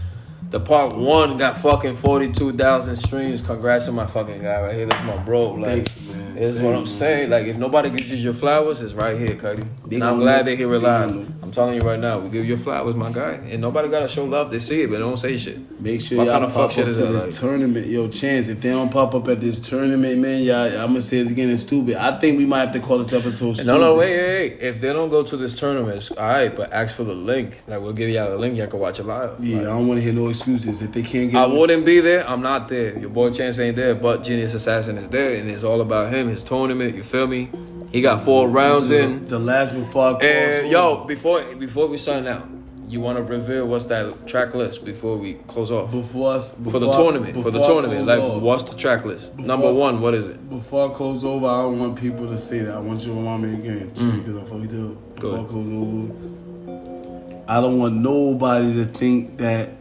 The 0.51 0.59
Part 0.59 0.93
One 0.97 1.37
got 1.37 1.57
fucking 1.57 1.95
forty 1.95 2.29
two 2.31 2.51
thousand 2.51 2.97
streams. 2.97 3.41
Congrats 3.41 3.85
to 3.85 3.93
my 3.93 4.05
fucking 4.05 4.41
guy 4.41 4.61
right 4.61 4.75
here. 4.75 4.85
That's 4.85 5.01
my 5.05 5.15
bro. 5.17 5.51
Like, 5.53 5.87
Thank 5.87 6.07
you, 6.07 6.13
man. 6.13 6.35
this 6.35 6.57
is 6.57 6.61
what 6.61 6.75
I'm 6.75 6.85
saying. 6.85 7.29
Like, 7.29 7.45
if 7.45 7.57
nobody 7.57 7.89
gives 7.89 8.11
you 8.11 8.17
your 8.17 8.33
flowers, 8.33 8.81
it's 8.81 8.93
right 8.93 9.17
here, 9.17 9.35
Cuddy. 9.37 9.63
And 9.89 10.03
I'm 10.03 10.19
glad 10.19 10.45
they 10.45 10.57
hear 10.57 10.67
it 10.73 10.79
They 10.79 10.85
live. 10.85 11.09
gonna 11.09 11.21
know. 11.21 11.27
I'm 11.41 11.51
telling 11.51 11.75
you 11.75 11.81
right 11.81 11.99
now, 11.99 12.19
we 12.19 12.25
give 12.29 12.43
you 12.43 12.49
your 12.49 12.57
flowers, 12.57 12.95
my 12.97 13.11
guy. 13.11 13.33
And 13.49 13.61
nobody 13.61 13.87
gotta 13.87 14.09
show 14.09 14.25
love. 14.25 14.51
They 14.51 14.59
see 14.59 14.81
it, 14.81 14.87
but 14.87 14.93
they 14.95 14.99
don't 14.99 15.15
say 15.17 15.37
shit. 15.37 15.57
Make 15.81 16.01
sure 16.01 16.17
What 16.17 16.25
y'all 16.25 16.33
kind 16.33 16.43
of 16.45 16.53
fuck 16.53 16.71
shit 16.71 16.87
is 16.87 16.97
to 16.97 17.05
this 17.07 17.25
like? 17.27 17.33
tournament. 17.33 17.87
Yo, 17.87 18.09
chance, 18.09 18.49
if 18.49 18.59
they 18.61 18.69
don't 18.71 18.91
pop 18.91 19.15
up 19.15 19.27
at 19.29 19.39
this 19.39 19.59
tournament, 19.59 20.19
man, 20.19 20.43
y'all, 20.43 20.65
I'm 20.65 20.87
gonna 20.87 21.01
say 21.01 21.19
it 21.19 21.31
again, 21.31 21.49
it's 21.49 21.61
stupid. 21.61 21.95
I 21.95 22.17
think 22.19 22.37
we 22.37 22.45
might 22.45 22.59
have 22.59 22.73
to 22.73 22.79
call 22.81 22.97
this 22.97 23.13
episode 23.13 23.53
stupid. 23.53 23.67
No, 23.67 23.77
no, 23.79 23.95
wait, 23.95 24.17
wait, 24.17 24.27
wait. 24.51 24.61
If 24.61 24.81
they 24.81 24.91
don't 24.91 25.09
go 25.09 25.23
to 25.23 25.37
this 25.37 25.57
tournament, 25.57 25.95
it's 25.97 26.11
all 26.11 26.27
right. 26.27 26.53
But 26.53 26.71
ask 26.73 26.95
for 26.95 27.05
the 27.05 27.13
link. 27.13 27.57
Like, 27.67 27.79
we'll 27.81 27.93
give 27.93 28.09
y'all 28.09 28.29
the 28.29 28.37
link. 28.37 28.57
Y'all 28.57 28.67
can 28.67 28.79
watch 28.81 28.99
it 28.99 29.05
live. 29.05 29.41
Yeah, 29.43 29.57
Like, 29.57 29.65
I 29.67 29.69
don't 29.69 29.87
want 29.87 29.97
to 29.99 30.03
hear 30.03 30.13
no 30.13 30.27
excuses. 30.41 30.81
If 30.81 30.91
they 30.91 31.03
can't 31.03 31.31
get 31.31 31.41
I 31.41 31.45
wouldn't 31.45 31.85
be 31.85 31.99
there. 31.99 32.27
I'm 32.27 32.41
not 32.41 32.67
there. 32.67 32.97
Your 32.97 33.09
boy 33.09 33.31
Chance 33.31 33.59
ain't 33.59 33.75
there, 33.75 33.95
but 33.95 34.23
Genius 34.23 34.53
Assassin 34.53 34.97
is 34.97 35.09
there, 35.09 35.35
and 35.35 35.49
it's 35.49 35.63
all 35.63 35.81
about 35.81 36.11
him, 36.13 36.27
his 36.27 36.43
tournament. 36.43 36.95
You 36.95 37.03
feel 37.03 37.27
me? 37.27 37.49
He 37.91 38.01
got 38.01 38.21
four 38.21 38.47
rounds 38.49 38.89
in. 38.89 39.25
The 39.25 39.39
last 39.39 39.75
before 39.75 40.23
And 40.23 40.69
yo, 40.69 41.05
before 41.05 41.43
before 41.55 41.87
we 41.87 41.97
sign 41.97 42.27
out, 42.27 42.47
you 42.87 43.01
want 43.01 43.17
to 43.17 43.23
reveal 43.23 43.67
what's 43.67 43.85
that 43.85 44.27
track 44.27 44.53
list 44.53 44.83
before 44.83 45.17
we 45.17 45.33
close 45.47 45.71
off 45.71 45.91
before 45.91 46.33
us 46.33 46.55
for 46.55 46.79
the 46.79 46.91
tournament? 46.91 47.41
For 47.41 47.51
the 47.51 47.61
tournament, 47.61 48.05
like 48.05 48.41
what's 48.41 48.63
the 48.63 48.75
track 48.75 49.05
list? 49.05 49.37
Number 49.37 49.71
one, 49.71 50.01
what 50.01 50.13
is 50.13 50.27
it? 50.27 50.49
Before 50.49 50.89
I 50.89 50.93
close 50.93 51.23
over, 51.23 51.47
I 51.47 51.61
don't 51.63 51.79
want 51.79 51.99
people 51.99 52.27
to 52.27 52.37
say 52.37 52.59
that. 52.59 52.75
I 52.75 52.79
want 52.79 53.01
you 53.01 53.13
to 53.13 53.19
remind 53.19 53.43
me 53.43 53.53
again, 53.53 53.91
mm. 53.91 54.19
because 54.19 54.37
I 54.37 54.41
fucked 54.41 54.73
up. 54.73 55.15
Before 55.15 55.39
I 55.39 55.43
close 55.49 55.69
over, 55.69 57.43
I 57.47 57.59
don't 57.59 57.79
want 57.79 57.95
nobody 57.95 58.73
to 58.75 58.85
think 58.85 59.37
that 59.39 59.80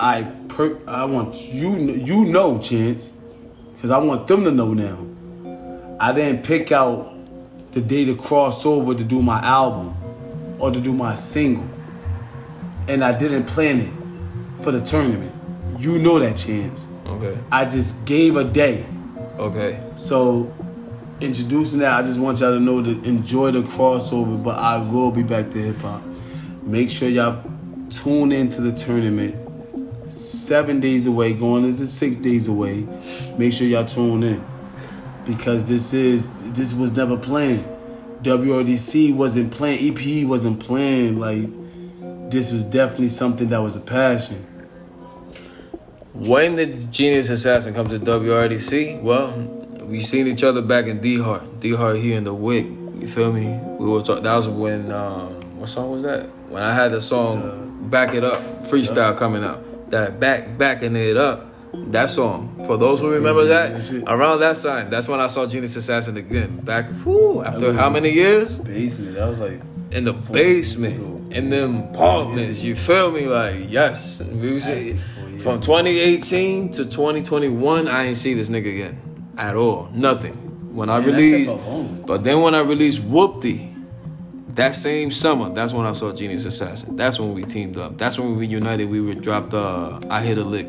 I 0.00 0.22
per. 0.48 0.80
I 0.86 1.04
want 1.04 1.34
you. 1.34 1.76
You 1.76 2.24
know, 2.24 2.58
chance, 2.58 3.12
because 3.74 3.90
I 3.90 3.98
want 3.98 4.26
them 4.26 4.44
to 4.44 4.50
know 4.50 4.74
now. 4.74 5.06
I 6.00 6.12
didn't 6.12 6.44
pick 6.44 6.72
out 6.72 7.14
the 7.72 7.80
day 7.80 8.04
to 8.04 8.16
cross 8.16 8.66
over 8.66 8.94
to 8.94 9.04
do 9.04 9.22
my 9.22 9.40
album 9.40 9.94
or 10.58 10.70
to 10.70 10.80
do 10.80 10.92
my 10.92 11.14
single, 11.14 11.68
and 12.88 13.04
I 13.04 13.16
didn't 13.16 13.44
plan 13.44 13.80
it 13.80 13.92
for 14.62 14.72
the 14.72 14.80
tournament. 14.80 15.32
You 15.78 15.98
know 15.98 16.18
that, 16.18 16.36
chance. 16.36 16.88
Okay, 17.06 17.38
I 17.52 17.64
just 17.64 18.04
gave 18.04 18.36
a 18.36 18.44
day. 18.44 18.84
okay. 19.38 19.80
So, 19.96 20.52
introducing 21.20 21.78
that, 21.80 21.92
I 21.92 22.02
just 22.02 22.18
want 22.18 22.40
y'all 22.40 22.54
to 22.54 22.60
know 22.60 22.82
to 22.82 23.02
enjoy 23.04 23.52
the 23.52 23.62
crossover, 23.62 24.42
but 24.42 24.58
I 24.58 24.78
will 24.78 25.10
be 25.10 25.22
back 25.22 25.50
to 25.50 25.58
hip 25.58 25.78
hop. 25.78 26.02
Make 26.62 26.90
sure 26.90 27.08
y'all 27.08 27.42
tune 27.90 28.32
into 28.32 28.60
the 28.60 28.72
tournament. 28.72 29.43
Seven 30.14 30.80
days 30.80 31.06
away, 31.06 31.32
going 31.32 31.64
into 31.64 31.86
six 31.86 32.16
days 32.16 32.48
away. 32.48 32.86
Make 33.38 33.52
sure 33.52 33.66
y'all 33.66 33.84
tune 33.84 34.22
in 34.22 34.44
because 35.26 35.66
this 35.66 35.92
is 35.92 36.52
this 36.52 36.74
was 36.74 36.92
never 36.92 37.16
planned. 37.16 37.64
WRDC 38.22 39.14
wasn't 39.14 39.52
planned. 39.52 39.80
EPE 39.80 40.26
wasn't 40.26 40.60
planned. 40.60 41.20
Like 41.20 41.48
this 42.30 42.52
was 42.52 42.64
definitely 42.64 43.08
something 43.08 43.48
that 43.48 43.58
was 43.58 43.76
a 43.76 43.80
passion. 43.80 44.36
When 46.12 46.56
the 46.56 46.66
Genius 46.66 47.28
Assassin 47.30 47.74
come 47.74 47.86
to 47.88 47.98
WRDC? 47.98 49.02
Well, 49.02 49.32
we 49.82 50.00
seen 50.00 50.26
each 50.28 50.44
other 50.44 50.62
back 50.62 50.86
in 50.86 51.00
D 51.00 51.18
Hart. 51.18 51.60
D 51.60 51.74
Hart 51.74 51.96
here 51.96 52.16
in 52.16 52.24
the 52.24 52.34
Wick. 52.34 52.66
You 52.66 53.08
feel 53.08 53.32
me? 53.32 53.48
We 53.78 53.90
were 53.90 54.00
talk- 54.00 54.22
that 54.22 54.34
was 54.34 54.48
when 54.48 54.92
um, 54.92 55.34
what 55.58 55.68
song 55.68 55.90
was 55.90 56.02
that? 56.04 56.26
When 56.48 56.62
I 56.62 56.72
had 56.72 56.92
the 56.92 57.00
song 57.00 57.88
"Back 57.90 58.14
It 58.14 58.24
Up" 58.24 58.40
freestyle 58.64 59.16
coming 59.16 59.42
out. 59.42 59.62
That 59.90 60.18
back 60.20 60.56
backing 60.58 60.96
it 60.96 61.16
up. 61.16 61.50
That 61.90 62.08
song. 62.08 62.54
For 62.66 62.76
those 62.76 63.00
who 63.00 63.10
remember 63.10 63.44
that, 63.46 64.04
around 64.06 64.38
that 64.40 64.56
time, 64.56 64.90
that's 64.90 65.08
when 65.08 65.18
I 65.20 65.26
saw 65.26 65.44
Genius 65.46 65.74
Assassin 65.74 66.16
again. 66.16 66.58
Back, 66.60 66.86
whew, 67.02 67.42
after 67.42 67.72
how 67.72 67.90
many 67.90 68.10
years? 68.10 68.56
Basement. 68.56 69.14
That 69.14 69.26
was 69.28 69.40
like 69.40 69.60
in 69.90 70.04
the 70.04 70.12
basement, 70.12 71.32
in 71.32 71.50
them 71.50 71.88
apartments. 71.92 72.62
You 72.62 72.76
feel 72.76 73.10
me? 73.10 73.26
Like 73.26 73.66
yes, 73.68 74.22
we 74.22 74.54
was- 74.54 74.66
Nasty 74.68 74.92
four 75.18 75.28
years. 75.30 75.42
from 75.42 75.60
2018 75.60 76.70
to 76.72 76.84
2021, 76.84 77.88
I 77.88 78.04
ain't 78.04 78.16
see 78.16 78.34
this 78.34 78.48
nigga 78.48 78.72
again 78.72 78.98
at 79.36 79.56
all. 79.56 79.88
Nothing. 79.92 80.34
When 80.74 80.90
I 80.90 81.00
Man, 81.00 81.10
that 81.10 81.20
shit 81.20 81.48
released, 81.48 82.06
but 82.06 82.22
then 82.24 82.40
when 82.40 82.54
I 82.54 82.60
released 82.60 83.02
Whoopty, 83.02 83.73
that 84.54 84.74
same 84.74 85.10
summer, 85.10 85.50
that's 85.52 85.72
when 85.72 85.86
I 85.86 85.92
saw 85.92 86.12
Genius 86.14 86.44
Assassin. 86.44 86.96
That's 86.96 87.18
when 87.18 87.34
we 87.34 87.42
teamed 87.42 87.76
up. 87.78 87.98
That's 87.98 88.18
when 88.18 88.36
we 88.36 88.46
united. 88.46 88.88
We 88.88 89.00
were 89.00 89.14
dropped. 89.14 89.54
Uh, 89.54 89.98
I 90.10 90.22
hit 90.22 90.38
a 90.38 90.44
lick. 90.44 90.68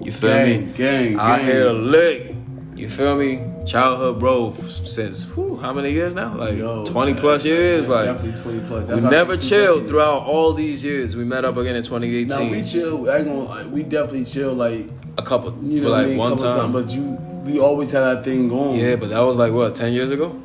You 0.00 0.12
feel 0.12 0.30
Gang, 0.30 0.66
me? 0.66 0.72
gang, 0.72 1.18
I 1.18 1.36
gang. 1.38 1.46
hit 1.46 1.66
a 1.66 1.72
lick. 1.72 2.34
You 2.74 2.88
feel 2.88 3.16
me? 3.16 3.44
Childhood 3.66 4.18
bro 4.18 4.52
since 4.52 5.24
whew, 5.34 5.56
how 5.56 5.72
many 5.74 5.92
years 5.92 6.14
now? 6.14 6.34
Like 6.34 6.56
Yo, 6.56 6.82
20 6.86 7.12
man, 7.12 7.20
plus 7.20 7.44
years. 7.44 7.90
Like 7.90 8.06
definitely 8.06 8.40
twenty 8.42 8.60
plus. 8.66 8.88
we 8.88 8.94
That's 8.94 9.04
I 9.04 9.10
never 9.10 9.36
chilled 9.36 9.86
throughout 9.86 10.22
all 10.22 10.54
these 10.54 10.82
years. 10.82 11.14
We 11.14 11.24
met 11.24 11.44
up 11.44 11.58
again 11.58 11.76
in 11.76 11.82
2018. 11.82 12.28
Now 12.28 12.50
we 12.50 12.62
chill. 12.64 13.10
I 13.10 13.18
ain't 13.18 13.26
gonna. 13.26 13.68
We 13.68 13.82
definitely 13.82 14.24
chill. 14.24 14.54
Like 14.54 14.88
a 15.18 15.22
couple, 15.22 15.54
you 15.62 15.82
know, 15.82 15.90
like 15.90 16.06
I 16.06 16.08
mean, 16.08 16.16
one 16.16 16.36
couple 16.38 16.54
time. 16.54 16.72
But 16.72 16.90
you, 16.90 17.02
we 17.44 17.60
always 17.60 17.90
had 17.90 18.00
that 18.00 18.24
thing 18.24 18.48
going. 18.48 18.80
yeah, 18.80 18.96
but 18.96 19.10
that 19.10 19.20
was 19.20 19.36
like 19.36 19.52
what 19.52 19.74
10 19.74 19.92
years 19.92 20.10
ago. 20.10 20.40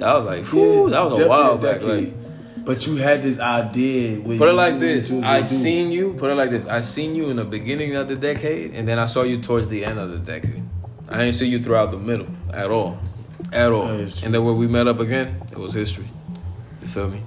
That 0.00 0.14
was 0.14 0.24
like, 0.24 0.44
whew, 0.46 0.88
that 0.88 1.04
was 1.04 1.18
a 1.20 1.28
while 1.28 1.58
back. 1.58 1.80
decade. 1.80 2.04
Like, 2.08 2.64
but 2.64 2.86
you 2.86 2.96
had 2.96 3.20
this 3.20 3.38
idea. 3.38 4.18
Put 4.18 4.48
it 4.48 4.52
like 4.54 4.80
this: 4.80 5.10
what 5.10 5.16
you 5.16 5.20
was 5.20 5.26
I 5.26 5.42
seen 5.42 5.92
you. 5.92 6.14
Put 6.14 6.30
it 6.30 6.36
like 6.36 6.48
this: 6.48 6.64
I 6.64 6.80
seen 6.80 7.14
you 7.14 7.28
in 7.28 7.36
the 7.36 7.44
beginning 7.44 7.96
of 7.96 8.08
the 8.08 8.16
decade, 8.16 8.74
and 8.74 8.88
then 8.88 8.98
I 8.98 9.04
saw 9.04 9.22
you 9.24 9.40
towards 9.42 9.68
the 9.68 9.84
end 9.84 9.98
of 9.98 10.10
the 10.10 10.18
decade. 10.18 10.62
I 11.06 11.18
didn't 11.18 11.34
see 11.34 11.48
you 11.48 11.62
throughout 11.62 11.90
the 11.90 11.98
middle 11.98 12.28
at 12.50 12.70
all, 12.70 12.98
at 13.52 13.72
all. 13.72 13.88
That 13.88 14.00
is 14.00 14.18
true. 14.18 14.26
And 14.26 14.34
then 14.34 14.42
when 14.42 14.56
we 14.56 14.66
met 14.66 14.88
up 14.88 15.00
again, 15.00 15.42
it 15.52 15.58
was 15.58 15.74
history. 15.74 16.08
You 16.80 16.86
feel 16.86 17.10
me? 17.10 17.20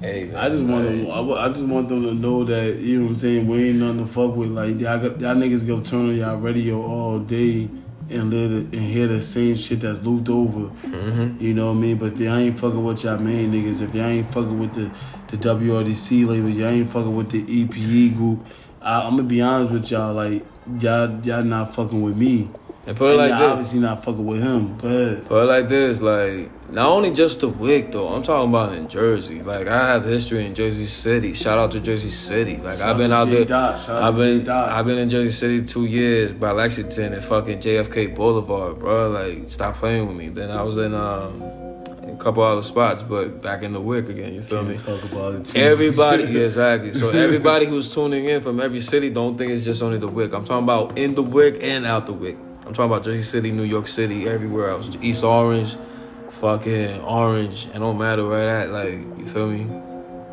Hey, 0.00 0.24
man. 0.24 0.36
I 0.36 0.48
just 0.48 0.64
want 0.64 0.84
them. 0.86 1.10
I, 1.10 1.44
I 1.44 1.48
just 1.50 1.66
want 1.66 1.90
them 1.90 2.04
to 2.04 2.14
know 2.14 2.44
that 2.44 2.76
you 2.76 3.00
know 3.00 3.04
what 3.04 3.08
I'm 3.10 3.14
saying. 3.16 3.46
We 3.46 3.68
ain't 3.68 3.80
nothing 3.80 4.06
to 4.06 4.10
fuck 4.10 4.34
with. 4.34 4.50
Like 4.50 4.80
y'all, 4.80 5.02
y'all 5.02 5.34
niggas 5.36 5.66
go 5.66 5.80
turn 5.80 6.08
on 6.08 6.16
y'all 6.16 6.36
radio 6.36 6.80
all 6.80 7.18
day 7.18 7.68
and 8.10 8.30
live 8.30 8.72
and 8.72 8.74
hear 8.74 9.06
the 9.06 9.22
same 9.22 9.56
shit 9.56 9.80
that's 9.80 10.02
looped 10.02 10.28
over. 10.28 10.68
Mm-hmm. 10.86 11.42
You 11.42 11.54
know 11.54 11.68
what 11.68 11.78
I 11.78 11.80
mean? 11.80 11.96
But 11.96 12.12
if 12.12 12.20
y'all 12.20 12.36
ain't 12.36 12.58
fucking 12.58 12.84
with 12.84 13.04
y'all 13.04 13.18
main 13.18 13.52
niggas, 13.52 13.80
if 13.80 13.94
y'all 13.94 14.06
ain't 14.06 14.32
fucking 14.32 14.58
with 14.58 14.74
the 14.74 14.90
the 15.28 15.36
WRDC 15.36 16.26
label, 16.28 16.48
y'all 16.48 16.68
ain't 16.68 16.90
fucking 16.90 17.16
with 17.16 17.30
the 17.30 17.42
EPE 17.42 18.16
group. 18.16 18.44
I, 18.80 19.02
I'm 19.02 19.16
gonna 19.16 19.22
be 19.24 19.40
honest 19.40 19.72
with 19.72 19.90
y'all. 19.90 20.14
Like 20.14 20.44
y'all, 20.78 21.20
y'all 21.24 21.42
not 21.42 21.74
fucking 21.74 22.00
with 22.02 22.16
me. 22.16 22.48
And 22.86 22.96
put 22.96 23.14
it 23.14 23.18
And 23.20 23.30
like 23.30 23.40
this. 23.40 23.50
obviously 23.50 23.80
not 23.80 24.04
fucking 24.04 24.26
with 24.26 24.42
him. 24.42 24.76
Go 24.76 24.88
ahead. 24.88 25.26
Put 25.26 25.42
it 25.42 25.46
like 25.46 25.68
this, 25.68 26.02
like 26.02 26.50
not 26.70 26.88
only 26.88 27.12
just 27.12 27.40
the 27.40 27.48
wick 27.48 27.92
though. 27.92 28.08
I'm 28.08 28.22
talking 28.22 28.50
about 28.50 28.74
in 28.74 28.88
Jersey. 28.88 29.42
Like 29.42 29.68
I 29.68 29.86
have 29.92 30.04
history 30.04 30.44
in 30.44 30.54
Jersey 30.54 30.84
City. 30.84 31.32
Shout 31.32 31.56
out 31.58 31.72
to 31.72 31.80
Jersey 31.80 32.10
City. 32.10 32.56
Like 32.58 32.78
Shout 32.78 32.88
I've 32.90 32.98
been 32.98 33.10
out 33.12 33.22
out 33.22 33.24
to 33.26 33.30
J. 33.30 33.36
there. 33.36 33.44
Dot. 33.46 33.78
Shout 33.80 33.96
out 33.96 34.02
I've 34.02 34.16
been 34.16 34.48
I've 34.48 34.84
been 34.84 34.98
in 34.98 35.08
Jersey 35.08 35.30
City 35.30 35.62
two 35.64 35.86
years 35.86 36.32
by 36.34 36.50
Lexington 36.50 37.14
and 37.14 37.24
fucking 37.24 37.60
JFK 37.60 38.14
Boulevard, 38.14 38.78
bro. 38.78 39.10
Like 39.10 39.50
stop 39.50 39.76
playing 39.76 40.06
with 40.06 40.16
me. 40.16 40.28
Then 40.28 40.50
I 40.50 40.62
was 40.62 40.76
in 40.76 40.92
um 40.94 41.40
a 41.42 42.16
couple 42.18 42.42
other 42.42 42.62
spots, 42.62 43.02
but 43.02 43.40
back 43.42 43.62
in 43.62 43.72
the 43.72 43.80
wick 43.80 44.08
again. 44.10 44.34
You 44.34 44.42
feel 44.42 44.62
me? 44.62 44.76
Can't 44.76 45.00
talk 45.00 45.10
about 45.10 45.34
it. 45.34 45.46
Too 45.46 45.58
Everybody, 45.58 46.24
yeah, 46.24 46.40
exactly. 46.44 46.92
So 46.92 47.08
everybody 47.10 47.64
who's 47.66 47.92
tuning 47.94 48.26
in 48.26 48.40
from 48.42 48.60
every 48.60 48.80
city, 48.80 49.08
don't 49.10 49.36
think 49.38 49.50
it's 49.50 49.64
just 49.64 49.82
only 49.82 49.98
the 49.98 50.06
Wick. 50.06 50.32
I'm 50.34 50.44
talking 50.44 50.64
about 50.64 50.98
in 50.98 51.14
the 51.14 51.22
Wick 51.22 51.56
and 51.62 51.84
out 51.86 52.06
the 52.06 52.12
Wick. 52.12 52.36
I'm 52.66 52.72
talking 52.72 52.90
about 52.90 53.04
Jersey 53.04 53.22
City, 53.22 53.50
New 53.52 53.64
York 53.64 53.86
City, 53.88 54.26
everywhere 54.28 54.70
else. 54.70 54.90
East 55.02 55.22
Orange, 55.24 55.76
fucking 56.30 57.00
Orange. 57.00 57.66
It 57.74 57.78
don't 57.78 57.98
matter 57.98 58.26
where 58.26 58.46
that. 58.46 58.70
Like 58.72 59.18
you 59.18 59.26
feel 59.26 59.48
me? 59.48 59.66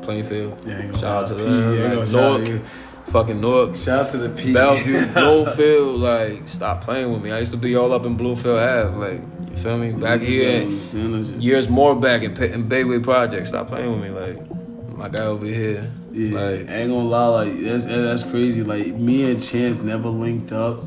Plainfield. 0.01 0.57
Yeah, 0.65 0.91
shout 0.93 1.03
out 1.23 1.27
to 1.27 1.33
them. 1.35 1.77
Yeah, 1.77 1.93
Like, 1.93 2.07
shout 2.07 2.11
Newark, 2.13 2.47
you. 2.47 2.59
fucking 3.07 3.39
Newark. 3.41 3.75
Shout 3.75 4.05
out 4.05 4.09
to 4.11 4.17
the 4.17 4.29
P. 4.29 4.51
Bellevue, 4.53 5.05
Bloomfield, 5.13 5.99
like 5.99 6.47
stop 6.47 6.83
playing 6.83 7.11
with 7.11 7.21
me. 7.23 7.31
I 7.31 7.39
used 7.39 7.51
to 7.51 7.57
be 7.57 7.75
all 7.75 7.91
up 7.93 8.05
in 8.05 8.15
Bloomfield 8.17 8.57
Ave, 8.59 8.95
like 8.97 9.21
you 9.51 9.55
feel 9.57 9.77
me? 9.77 9.91
Back 9.91 10.21
here, 10.21 10.63
years 10.63 11.69
more 11.69 11.95
back 11.95 12.23
in, 12.23 12.31
in 12.43 12.67
Bayway 12.69 13.03
Project. 13.03 13.45
Stop 13.47 13.67
playing 13.67 13.91
with 13.91 14.01
me, 14.01 14.09
like 14.09 14.97
my 14.97 15.09
guy 15.09 15.25
over 15.25 15.45
here. 15.45 15.91
Yeah, 16.11 16.39
Like, 16.39 16.69
I 16.69 16.73
ain't 16.81 16.89
gonna 16.91 17.03
lie, 17.03 17.27
like 17.27 17.59
that's 17.61 17.85
that's 17.85 18.23
crazy. 18.23 18.63
Like 18.63 18.87
me 18.87 19.29
and 19.29 19.41
Chance 19.43 19.77
never 19.77 20.09
linked 20.09 20.51
up. 20.51 20.79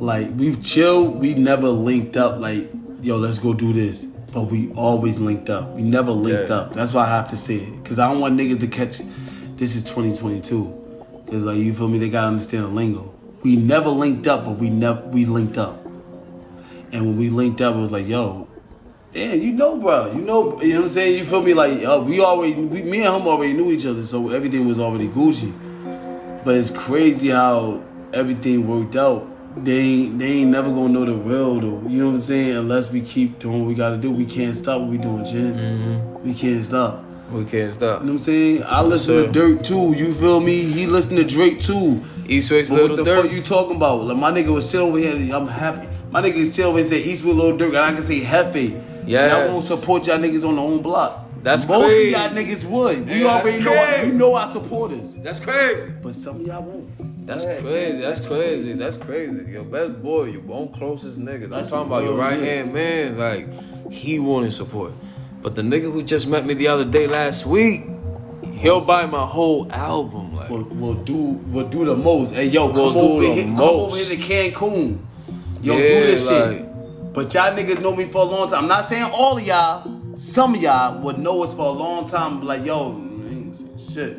Like 0.00 0.30
we've 0.34 0.62
chilled, 0.64 1.20
we 1.20 1.34
never 1.34 1.68
linked 1.68 2.16
up. 2.16 2.40
Like 2.40 2.70
yo, 3.02 3.16
let's 3.18 3.38
go 3.38 3.52
do 3.52 3.72
this. 3.72 4.04
But 4.32 4.42
we 4.42 4.72
always 4.72 5.18
linked 5.18 5.50
up. 5.50 5.70
We 5.74 5.82
never 5.82 6.12
linked 6.12 6.48
Yeah. 6.50 6.56
up. 6.56 6.72
That's 6.72 6.92
why 6.94 7.04
I 7.04 7.08
have 7.08 7.28
to 7.30 7.36
say 7.36 7.56
it, 7.56 7.84
cause 7.84 7.98
I 7.98 8.10
don't 8.10 8.20
want 8.20 8.36
niggas 8.36 8.60
to 8.60 8.66
catch. 8.66 9.00
This 9.56 9.76
is 9.76 9.82
2022. 9.84 10.76
Cause 11.30 11.44
like 11.44 11.58
you 11.58 11.74
feel 11.74 11.88
me, 11.88 11.98
they 11.98 12.08
gotta 12.08 12.28
understand 12.28 12.64
the 12.64 12.68
lingo. 12.68 13.12
We 13.42 13.56
never 13.56 13.90
linked 13.90 14.26
up, 14.26 14.44
but 14.44 14.52
we 14.58 14.70
never 14.70 15.00
we 15.08 15.26
linked 15.26 15.58
up. 15.58 15.84
And 16.92 17.06
when 17.06 17.16
we 17.18 17.28
linked 17.30 17.60
up, 17.60 17.74
it 17.76 17.78
was 17.78 17.92
like, 17.92 18.06
yo, 18.08 18.48
damn, 19.12 19.40
you 19.40 19.52
know, 19.52 19.78
bro, 19.80 20.12
you 20.12 20.22
know, 20.22 20.60
you 20.62 20.72
know 20.74 20.80
what 20.80 20.84
I'm 20.86 20.88
saying? 20.90 21.18
You 21.18 21.24
feel 21.24 21.42
me? 21.42 21.54
Like, 21.54 21.84
uh, 21.84 22.02
we 22.04 22.18
always, 22.20 22.56
we, 22.56 22.82
me 22.82 23.02
and 23.02 23.14
him 23.14 23.28
already 23.28 23.52
knew 23.52 23.70
each 23.70 23.86
other, 23.86 24.02
so 24.02 24.30
everything 24.30 24.66
was 24.66 24.80
already 24.80 25.08
Gucci. 25.08 25.52
But 26.44 26.56
it's 26.56 26.70
crazy 26.70 27.28
how 27.28 27.80
everything 28.12 28.66
worked 28.66 28.96
out. 28.96 29.24
They 29.56 29.78
ain't, 29.78 30.18
they 30.18 30.26
ain't 30.26 30.50
never 30.50 30.68
gonna 30.70 30.88
know 30.90 31.04
the 31.04 31.14
real, 31.14 31.60
though. 31.60 31.88
You 31.88 31.98
know 31.98 32.06
what 32.06 32.12
I'm 32.14 32.20
saying? 32.20 32.56
Unless 32.56 32.92
we 32.92 33.00
keep 33.00 33.38
doing 33.40 33.60
what 33.60 33.68
we 33.68 33.74
gotta 33.74 33.96
do, 33.96 34.10
we 34.10 34.24
can't 34.24 34.54
stop 34.54 34.80
what 34.80 34.90
we 34.90 34.98
doing, 34.98 35.24
Chance. 35.24 35.62
Mm-hmm. 35.62 36.28
We 36.28 36.34
can't 36.34 36.64
stop. 36.64 37.04
we 37.32 37.44
can't 37.44 37.72
stop. 37.74 38.00
You 38.00 38.06
know 38.06 38.12
what 38.12 38.12
I'm 38.12 38.18
saying? 38.18 38.62
I 38.64 38.82
listen 38.82 39.26
to 39.26 39.32
Dirt 39.32 39.64
too. 39.64 39.92
You 39.96 40.14
feel 40.14 40.40
me? 40.40 40.62
He 40.62 40.86
listen 40.86 41.16
to 41.16 41.24
Drake 41.24 41.60
too. 41.60 42.00
Eastwick's 42.26 42.70
But 42.70 42.76
little 42.76 42.96
what 42.96 43.04
the 43.04 43.10
dirt. 43.10 43.22
fuck 43.24 43.32
you 43.32 43.42
talking 43.42 43.74
about? 43.76 44.04
Like 44.04 44.16
my 44.16 44.30
nigga 44.30 44.52
was 44.52 44.68
still 44.68 44.86
over 44.86 44.98
here. 44.98 45.34
I'm 45.34 45.48
happy. 45.48 45.88
My 46.12 46.22
nigga 46.22 46.36
is 46.36 46.52
still 46.52 46.68
over 46.68 46.78
here 46.78 46.84
say 46.84 47.02
Eastwood 47.02 47.34
Little 47.36 47.58
Durk, 47.58 47.68
and 47.68 47.78
I 47.78 47.92
can 47.92 48.02
say 48.02 48.20
Hefe. 48.20 48.80
Yes. 49.06 49.32
Y'all 49.32 49.48
won't 49.52 49.64
support 49.64 50.06
y'all 50.06 50.18
niggas 50.18 50.46
on 50.48 50.54
their 50.56 50.64
own 50.64 50.80
block. 50.82 51.26
That's 51.42 51.66
Most 51.66 51.86
crazy. 51.86 52.14
of 52.14 52.20
y'all 52.20 52.30
niggas 52.44 52.64
would. 52.64 53.06
We 53.06 53.22
Yeah, 53.22 53.26
already 53.40 53.64
know. 53.64 53.72
crazy. 53.72 54.06
You 54.08 54.12
know 54.12 54.34
our 54.36 54.52
supporters. 54.52 55.16
That's 55.16 55.40
crazy. 55.40 55.90
But 56.02 56.14
some 56.14 56.36
of 56.40 56.46
y'all 56.46 56.62
won't. 56.62 57.09
That's 57.30 57.44
Yeah, 57.44 57.60
crazy. 57.60 57.98
yeah, 57.98 58.06
That's 58.08 58.26
crazy. 58.26 58.72
That's 58.72 58.96
crazy. 58.96 59.52
Your 59.52 59.62
best 59.62 60.02
boy, 60.02 60.24
your 60.24 60.42
own 60.50 60.68
closest 60.72 61.20
nigga. 61.20 61.44
I'm 61.44 61.62
talking 61.64 61.86
about 61.86 62.02
your 62.02 62.14
right 62.16 62.40
hand 62.40 62.72
man. 62.74 63.16
Like 63.16 63.92
he 63.92 64.18
wanted 64.18 64.52
support, 64.52 64.92
but 65.40 65.54
the 65.54 65.62
nigga 65.62 65.92
who 65.92 66.02
just 66.02 66.26
met 66.26 66.44
me 66.44 66.54
the 66.54 66.66
other 66.66 66.84
day 66.84 67.06
last 67.06 67.46
week, 67.46 67.82
he'll 68.54 68.80
buy 68.80 69.06
my 69.06 69.24
whole 69.24 69.70
album. 69.72 70.34
Like 70.34 70.50
Will 70.50 70.64
will 70.64 70.94
do 70.94 71.14
we'll 71.52 71.68
do 71.68 71.84
the 71.84 71.94
most. 71.94 72.34
Hey 72.34 72.46
yo, 72.46 72.66
we'll 72.66 72.92
come 72.94 72.94
do 72.94 73.08
over 73.12 73.22
the 73.22 73.32
here. 73.32 73.44
Come 73.44 73.54
most. 73.54 73.94
over 73.94 73.96
here 74.16 74.16
to 74.16 74.52
Cancun. 74.56 74.98
Yo, 75.62 75.74
Yeah, 75.76 75.88
do 75.88 76.06
this 76.06 76.28
like- 76.28 76.50
shit. 76.58 76.66
But 77.12 77.32
y'all 77.34 77.52
niggas 77.54 77.80
know 77.80 77.94
me 77.94 78.06
for 78.06 78.22
a 78.22 78.24
long 78.24 78.48
time. 78.48 78.62
I'm 78.62 78.68
not 78.68 78.84
saying 78.84 79.04
all 79.12 79.36
of 79.38 79.46
y'all. 79.46 80.16
Some 80.16 80.54
of 80.56 80.60
y'all 80.62 81.00
would 81.02 81.18
know 81.18 81.42
us 81.44 81.54
for 81.54 81.66
a 81.66 81.76
long 81.84 82.06
time. 82.06 82.42
Like 82.42 82.64
yo, 82.64 82.92
shit. 83.92 84.16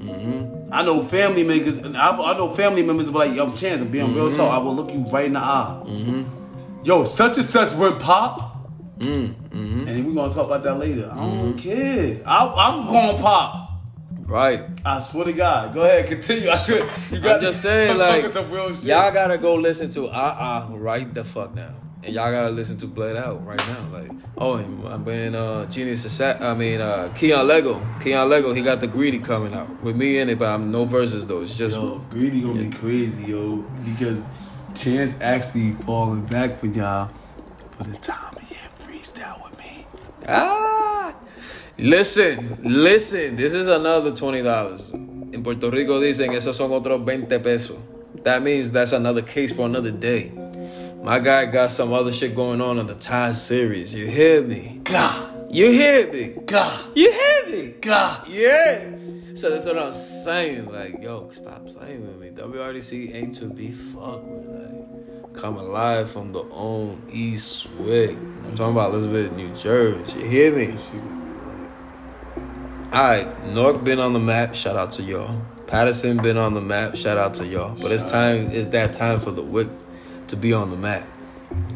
Mm-hmm. 0.00 0.59
I 0.72 0.82
know 0.82 1.02
family 1.02 1.42
members. 1.42 1.78
and 1.78 1.96
I, 1.96 2.10
I 2.10 2.36
know 2.38 2.54
family 2.54 2.82
members 2.82 3.08
be 3.10 3.16
like, 3.16 3.34
yo, 3.34 3.52
chance 3.54 3.80
of 3.80 3.90
being 3.90 4.06
Mm-hmm. 4.06 4.16
real 4.16 4.32
talk. 4.32 4.52
I 4.52 4.58
will 4.58 4.74
look 4.74 4.92
you 4.92 5.00
right 5.08 5.26
in 5.26 5.32
the 5.34 5.40
eye. 5.40 6.24
Yo, 6.84 7.04
such 7.04 7.36
and 7.36 7.44
such 7.46 7.72
went 7.74 7.98
pop. 8.00 8.46
Mm-hmm. 8.98 9.52
And 9.52 9.88
then 9.88 10.04
we 10.04 10.14
gonna 10.14 10.32
talk 10.32 10.46
about 10.46 10.62
that 10.62 10.74
later. 10.74 11.10
I 11.12 11.16
don't 11.16 11.56
care. 11.56 12.20
I, 12.26 12.46
I'm 12.46 12.86
going 12.86 13.16
to 13.16 13.22
pop. 13.22 13.70
right. 14.26 14.64
I 14.84 15.00
swear 15.00 15.24
to 15.24 15.32
God. 15.32 15.74
Go 15.74 15.82
ahead, 15.82 16.06
continue. 16.06 16.48
I 16.50 16.56
swear. 16.56 16.88
You 17.10 17.20
got 17.20 17.36
I'm 17.36 17.42
just 17.42 17.60
saying, 17.62 17.98
like, 18.06 18.26
some 18.30 18.50
real 18.50 18.74
shit. 18.74 18.84
y'all 18.84 19.10
gotta 19.12 19.38
go 19.38 19.54
listen 19.56 19.90
to 19.92 20.06
uh 20.08 20.66
uh 20.70 20.76
right 20.76 21.12
the 21.12 21.24
fuck 21.24 21.54
now, 21.54 21.74
and 22.02 22.14
y'all 22.14 22.30
gotta 22.30 22.50
listen 22.50 22.78
to 22.78 22.86
Bled 22.86 23.16
Out 23.16 23.44
right 23.46 23.58
now. 23.58 23.88
Like, 23.92 24.10
oh, 24.38 24.54
and 24.56 24.86
I've 24.88 25.04
been 25.04 25.34
uh 25.34 25.66
Genius 25.66 26.04
Assa- 26.06 26.42
I 26.42 26.54
mean 26.54 26.80
uh 26.80 27.12
Keon 27.14 27.46
Lego, 27.46 27.80
Keon 28.00 28.28
Lego. 28.28 28.52
He 28.52 28.62
got 28.62 28.80
the 28.80 28.86
Greedy 28.86 29.18
coming 29.18 29.54
out 29.54 29.82
with 29.82 29.96
me 29.96 30.18
in 30.18 30.28
it, 30.28 30.38
but 30.38 30.48
I'm 30.48 30.70
no 30.70 30.84
verses 30.84 31.26
though. 31.26 31.42
It's 31.42 31.56
just 31.56 31.76
Yo, 31.76 31.98
greedy 32.10 32.40
gonna 32.40 32.62
be 32.64 32.70
crazy, 32.70 33.24
yo, 33.32 33.56
because 33.84 34.30
Chance 34.74 35.20
actually 35.20 35.72
falling 35.72 36.24
back 36.26 36.58
for 36.60 36.66
y'all 36.66 37.10
for 37.76 37.84
the 37.84 37.96
time 37.96 38.36
of 38.36 38.50
year 38.50 38.60
freestyle 38.78 39.42
with 39.44 39.58
me. 39.58 39.84
ah. 40.28 41.14
Listen, 41.78 42.58
listen. 42.62 43.36
This 43.36 43.52
is 43.54 43.66
another 43.66 44.14
twenty 44.14 44.42
dollars. 44.42 44.90
In 44.92 45.42
Puerto 45.42 45.70
Rico 45.70 46.00
dicen 46.00 46.30
esos 46.34 46.54
son 46.56 46.70
otros 46.70 47.04
20 47.04 47.38
pesos. 47.38 47.78
That 48.22 48.42
means 48.42 48.70
that's 48.70 48.92
another 48.92 49.22
case 49.22 49.52
for 49.52 49.64
another 49.66 49.90
day. 49.90 50.32
My 51.02 51.18
guy 51.18 51.46
got 51.46 51.70
some 51.70 51.92
other 51.92 52.12
shit 52.12 52.34
going 52.34 52.60
on 52.60 52.78
in 52.78 52.86
the 52.86 52.94
Ty 52.94 53.32
series. 53.32 53.94
You 53.94 54.06
hear 54.06 54.42
me? 54.42 54.80
Gah, 54.84 55.30
You 55.48 55.70
hear 55.70 56.12
me? 56.12 56.34
gah, 56.44 56.86
You 56.94 57.10
hear 57.10 57.46
me? 57.56 57.74
gah. 57.80 58.22
Yeah. 58.28 58.84
So 59.34 59.48
that's 59.50 59.64
what 59.64 59.78
I'm 59.78 59.92
saying. 59.94 60.66
Like, 60.70 61.00
yo, 61.00 61.30
stop 61.32 61.64
playing 61.66 62.06
with 62.06 62.18
me. 62.20 62.30
WRDC 62.30 63.14
ain't 63.14 63.34
to 63.36 63.46
be 63.46 63.70
fucked 63.72 64.24
with. 64.24 64.46
Like, 64.46 65.32
coming 65.32 65.68
live 65.68 66.10
from 66.10 66.32
the 66.32 66.42
own 66.50 67.02
East 67.10 67.70
Wing. 67.78 68.18
I'm 68.44 68.54
talking 68.54 68.72
about 68.74 68.92
Elizabeth, 68.92 69.32
New 69.34 69.54
Jersey. 69.56 70.20
You 70.20 70.26
hear 70.26 70.54
me? 70.54 70.76
Alright, 72.92 73.46
Newark 73.46 73.84
been 73.84 74.00
on 74.00 74.12
the 74.12 74.18
map. 74.18 74.54
Shout 74.54 74.76
out 74.76 74.92
to 74.92 75.02
y'all. 75.02 75.40
Paterson 75.66 76.18
been 76.18 76.36
on 76.36 76.52
the 76.54 76.60
map. 76.60 76.96
Shout 76.96 77.16
out 77.16 77.34
to 77.34 77.46
y'all. 77.46 77.74
But 77.80 77.92
it's 77.92 78.10
time. 78.10 78.50
It's 78.50 78.68
that 78.72 78.92
time 78.92 79.18
for 79.18 79.30
the 79.30 79.42
Wick 79.42 79.68
to 80.30 80.36
be 80.36 80.52
on 80.52 80.70
the 80.70 80.76
map. 80.76 81.06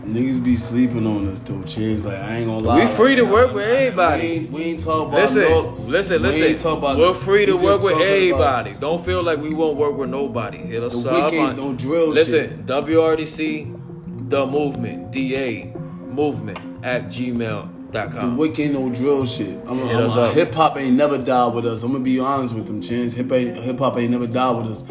Niggas 0.05 0.45
be 0.45 0.55
sleeping 0.55 1.07
on 1.07 1.29
us 1.29 1.41
though, 1.41 1.63
Chance. 1.65 2.05
Like 2.05 2.19
I 2.19 2.37
ain't 2.37 2.47
gonna 2.47 2.59
lie. 2.67 2.81
We 2.81 2.87
free 2.87 3.17
to 3.17 3.25
Like, 3.25 3.33
work 3.33 3.55
with 3.55 3.65
everybody. 3.69 4.23
We 4.23 4.29
ain't, 4.35 4.51
we 4.53 4.63
ain't 4.63 4.81
talk 4.85 5.09
about 5.09 5.21
Listen, 5.21 5.43
no, 5.51 5.61
listen, 5.87 6.23
we 6.23 6.29
listen. 6.29 6.43
ain't 6.45 6.59
talk 6.59 6.79
about 6.79 6.99
We're 6.99 7.15
free 7.15 7.47
to 7.47 7.57
we 7.57 7.65
work 7.65 7.83
with 7.83 7.95
everybody. 8.01 8.71
about- 8.71 8.81
Don't 8.81 9.05
feel 9.05 9.23
like 9.25 9.41
we 9.41 9.53
won't 9.55 9.77
work 9.77 9.97
with 9.97 10.11
nobody. 10.11 10.59
Hit 10.59 10.83
us 10.83 11.03
The 11.03 11.11
up. 11.11 11.33
On- 11.33 11.57
no 11.57 11.73
drill 11.73 12.09
Listen, 12.11 12.63
WRDC, 12.67 14.29
the 14.29 14.47
movement, 14.47 15.11
DA, 15.11 15.73
movement 16.13 16.59
at 16.85 17.11
The 17.11 17.33
gmail.com. 17.33 18.37
Wick 18.37 18.59
ain't 18.61 18.75
no 18.75 18.91
drill 18.91 19.25
shit. 19.25 19.59
I'm, 19.67 19.79
Hit 19.89 19.97
us 19.97 20.15
I'm, 20.17 20.25
up. 20.25 20.35
hip 20.35 20.55
hop 20.55 20.77
ain't 20.77 20.97
never 20.97 21.19
died 21.19 21.53
with 21.55 21.67
us. 21.67 21.83
I'm 21.83 21.93
gonna 21.93 22.05
be 22.05 22.21
honest 22.21 22.55
with 22.55 22.67
them, 22.67 22.81
Chance. 22.81 23.15
Hip 23.15 23.31
hip 23.31 23.79
hop 23.79 23.97
ain't 23.97 24.11
never 24.13 24.27
died 24.29 24.57
with 24.57 24.67
us. 24.71 24.85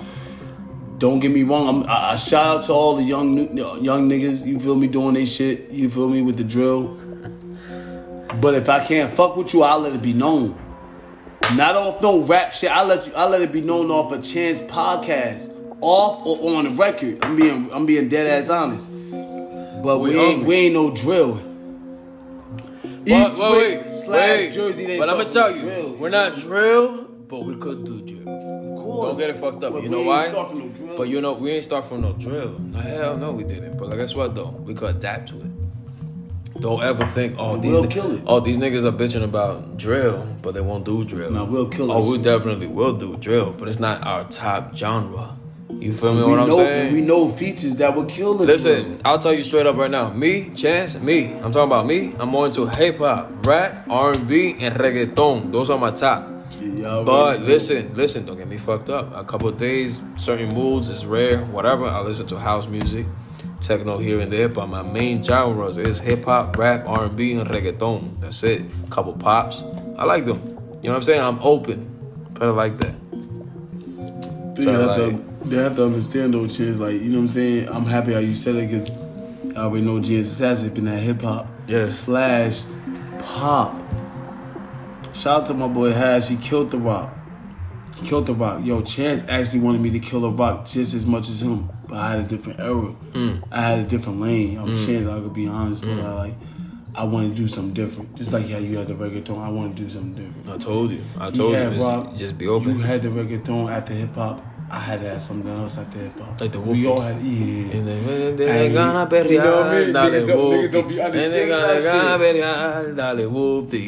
Don't 0.98 1.20
get 1.20 1.32
me 1.32 1.44
wrong. 1.44 1.68
I'm, 1.68 1.90
I, 1.90 2.12
I 2.12 2.16
shout 2.16 2.46
out 2.46 2.64
to 2.66 2.74
all 2.74 2.96
the 2.96 3.04
young 3.04 3.58
young 3.58 4.10
niggas. 4.10 4.46
You 4.46 4.60
feel 4.60 4.76
me 4.76 4.88
doing 4.88 5.14
they 5.16 5.26
shit. 5.26 5.70
You 5.70 5.90
feel 5.90 6.10
me 6.10 6.22
with 6.22 6.38
the 6.38 6.44
drill. 6.44 7.00
But 8.42 8.56
if 8.56 8.70
I 8.70 8.84
can't 8.86 9.14
fuck 9.14 9.36
with 9.36 9.54
you, 9.54 9.64
I'll 9.64 9.80
let 9.80 9.94
it 9.94 10.02
be 10.02 10.14
known. 10.14 10.58
Not 11.56 11.76
off 11.76 12.02
no 12.02 12.22
rap 12.22 12.52
shit. 12.54 12.72
I 12.72 12.84
let 12.84 13.06
you. 13.08 13.14
I 13.14 13.28
let 13.28 13.42
it 13.42 13.52
be 13.52 13.62
known 13.62 13.92
off 13.92 14.12
a 14.12 14.22
Chance 14.22 14.62
podcast, 14.62 15.50
off 15.82 16.26
or 16.26 16.56
on 16.58 16.64
the 16.66 16.72
record. 16.72 17.24
I'm 17.24 17.36
being 17.36 17.72
I'm 17.74 17.86
being 17.86 18.10
dead 18.10 18.28
ass 18.28 18.50
honest. 18.50 18.90
But 19.84 20.00
we, 20.00 20.12
We 20.12 20.20
ain't 20.20 20.46
we 20.46 20.56
ain't 20.56 20.74
no 20.74 20.96
drill. 20.96 21.34
Wait, 22.84 23.10
East 23.10 23.38
wait, 23.38 23.52
Wick 23.52 23.82
wait, 23.86 23.92
slash 23.92 24.40
wait. 24.40 24.54
Jersey. 24.54 24.98
But 24.98 25.10
I'm 25.10 25.18
gonna 25.18 25.30
tell 25.30 25.54
you, 25.54 25.62
drill. 25.62 25.94
we're 25.96 26.10
not 26.10 26.38
drill, 26.38 27.04
but 27.28 27.42
we 27.42 27.56
could 27.58 27.84
do 27.84 28.02
drill. 28.02 28.43
Course. 28.94 29.10
Don't 29.10 29.20
get 29.20 29.30
it 29.32 29.40
fucked 29.40 29.64
up. 29.64 29.74
But 29.74 29.84
you 29.84 29.90
know 29.90 30.04
why? 30.04 30.32
no. 30.32 30.96
But 30.98 31.10
you 31.10 31.20
know, 31.20 31.34
we 31.34 31.52
ain't 31.52 31.64
start 31.64 31.86
from 31.86 32.02
no 32.02 32.14
drill. 32.14 32.60
No, 32.60 32.80
hell 32.80 33.18
no, 33.18 33.32
we 33.32 33.44
didn't. 33.44 33.78
But 33.78 33.92
guess 33.92 34.14
what 34.14 34.36
though? 34.36 34.50
We 34.50 34.74
could 34.74 34.98
adapt 34.98 35.30
to 35.30 35.42
it. 35.42 36.60
Don't 36.60 36.84
ever 36.84 37.06
think, 37.08 37.36
oh, 37.40 37.58
these 37.58 37.72
we'll 37.72 37.84
it. 37.86 38.24
oh 38.28 38.40
these 38.40 38.58
niggas 38.58 38.86
are 38.86 38.92
bitching 38.92 39.24
about 39.24 39.76
drill, 39.76 40.26
but 40.42 40.54
they 40.54 40.62
won't 40.62 40.86
do 40.86 41.04
drill. 41.04 41.32
Nah, 41.32 41.44
we'll 41.44 41.68
kill 41.68 41.92
it. 41.92 41.94
Oh, 41.94 42.10
we 42.10 42.20
definitely 42.20 42.68
will 42.68 42.94
do 42.94 43.18
drill, 43.18 43.52
but 43.52 43.68
it's 43.68 43.80
not 43.80 44.06
our 44.06 44.26
top 44.30 44.76
genre. 44.76 45.36
You 45.70 45.92
feel 45.92 46.14
me? 46.14 46.24
we 46.24 46.30
what 46.30 46.40
I'm 46.40 46.50
know, 46.50 46.56
saying? 46.56 46.94
We 46.94 47.02
know 47.02 47.30
features 47.30 47.76
that 47.78 47.96
will 47.96 48.06
kill 48.06 48.36
the 48.36 48.46
Listen, 48.46 49.02
I'll 49.04 49.20
tell 49.20 49.34
you 49.34 49.44
straight 49.44 49.66
up 49.66 49.76
right 49.76 49.90
now. 49.90 50.12
Me, 50.12 50.52
Chance, 50.52 51.00
me. 51.00 51.34
I'm 51.34 51.52
talking 51.52 51.64
about 51.64 51.88
me. 51.88 52.14
I'm 52.20 52.30
more 52.30 52.46
into 52.46 52.68
hip 52.68 53.00
hop, 53.00 53.46
rap, 53.46 53.86
R&B, 53.90 54.58
and 54.60 54.76
reggaeton. 54.76 55.52
Those 55.52 55.72
are 55.72 55.78
my 55.80 55.92
top. 55.92 56.33
Y'all 56.84 57.06
But 57.06 57.40
ready? 57.40 57.46
listen, 57.54 57.96
listen, 57.96 58.26
don't 58.26 58.38
get 58.38 58.48
me 58.50 58.58
fucked 58.58 58.90
up. 58.90 59.16
A 59.16 59.24
couple 59.24 59.48
of 59.48 59.58
days, 59.58 60.02
certain 60.18 60.54
moods 60.54 60.90
is 60.90 61.06
rare, 61.06 61.38
whatever. 61.46 61.86
I 61.86 62.02
listen 62.02 62.28
to 62.28 62.38
house 62.38 62.68
music, 62.68 63.06
techno 63.62 63.98
here 64.00 64.20
and 64.20 64.30
there, 64.30 64.50
but 64.50 64.68
my 64.68 64.82
main 64.82 65.24
genres 65.24 65.78
is 65.78 65.98
hip 66.00 66.26
hop, 66.26 66.58
rap, 66.58 66.84
R 66.86 67.06
and 67.06 67.16
B, 67.16 67.32
and 67.36 67.50
reggaeton. 67.50 68.20
That's 68.20 68.44
it. 68.44 68.64
Couple 68.90 69.14
pops. 69.14 69.64
I 69.98 70.04
like 70.04 70.26
them. 70.26 70.42
You 70.82 70.90
know 70.90 70.90
what 70.90 70.96
I'm 70.98 71.04
saying? 71.04 71.22
I'm 71.22 71.40
open. 71.42 71.90
Put 72.34 72.50
it 72.50 72.52
like 72.52 72.78
that. 72.80 72.96
They, 74.58 74.64
So, 74.64 74.72
have 74.74 74.98
like- 75.00 75.18
to, 75.44 75.50
they 75.50 75.56
have 75.64 75.76
to 75.78 75.86
understand 75.86 76.34
though, 76.34 76.48
Chance. 76.48 76.80
Like, 76.80 76.96
you 77.02 77.08
know 77.10 77.20
what 77.20 77.24
I'm 77.24 77.28
saying? 77.30 77.70
I'm 77.70 77.86
happy 77.86 78.12
how 78.12 78.20
you 78.20 78.34
said 78.34 78.56
it 78.58 78.70
because 78.70 78.92
I 79.56 79.62
already 79.62 79.86
know 79.86 80.02
Jazz 80.02 80.28
Assassin 80.28 80.74
been 80.74 80.84
that 80.86 81.00
hip 81.00 81.22
hop 81.22 81.48
Yeah. 81.66 81.86
slash 81.86 82.60
pop. 83.20 83.80
Shout 85.14 85.42
out 85.42 85.46
to 85.48 85.54
my 85.54 85.68
boy 85.68 85.92
Has. 85.92 86.28
He 86.28 86.38
killed 86.38 86.72
the 86.72 86.78
rock. 86.78 87.18
He 87.96 88.08
killed 88.08 88.26
the 88.26 88.34
rock. 88.34 88.66
Yo, 88.66 88.82
Chance 88.82 89.24
actually 89.30 89.62
wanted 89.62 89.82
me 89.82 89.92
to 89.92 90.00
kill 90.00 90.22
the 90.22 90.32
rock 90.32 90.66
just 90.66 90.94
as 90.94 91.06
much 91.06 91.30
as 91.30 91.42
him, 91.42 91.70
but 91.88 91.98
I 91.98 92.12
had 92.12 92.20
a 92.20 92.24
different 92.24 92.60
era. 92.60 92.82
Hmm. 92.82 93.36
I 93.52 93.62
had 93.62 93.80
a 93.80 93.84
different 93.84 94.20
lane. 94.20 94.58
I'm 94.58 94.76
hmm. 94.76 94.86
Chance. 94.86 95.08
I 95.08 95.20
could 95.20 95.34
be 95.34 95.48
honest, 95.48 95.82
but 95.82 95.94
hmm. 95.94 96.02
I 96.02 96.14
like. 96.14 96.34
I 96.96 97.06
want 97.06 97.36
to 97.36 97.42
do 97.42 97.48
something 97.48 97.74
different. 97.74 98.16
Just 98.16 98.34
like 98.34 98.48
how 98.48 98.60
you 98.60 98.78
had 98.78 98.88
the 98.88 98.94
reggaeton, 98.94 99.40
I 99.40 99.50
want 99.50 99.76
to 99.76 99.84
do 99.84 99.90
something 99.90 100.14
different. 100.14 100.50
I 100.50 100.64
told 100.64 100.92
you. 100.92 101.02
I 101.20 101.32
told 101.32 101.52
you. 101.52 101.58
had 101.58 101.72
Just- 101.72 101.82
rock. 101.82 102.16
Just 102.16 102.38
be 102.38 102.46
You 102.46 102.80
had 102.80 103.02
the 103.02 103.10
reggaeton 103.10 103.72
after 103.72 103.94
hip 103.94 104.14
hop. 104.14 104.44
I 104.76 104.80
had 104.80 105.02
to 105.02 105.10
have 105.10 105.22
something 105.22 105.52
else 105.56 105.78
after 105.78 106.00
hip 106.00 106.20
hop. 106.20 106.42
Like 106.42 106.52
the 106.52 106.60
we 106.60 106.88
all 106.88 107.00
had 107.00 107.22
yeah. 107.22 107.74
And 107.78 107.88
then 107.88 108.36
they 108.36 108.48
Hey, 108.52 108.74
gonna 108.74 109.06
perrear, 109.06 109.32
you 109.32 109.38
know 109.38 109.62
I 109.62 109.84
mean? 109.84 109.94
dale 109.94 110.10
Niggas 110.12 110.28
don't- 110.28 110.72
don't 110.72 110.88
be 110.90 111.00
And 111.00 111.14
they 111.14 111.44
understanding 111.44 111.50
gonna 111.50 111.68
that 111.68 111.84
gonna 111.84 112.24
shit. 112.24 112.34
perrear, 112.34 112.94
dale. 112.96 113.20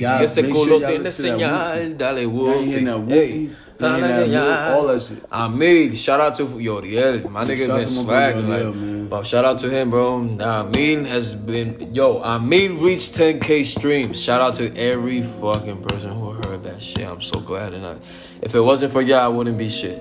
Y'all 0.02 0.22
Ese 0.24 0.38
culo 0.44 0.66
sure 0.66 0.80
y'all 0.80 0.90
tiene 0.92 1.02
listen 1.04 1.32
to 1.32 1.38
that 1.46 1.78
señal, 1.78 1.98
dale 1.98 2.22
Y'all 2.22 2.54
ain't 2.54 2.86
that 2.86 2.96
whoopty. 2.98 3.10
Hey, 3.10 3.50
Y'all 3.80 3.96
ain't 3.96 4.32
that 4.32 4.74
all 4.78 4.88
that 4.88 5.02
shit. 5.02 5.30
Amil, 5.32 5.96
shout 5.98 6.22
out 6.22 6.36
to 6.38 6.46
Yoriel. 6.46 7.30
My 7.32 7.44
nigga 7.44 7.66
Shout 7.66 7.78
been 7.80 7.88
slacking. 7.88 8.48
Like, 8.50 8.76
man. 8.76 9.08
but 9.10 9.24
shout 9.26 9.44
out 9.44 9.58
to 9.60 9.70
him, 9.70 9.90
bro. 9.90 10.22
Nah, 10.22 10.66
Amil 10.66 11.06
has 11.08 11.34
been, 11.36 11.94
yo, 11.94 12.20
Amil 12.22 12.80
reached 12.80 13.16
10k 13.16 13.66
streams. 13.66 14.22
Shout 14.22 14.40
out 14.40 14.54
to 14.56 14.66
every 14.78 15.24
fucking 15.24 15.82
person 15.82 16.12
who 16.12 16.30
heard 16.32 16.64
that 16.64 16.80
shit. 16.82 17.08
I'm 17.08 17.22
so 17.22 17.40
glad. 17.40 17.74
And 17.74 17.86
I, 17.86 17.96
if 18.42 18.54
it 18.56 18.62
wasn't 18.62 18.94
for 18.94 19.02
y'all, 19.02 19.20
I 19.20 19.28
wouldn't 19.28 19.58
be 19.58 19.68
shit. 19.70 20.00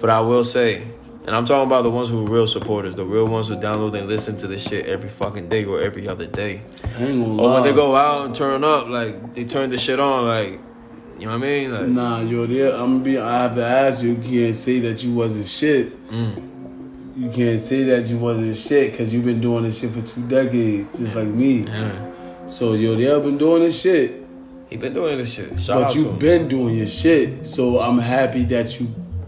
But 0.00 0.10
I 0.10 0.20
will 0.20 0.44
say, 0.44 0.82
and 1.26 1.34
I'm 1.34 1.44
talking 1.46 1.66
about 1.66 1.82
the 1.82 1.90
ones 1.90 2.08
who 2.08 2.24
are 2.24 2.30
real 2.30 2.46
supporters, 2.46 2.94
the 2.94 3.04
real 3.04 3.26
ones 3.26 3.48
who 3.48 3.56
download 3.56 3.98
and 3.98 4.06
listen 4.08 4.36
to 4.38 4.46
this 4.46 4.66
shit 4.66 4.86
every 4.86 5.08
fucking 5.08 5.48
day 5.48 5.64
or 5.64 5.80
every 5.80 6.06
other 6.08 6.26
day. 6.26 6.60
I 6.98 7.04
ain't 7.04 7.24
gonna 7.24 7.42
Or 7.42 7.54
when 7.54 7.62
they 7.62 7.72
go 7.72 7.96
out 7.96 8.26
and 8.26 8.34
turn 8.34 8.62
up, 8.62 8.88
like 8.88 9.34
they 9.34 9.44
turn 9.44 9.70
the 9.70 9.78
shit 9.78 9.98
on, 9.98 10.26
like 10.26 10.60
you 11.18 11.24
know 11.24 11.32
what 11.32 11.38
I 11.38 11.38
mean? 11.38 11.72
Like 11.72 11.88
Nah, 11.88 12.20
yo, 12.20 12.46
there. 12.46 12.72
I'm 12.74 12.92
gonna 12.92 13.04
be. 13.04 13.18
I 13.18 13.42
have 13.42 13.54
to 13.56 13.64
ask 13.64 14.02
you. 14.04 14.10
You 14.10 14.16
can't 14.22 14.54
say 14.54 14.80
that 14.80 15.02
you 15.02 15.14
wasn't 15.14 15.48
shit. 15.48 16.06
Mm. 16.08 16.52
You 17.16 17.30
can't 17.30 17.58
say 17.58 17.84
that 17.84 18.06
you 18.06 18.18
wasn't 18.18 18.54
shit 18.56 18.92
because 18.92 19.14
you've 19.14 19.24
been 19.24 19.40
doing 19.40 19.64
this 19.64 19.80
shit 19.80 19.90
for 19.92 20.02
two 20.02 20.20
decades, 20.28 20.98
just 20.98 21.14
like 21.14 21.26
me. 21.26 21.66
So 22.46 22.74
yo, 22.74 22.94
they 22.94 23.04
have 23.04 23.24
been 23.24 23.38
doing 23.38 23.62
this 23.62 23.80
shit. 23.80 24.22
he 24.68 24.76
been 24.76 24.92
doing 24.92 25.16
this 25.16 25.32
shit. 25.32 25.58
Shout 25.58 25.82
but 25.82 25.94
you've 25.94 26.12
him. 26.12 26.18
been 26.18 26.48
doing 26.48 26.76
your 26.76 26.86
shit. 26.86 27.46
So 27.46 27.80
I'm 27.80 27.98
happy 27.98 28.44
that 28.44 28.78
you 28.78 28.86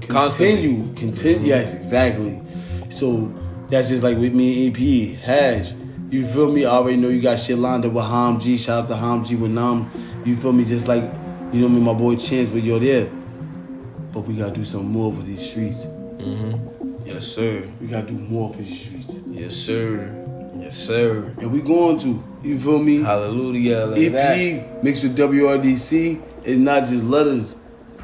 Constantly. 0.08 0.56
continue. 0.56 0.94
Continue. 0.94 1.38
Mm-hmm. 1.38 1.46
Yes, 1.46 1.74
exactly. 1.74 2.40
So 2.90 3.32
that's 3.68 3.88
just 3.88 4.02
like 4.02 4.16
with 4.16 4.34
me 4.34 4.66
and 4.66 4.76
EP. 4.76 5.20
Haj. 5.20 5.72
You 6.10 6.26
feel 6.26 6.50
me? 6.50 6.64
I 6.64 6.70
already 6.70 6.96
know 6.96 7.08
you 7.08 7.20
got 7.20 7.38
shit 7.38 7.58
lined 7.58 7.84
up 7.84 7.92
with 7.92 8.04
Ham 8.04 8.40
G. 8.40 8.56
Shout 8.56 8.84
out 8.84 8.88
to 8.88 8.96
Ham 8.96 9.22
G 9.24 9.36
with 9.36 9.50
Nam. 9.50 9.90
You 10.24 10.36
feel 10.36 10.52
me? 10.52 10.64
Just 10.64 10.88
like, 10.88 11.02
you 11.52 11.60
know 11.60 11.68
me, 11.68 11.80
my 11.80 11.92
boy 11.92 12.16
Chance, 12.16 12.48
but 12.48 12.62
you're 12.62 12.80
there. 12.80 13.10
But 14.14 14.20
we 14.20 14.34
gotta 14.34 14.52
do 14.52 14.64
some 14.64 14.86
more 14.90 15.12
with 15.12 15.26
these 15.26 15.50
streets. 15.50 15.86
Mm-hmm. 15.86 17.06
Yes, 17.06 17.26
sir. 17.26 17.62
We 17.80 17.88
gotta 17.88 18.06
do 18.06 18.14
more 18.14 18.50
for 18.50 18.58
these 18.58 18.86
streets. 18.86 19.20
Yes, 19.26 19.54
sir. 19.54 20.24
Yes, 20.56 20.76
sir. 20.76 21.32
And 21.38 21.52
we 21.52 21.60
going 21.60 21.98
to. 21.98 22.22
You 22.42 22.58
feel 22.58 22.78
me? 22.78 23.02
Hallelujah. 23.02 23.84
Like 23.86 24.12
that. 24.12 24.38
EP 24.38 24.82
mixed 24.82 25.02
with 25.02 25.16
WRDC 25.16 26.22
is 26.44 26.58
not 26.58 26.86
just 26.86 27.04
letters. 27.04 27.57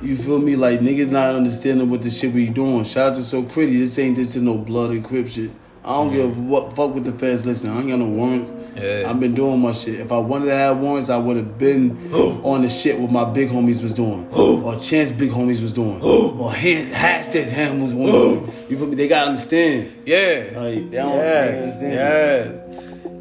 You 0.05 0.17
feel 0.17 0.39
me? 0.39 0.55
Like 0.55 0.81
niggas 0.81 1.11
not 1.11 1.35
understanding 1.35 1.89
what 1.89 2.03
the 2.03 2.11
shit 2.11 2.35
we 2.35 2.51
doing. 2.51 2.85
Shout 2.85 3.13
out 3.13 3.17
to 3.17 3.25
So 3.25 3.43
Pretty. 3.43 3.79
This 3.79 3.99
ain't 3.99 4.17
just 4.17 4.37
no 4.37 4.59
blood 4.59 4.91
and 4.91 5.03
crip 5.03 5.27
shit. 5.29 5.51
I 5.83 5.93
don't 5.93 6.13
give 6.13 6.25
a 6.25 6.41
what 6.43 6.75
fuck 6.75 6.95
with 6.95 7.05
the 7.05 7.13
feds 7.13 7.45
listening. 7.47 7.75
I 7.75 7.81
ain't 7.81 7.89
got 7.89 7.99
no 7.99 8.07
warrants. 8.07 8.53
Yeah. 8.77 9.09
I've 9.09 9.21
been 9.21 9.35
doing 9.35 9.61
my 9.61 9.73
shit. 9.73 10.01
If 10.01 10.13
I 10.13 10.19
wanted 10.19 10.47
to 10.47 10.55
have 10.55 10.79
warrants, 10.79 11.09
I 11.09 11.17
would 11.17 11.37
have 11.37 11.59
been 11.59 12.13
on 12.15 12.63
the 12.63 12.69
shit 12.69 12.99
what 12.99 13.11
my 13.11 13.25
big 13.25 13.49
homies 13.49 13.83
was 13.83 13.95
doing. 13.95 14.29
Oh. 14.37 14.63
or 14.63 14.79
Chance 14.79 15.13
big 15.13 15.31
homies 15.31 15.63
was 15.63 15.73
doing. 15.73 16.01
Oh. 16.03 16.39
or 16.39 16.53
hand, 16.53 16.93
hashtag 16.93 17.49
ham 17.49 17.83
was 17.83 17.93
oh. 17.93 18.37
doing. 18.37 18.53
You 18.69 18.79
feel 18.79 18.87
me? 18.87 18.97
They 18.97 19.09
gotta 19.09 19.29
understand. 19.31 20.03
Yeah. 20.05 20.51
Like, 20.55 20.91
they 20.91 20.97
don't 20.97 21.17
yes. 21.17 21.65
understand. 21.65 21.93
Yes. 21.93 22.64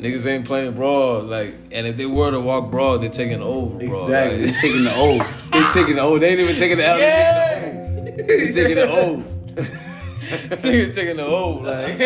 Niggas 0.04 0.26
ain't 0.28 0.44
playing 0.46 0.74
broad, 0.74 1.28
like, 1.28 1.56
and 1.72 1.88
if 1.88 1.96
they 1.96 2.06
were 2.06 2.30
to 2.32 2.40
walk 2.42 2.70
broad, 2.70 3.02
they're 3.02 3.10
taking 3.10 3.42
over, 3.42 3.78
bro. 3.88 4.04
Exactly. 4.04 4.46
Like- 4.48 4.56
They 4.56 4.62
taking 4.62 4.84
the 4.84 4.94
O. 4.96 5.18
they're 5.52 5.70
taking 5.70 5.96
the 5.96 6.02
O. 6.02 6.18
They 6.20 6.30
ain't 6.30 6.40
even 6.42 6.56
taking 6.58 6.78
the 6.78 6.86
L. 6.86 7.00
Yeah. 7.00 7.60
They 8.28 8.52
taking 8.52 8.76
the 8.76 8.92
O. 8.92 9.18
Nigga 10.24 10.94
taking 10.94 11.18
the 11.18 11.26
O, 11.26 11.50
like, 11.64 11.98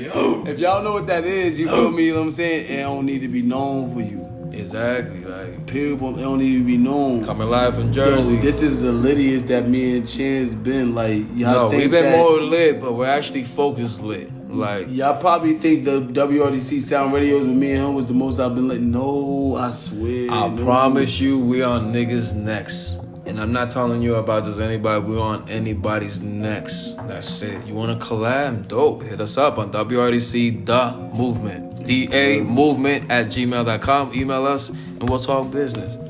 yo. 0.00 0.44
If 0.46 0.58
y'all 0.58 0.82
know 0.82 0.92
what 0.92 1.06
that 1.08 1.24
is, 1.26 1.58
you 1.60 1.68
feel 1.68 1.90
me? 1.90 2.06
You 2.06 2.12
know 2.14 2.20
what 2.20 2.26
I'm 2.26 2.32
saying? 2.32 2.72
It 2.72 2.80
don't 2.82 3.04
need 3.04 3.20
to 3.20 3.28
be 3.28 3.42
known 3.42 3.92
for 3.92 4.00
you. 4.00 4.24
Exactly, 4.58 5.20
like, 5.24 5.66
People 5.66 6.18
it 6.18 6.22
don't 6.22 6.38
need 6.38 6.58
to 6.58 6.64
be 6.64 6.76
known. 6.78 7.22
coming 7.24 7.48
live 7.48 7.74
from 7.74 7.88
Yo, 7.88 7.92
Jersey. 7.92 8.36
this 8.36 8.62
is 8.62 8.80
the 8.80 8.92
littiest 8.92 9.46
that 9.48 9.68
me 9.68 9.98
and 9.98 10.08
Chance 10.08 10.54
been. 10.54 10.94
Like, 10.94 11.18
y'all 11.34 11.52
no, 11.64 11.70
think 11.70 11.82
we've 11.82 11.90
been 11.90 12.04
that, 12.12 12.16
more 12.16 12.40
lit, 12.40 12.80
but 12.80 12.94
we're 12.94 13.06
actually 13.06 13.44
focused 13.44 14.02
lit. 14.02 14.30
Like 14.48 14.88
Y'all 14.88 15.20
probably 15.20 15.58
think 15.58 15.84
the 15.84 16.00
WRDC 16.00 16.80
sound 16.82 17.12
radios 17.12 17.46
with 17.46 17.56
me 17.56 17.72
and 17.72 17.88
him 17.88 17.94
was 17.94 18.06
the 18.06 18.14
most 18.14 18.40
I've 18.40 18.54
been 18.54 18.68
like. 18.68 18.80
No, 18.80 19.56
I 19.56 19.70
swear. 19.70 20.30
I 20.30 20.48
no. 20.48 20.64
promise 20.64 21.20
you, 21.20 21.38
we 21.38 21.62
on 21.62 21.92
niggas' 21.92 22.34
next. 22.34 23.00
And 23.26 23.38
I'm 23.38 23.52
not 23.52 23.70
telling 23.70 24.00
you 24.00 24.14
about 24.14 24.44
just 24.44 24.58
anybody. 24.58 25.04
We 25.04 25.18
on 25.18 25.46
anybody's 25.50 26.18
necks. 26.18 26.94
That's 27.02 27.42
it. 27.42 27.66
You 27.66 27.74
want 27.74 28.00
to 28.00 28.06
collab? 28.06 28.68
Dope. 28.68 29.02
Hit 29.02 29.20
us 29.20 29.36
up 29.36 29.58
on 29.58 29.70
WRDC 29.70 30.64
the 30.64 30.96
movement. 31.14 31.84
DA 31.84 32.40
movement 32.40 33.10
at 33.10 33.26
gmail.com. 33.26 34.14
Email 34.14 34.46
us 34.46 34.70
and 34.70 35.08
we'll 35.10 35.20
talk 35.20 35.50
business. 35.50 36.07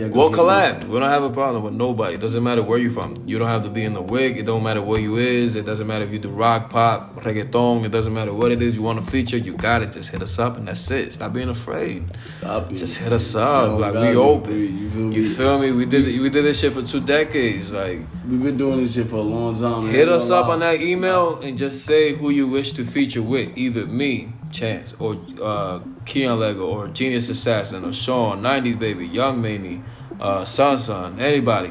Yeah, 0.00 0.06
We'll 0.06 0.30
collab. 0.30 0.84
We 0.84 0.98
don't 0.98 1.08
have 1.10 1.22
a 1.22 1.30
problem 1.30 1.62
with 1.62 1.74
nobody. 1.74 2.14
It 2.14 2.20
doesn't 2.20 2.42
matter 2.42 2.62
where 2.62 2.78
you 2.78 2.90
from. 2.90 3.14
You 3.26 3.38
don't 3.38 3.48
have 3.48 3.62
to 3.64 3.70
be 3.70 3.84
in 3.84 3.92
the 3.92 4.00
wig. 4.02 4.38
It 4.38 4.44
don't 4.46 4.62
matter 4.62 4.80
where 4.82 4.98
you 5.00 5.16
is. 5.16 5.54
It 5.56 5.66
doesn't 5.66 5.86
matter 5.86 6.04
if 6.04 6.12
you 6.12 6.18
do 6.18 6.30
rock, 6.30 6.70
pop, 6.70 7.14
reggaeton. 7.16 7.84
It 7.84 7.90
doesn't 7.90 8.14
matter 8.14 8.32
what 8.32 8.50
it 8.50 8.62
is 8.62 8.74
you 8.74 8.82
want 8.82 9.04
to 9.04 9.10
feature. 9.10 9.36
You 9.36 9.52
got 9.56 9.82
it. 9.82 9.92
Just 9.92 10.10
hit 10.10 10.22
us 10.22 10.38
up 10.38 10.56
and 10.56 10.66
that's 10.68 10.90
it. 10.90 11.12
Stop 11.12 11.32
being 11.32 11.48
afraid. 11.50 12.04
Stop 12.24 12.70
it. 12.72 12.76
Just 12.76 12.96
hit 12.98 13.12
us 13.12 13.34
up. 13.34 13.78
Like 13.78 13.94
we 13.94 14.16
open. 14.16 14.52
You 14.60 14.90
feel 14.90 15.12
You 15.12 15.22
me? 15.22 15.28
feel 15.28 15.58
me? 15.58 15.72
We 15.72 15.84
did 15.86 16.20
we 16.20 16.30
did 16.30 16.44
this 16.44 16.60
shit 16.60 16.72
for 16.72 16.82
two 16.82 17.00
decades. 17.00 17.72
Like 17.72 18.00
We've 18.28 18.42
been 18.42 18.56
doing 18.56 18.80
this 18.80 18.94
shit 18.94 19.08
for 19.08 19.16
a 19.16 19.20
long 19.22 19.54
time. 19.54 19.88
hit 19.88 20.08
us 20.08 20.30
up 20.30 20.46
on 20.48 20.60
that 20.60 20.80
email 20.80 21.40
and 21.40 21.58
just 21.58 21.84
say 21.84 22.14
who 22.14 22.30
you 22.30 22.46
wish 22.48 22.72
to 22.72 22.84
feature 22.84 23.22
with. 23.22 23.56
Either 23.56 23.86
me, 23.86 24.28
Chance, 24.50 24.94
or 24.98 25.16
uh 25.42 25.80
Keon 26.04 26.38
Lego, 26.40 26.66
or 26.66 26.88
Genius 26.88 27.28
Assassin, 27.28 27.84
or 27.84 27.92
Sean, 27.92 28.42
90s 28.42 28.78
Baby, 28.78 29.06
Young 29.06 29.40
Maney, 29.40 29.82
uh 30.20 30.42
Sansan, 30.42 31.18
anybody. 31.20 31.70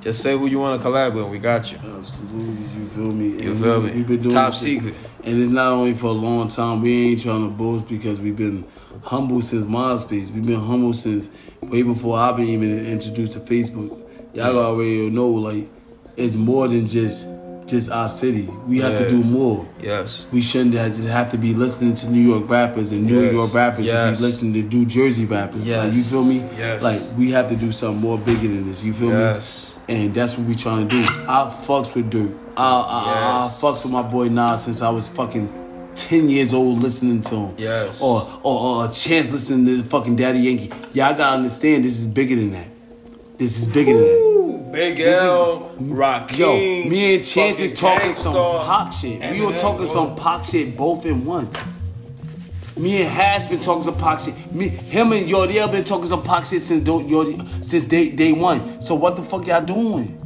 Just 0.00 0.22
say 0.22 0.36
who 0.36 0.46
you 0.46 0.58
want 0.58 0.80
to 0.80 0.86
collab 0.88 1.12
with 1.14 1.24
and 1.24 1.32
we 1.32 1.38
got 1.38 1.70
you. 1.70 1.76
Absolutely, 1.78 2.80
you 2.80 2.86
feel 2.86 3.12
me? 3.12 3.42
You 3.42 3.50
And 3.50 3.60
feel 3.62 3.80
we- 3.80 3.86
me? 3.88 3.92
We've 3.96 4.08
been 4.08 4.22
doing 4.22 4.34
Top 4.34 4.54
secret. 4.54 4.94
And 5.22 5.38
it's 5.38 5.50
not 5.50 5.72
only 5.72 5.92
for 5.92 6.06
a 6.06 6.12
long 6.12 6.48
time. 6.48 6.80
We 6.80 7.10
ain't 7.10 7.20
trying 7.22 7.46
to 7.46 7.54
boast 7.54 7.86
because 7.86 8.18
we've 8.18 8.36
been 8.36 8.66
humble 9.02 9.42
since 9.42 9.64
MySpace. 9.64 10.30
We've 10.30 10.46
been 10.46 10.58
humble 10.60 10.94
since 10.94 11.28
way 11.60 11.82
before 11.82 12.16
I've 12.18 12.38
been 12.38 12.48
even 12.48 12.86
introduced 12.86 13.32
to 13.32 13.40
Facebook. 13.40 14.00
Y'all 14.32 14.56
already 14.56 15.10
know 15.10 15.28
like 15.28 15.68
it's 16.16 16.36
more 16.36 16.68
than 16.68 16.86
just 16.86 17.26
just 17.70 17.90
our 17.90 18.08
city. 18.08 18.48
We 18.66 18.78
have 18.80 18.98
to 18.98 19.08
do 19.08 19.22
more. 19.22 19.66
Yes. 19.80 20.26
We 20.32 20.40
shouldn't 20.40 20.74
have, 20.74 20.94
just 20.96 21.08
have 21.08 21.30
to 21.30 21.38
be 21.38 21.54
listening 21.54 21.94
to 21.94 22.10
New 22.10 22.20
York 22.20 22.48
rappers 22.50 22.92
and 22.92 23.06
New 23.06 23.22
Yes. 23.22 23.32
York 23.32 23.54
rappers 23.54 23.86
to 23.86 23.92
Yes. 23.92 24.18
be 24.18 24.24
listening 24.26 24.52
to 24.54 24.76
New 24.76 24.84
Jersey 24.86 25.24
rappers. 25.26 25.68
Like, 25.70 25.94
you 25.94 26.02
feel 26.02 26.24
me? 26.24 26.36
Yes. 26.58 26.82
Like 26.82 27.18
we 27.18 27.30
have 27.32 27.48
to 27.48 27.56
do 27.56 27.72
something 27.72 28.00
more 28.00 28.18
bigger 28.18 28.48
than 28.48 28.66
this. 28.68 28.84
You 28.84 28.92
feel 28.92 29.10
Yes. 29.10 29.76
me? 29.88 29.94
And 29.96 30.14
that's 30.14 30.36
what 30.36 30.46
we 30.46 30.54
trying 30.54 30.88
to 30.88 30.94
do. 30.96 31.02
I 31.28 31.52
fucks 31.66 31.94
with 31.94 32.10
Dirk. 32.10 32.30
I, 32.56 32.62
I, 32.62 33.40
Yes. 33.42 33.62
I 33.62 33.66
fucks 33.66 33.84
with 33.84 33.92
my 33.92 34.02
boy 34.02 34.28
Nas 34.28 34.64
since 34.64 34.82
I 34.82 34.90
was 34.90 35.08
fucking 35.08 35.48
ten 35.94 36.28
years 36.28 36.54
old 36.54 36.82
listening 36.82 37.20
to 37.22 37.34
him. 37.36 37.54
Yes. 37.58 38.00
Or 38.02 38.26
or, 38.42 38.60
or 38.60 38.84
a 38.86 38.88
chance 38.88 39.30
listening 39.30 39.66
to 39.66 39.82
fucking 39.88 40.16
Daddy 40.16 40.40
Yankee. 40.40 40.68
Y'all 40.92 41.14
gotta 41.14 41.36
understand 41.36 41.84
this 41.84 41.98
is 41.98 42.06
bigger 42.06 42.36
than 42.36 42.52
that. 42.52 42.66
This 43.40 43.58
is 43.58 43.68
bigger 43.68 43.94
than 43.94 44.02
that. 44.02 44.72
Big 44.72 45.00
L, 45.00 45.70
Rakim. 45.80 46.36
Yo, 46.38 46.52
me 46.90 47.16
and 47.16 47.24
Chance 47.24 47.58
is 47.58 47.72
talking 47.74 48.12
some 48.12 48.34
pop 48.34 48.92
shit. 48.92 49.18
We 49.32 49.40
were 49.40 49.56
talking 49.56 49.86
some 49.86 50.14
pop 50.14 50.44
shit 50.44 50.76
both 50.76 51.06
in 51.06 51.24
one. 51.24 51.48
Me 52.76 53.00
and 53.00 53.08
Hash 53.10 53.46
been 53.46 53.58
talking 53.60 53.82
some 53.84 53.96
pop 53.96 54.20
shit. 54.20 54.34
Me, 54.52 54.68
him 54.68 55.12
and 55.12 55.26
Yodiel 55.26 55.72
been 55.72 55.84
talking 55.84 56.04
some 56.04 56.22
pop 56.22 56.44
shit 56.44 56.60
since 56.60 56.84
do- 56.84 57.48
since 57.62 57.86
day 57.86 58.10
day 58.10 58.32
one. 58.32 58.82
So 58.82 58.94
what 58.94 59.16
the 59.16 59.22
fuck 59.22 59.46
y'all 59.46 59.64
doing? 59.64 60.18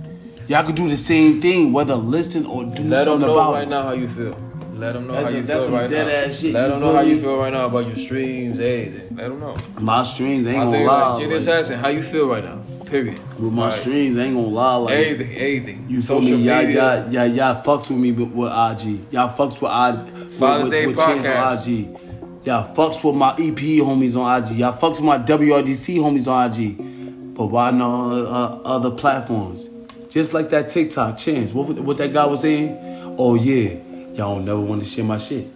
Y'all 0.49 0.65
could 0.65 0.75
do 0.75 0.89
the 0.89 0.97
same 0.97 1.41
thing, 1.41 1.73
whether 1.73 1.95
listen 1.95 2.45
or 2.47 2.65
do 2.65 2.69
something. 2.71 2.91
Let 2.91 3.05
them 3.05 3.05
something 3.13 3.27
know 3.29 3.35
about 3.35 3.53
right 3.55 3.69
now 3.69 3.83
how 3.85 3.93
you 3.93 4.09
feel. 4.09 4.37
Let 4.75 4.95
them 4.95 5.07
know 5.07 5.13
That's 5.15 5.29
how 5.31 5.35
a- 5.37 5.41
you 5.41 5.47
feel 5.47 5.71
right 5.71 5.89
dead 5.89 6.07
now. 6.09 6.33
ass 6.33 6.41
shit, 6.41 6.53
Let 6.53 6.69
them 6.69 6.81
know 6.81 6.87
feel 6.89 6.97
how 6.97 7.01
you 7.03 7.21
feel 7.21 7.37
right 7.37 7.53
now 7.53 7.67
about 7.67 7.87
your 7.87 7.95
streams, 7.97 8.59
everything. 8.59 9.17
Let 9.17 9.29
them 9.31 9.39
know. 9.39 9.55
My 9.79 10.03
streams 10.03 10.47
ain't 10.49 10.59
My 10.59 10.65
gonna 10.65 10.85
lie. 10.85 11.15
like, 11.15 11.71
like, 11.71 11.79
how 11.79 11.89
you 11.89 12.03
feel 12.03 12.27
right 12.27 12.43
now? 12.45 12.59
Period. 12.87 13.19
with 13.39 13.53
my 13.53 13.69
Right. 13.69 13.73
streams, 13.81 14.17
I 14.17 14.23
ain't 14.25 14.35
gonna 14.37 14.47
lie. 14.49 14.77
Like, 14.77 14.95
Anything, 14.95 15.31
anything. 15.37 15.87
You 15.89 16.01
Social 16.01 16.37
me? 16.37 16.45
Y'all, 16.45 16.63
media. 16.65 17.05
y'all, 17.11 17.13
y'all, 17.13 17.27
y'all 17.27 17.63
fucks 17.63 17.89
with 17.91 17.99
me 17.99 18.13
with, 18.13 18.29
with 18.33 18.51
IG. 18.53 19.01
Y'all 19.11 19.29
fucks 19.37 19.61
with 19.61 19.71
I 19.71 19.97
Father 20.31 20.65
with, 20.65 20.73
Day 20.73 20.87
with, 20.87 20.97
with 20.97 21.05
Chance 21.07 21.27
Podcast. 21.27 21.69
on 21.69 21.73
IG. 21.73 22.47
Y'all 22.47 22.75
fucks 22.75 23.03
with 23.05 23.15
my 23.17 23.31
EP 23.33 23.81
homies 23.83 24.17
on 24.17 24.43
IG. 24.43 24.53
Y'all 24.59 24.73
fucks 24.73 24.97
with 24.97 25.01
my 25.05 25.19
WRDC 25.19 25.97
homies 25.97 26.29
on 26.29 26.51
IG. 26.51 27.35
But 27.35 27.47
why 27.47 27.71
not 27.71 28.13
uh, 28.13 28.61
other 28.65 28.91
platforms? 28.91 29.69
Just 30.11 30.33
like 30.35 30.51
that 30.51 30.69
TikTok 30.69 31.17
Chance. 31.19 31.53
What 31.53 31.69
what 31.81 31.97
that 31.99 32.13
guy 32.13 32.27
was 32.27 32.43
saying? 32.43 32.77
Oh 33.19 33.35
yeah, 33.35 33.71
y'all 34.15 34.37
don't 34.37 34.45
never 34.45 34.61
want 34.61 34.83
to 34.83 34.89
share 34.89 35.05
my 35.05 35.19
shit. 35.19 35.47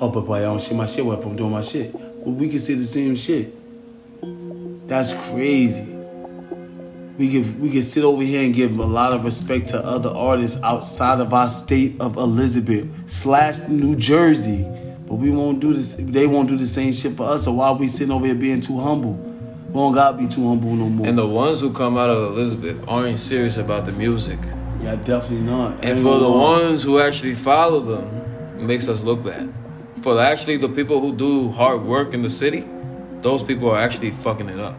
Oh, 0.00 0.08
but 0.08 0.22
boy, 0.22 0.38
I 0.38 0.42
don't 0.42 0.60
share 0.60 0.76
my 0.76 0.86
shit. 0.86 1.04
What 1.06 1.20
if 1.20 1.26
I'm 1.26 1.36
doing 1.36 1.52
my 1.52 1.60
shit? 1.60 1.94
Well, 1.94 2.34
we 2.34 2.48
can 2.48 2.58
say 2.58 2.74
the 2.74 2.84
same 2.84 3.14
shit. 3.14 3.54
That's 4.88 5.12
crazy 5.30 5.92
we 7.18 7.30
can 7.30 7.60
we 7.60 7.70
can 7.70 7.82
sit 7.82 8.04
over 8.04 8.22
here 8.22 8.44
and 8.44 8.54
give 8.54 8.78
a 8.78 8.84
lot 8.84 9.12
of 9.12 9.24
respect 9.24 9.68
to 9.68 9.78
other 9.78 10.10
artists 10.10 10.62
outside 10.62 11.20
of 11.20 11.32
our 11.32 11.48
state 11.48 11.96
of 12.00 12.16
Elizabeth 12.16 12.86
slash 13.08 13.60
New 13.68 13.96
Jersey, 13.96 14.66
but 15.06 15.14
we 15.14 15.30
won't 15.30 15.60
do 15.60 15.72
this. 15.72 15.94
They 15.94 16.26
won't 16.26 16.48
do 16.48 16.56
the 16.56 16.66
same 16.66 16.92
shit 16.92 17.16
for 17.16 17.26
us. 17.28 17.44
So 17.44 17.52
why 17.54 17.68
are 17.68 17.74
we 17.74 17.88
sitting 17.88 18.12
over 18.12 18.26
here 18.26 18.34
being 18.34 18.60
too 18.60 18.78
humble? 18.78 19.14
We 19.68 19.72
don't 19.72 19.94
gotta 19.94 20.16
be 20.16 20.26
too 20.26 20.46
humble 20.46 20.74
no 20.74 20.88
more. 20.88 21.06
And 21.06 21.16
the 21.16 21.26
ones 21.26 21.60
who 21.60 21.72
come 21.72 21.96
out 21.96 22.10
of 22.10 22.32
Elizabeth 22.32 22.82
aren't 22.88 23.18
serious 23.18 23.56
about 23.56 23.86
the 23.86 23.92
music. 23.92 24.38
yeah, 24.82 24.94
definitely 24.96 25.46
not. 25.46 25.82
And 25.84 25.98
for 25.98 26.18
the 26.18 26.30
ones 26.30 26.82
who 26.82 27.00
actually 27.00 27.34
follow 27.34 27.80
them, 27.80 28.60
it 28.60 28.64
makes 28.64 28.88
us 28.88 29.02
look 29.02 29.24
bad. 29.24 29.52
For 30.02 30.20
actually 30.20 30.58
the 30.58 30.68
people 30.68 31.00
who 31.00 31.16
do 31.16 31.50
hard 31.50 31.82
work 31.82 32.12
in 32.14 32.22
the 32.22 32.30
city, 32.30 32.68
those 33.22 33.42
people 33.42 33.70
are 33.70 33.78
actually 33.78 34.10
fucking 34.12 34.48
it 34.48 34.60
up. 34.60 34.76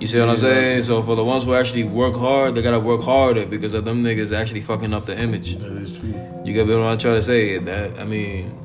You 0.00 0.08
see 0.08 0.18
what 0.18 0.28
I'm 0.28 0.36
saying? 0.36 0.82
So 0.82 1.02
for 1.02 1.14
the 1.14 1.24
ones 1.24 1.44
who 1.44 1.54
actually 1.54 1.84
work 1.84 2.14
hard, 2.14 2.54
they 2.54 2.62
gotta 2.62 2.80
work 2.80 3.02
harder 3.02 3.46
because 3.46 3.74
of 3.74 3.84
them 3.84 4.02
niggas 4.02 4.36
actually 4.36 4.60
fucking 4.60 4.92
up 4.92 5.06
the 5.06 5.18
image. 5.18 5.56
that 5.56 5.72
is 5.72 5.98
true. 5.98 6.14
You 6.44 6.52
get 6.52 6.66
what 6.66 6.78
I'm 6.78 6.98
trying 6.98 7.14
to 7.14 7.22
say? 7.22 7.58
That 7.58 7.98
I 8.00 8.04
mean, 8.04 8.58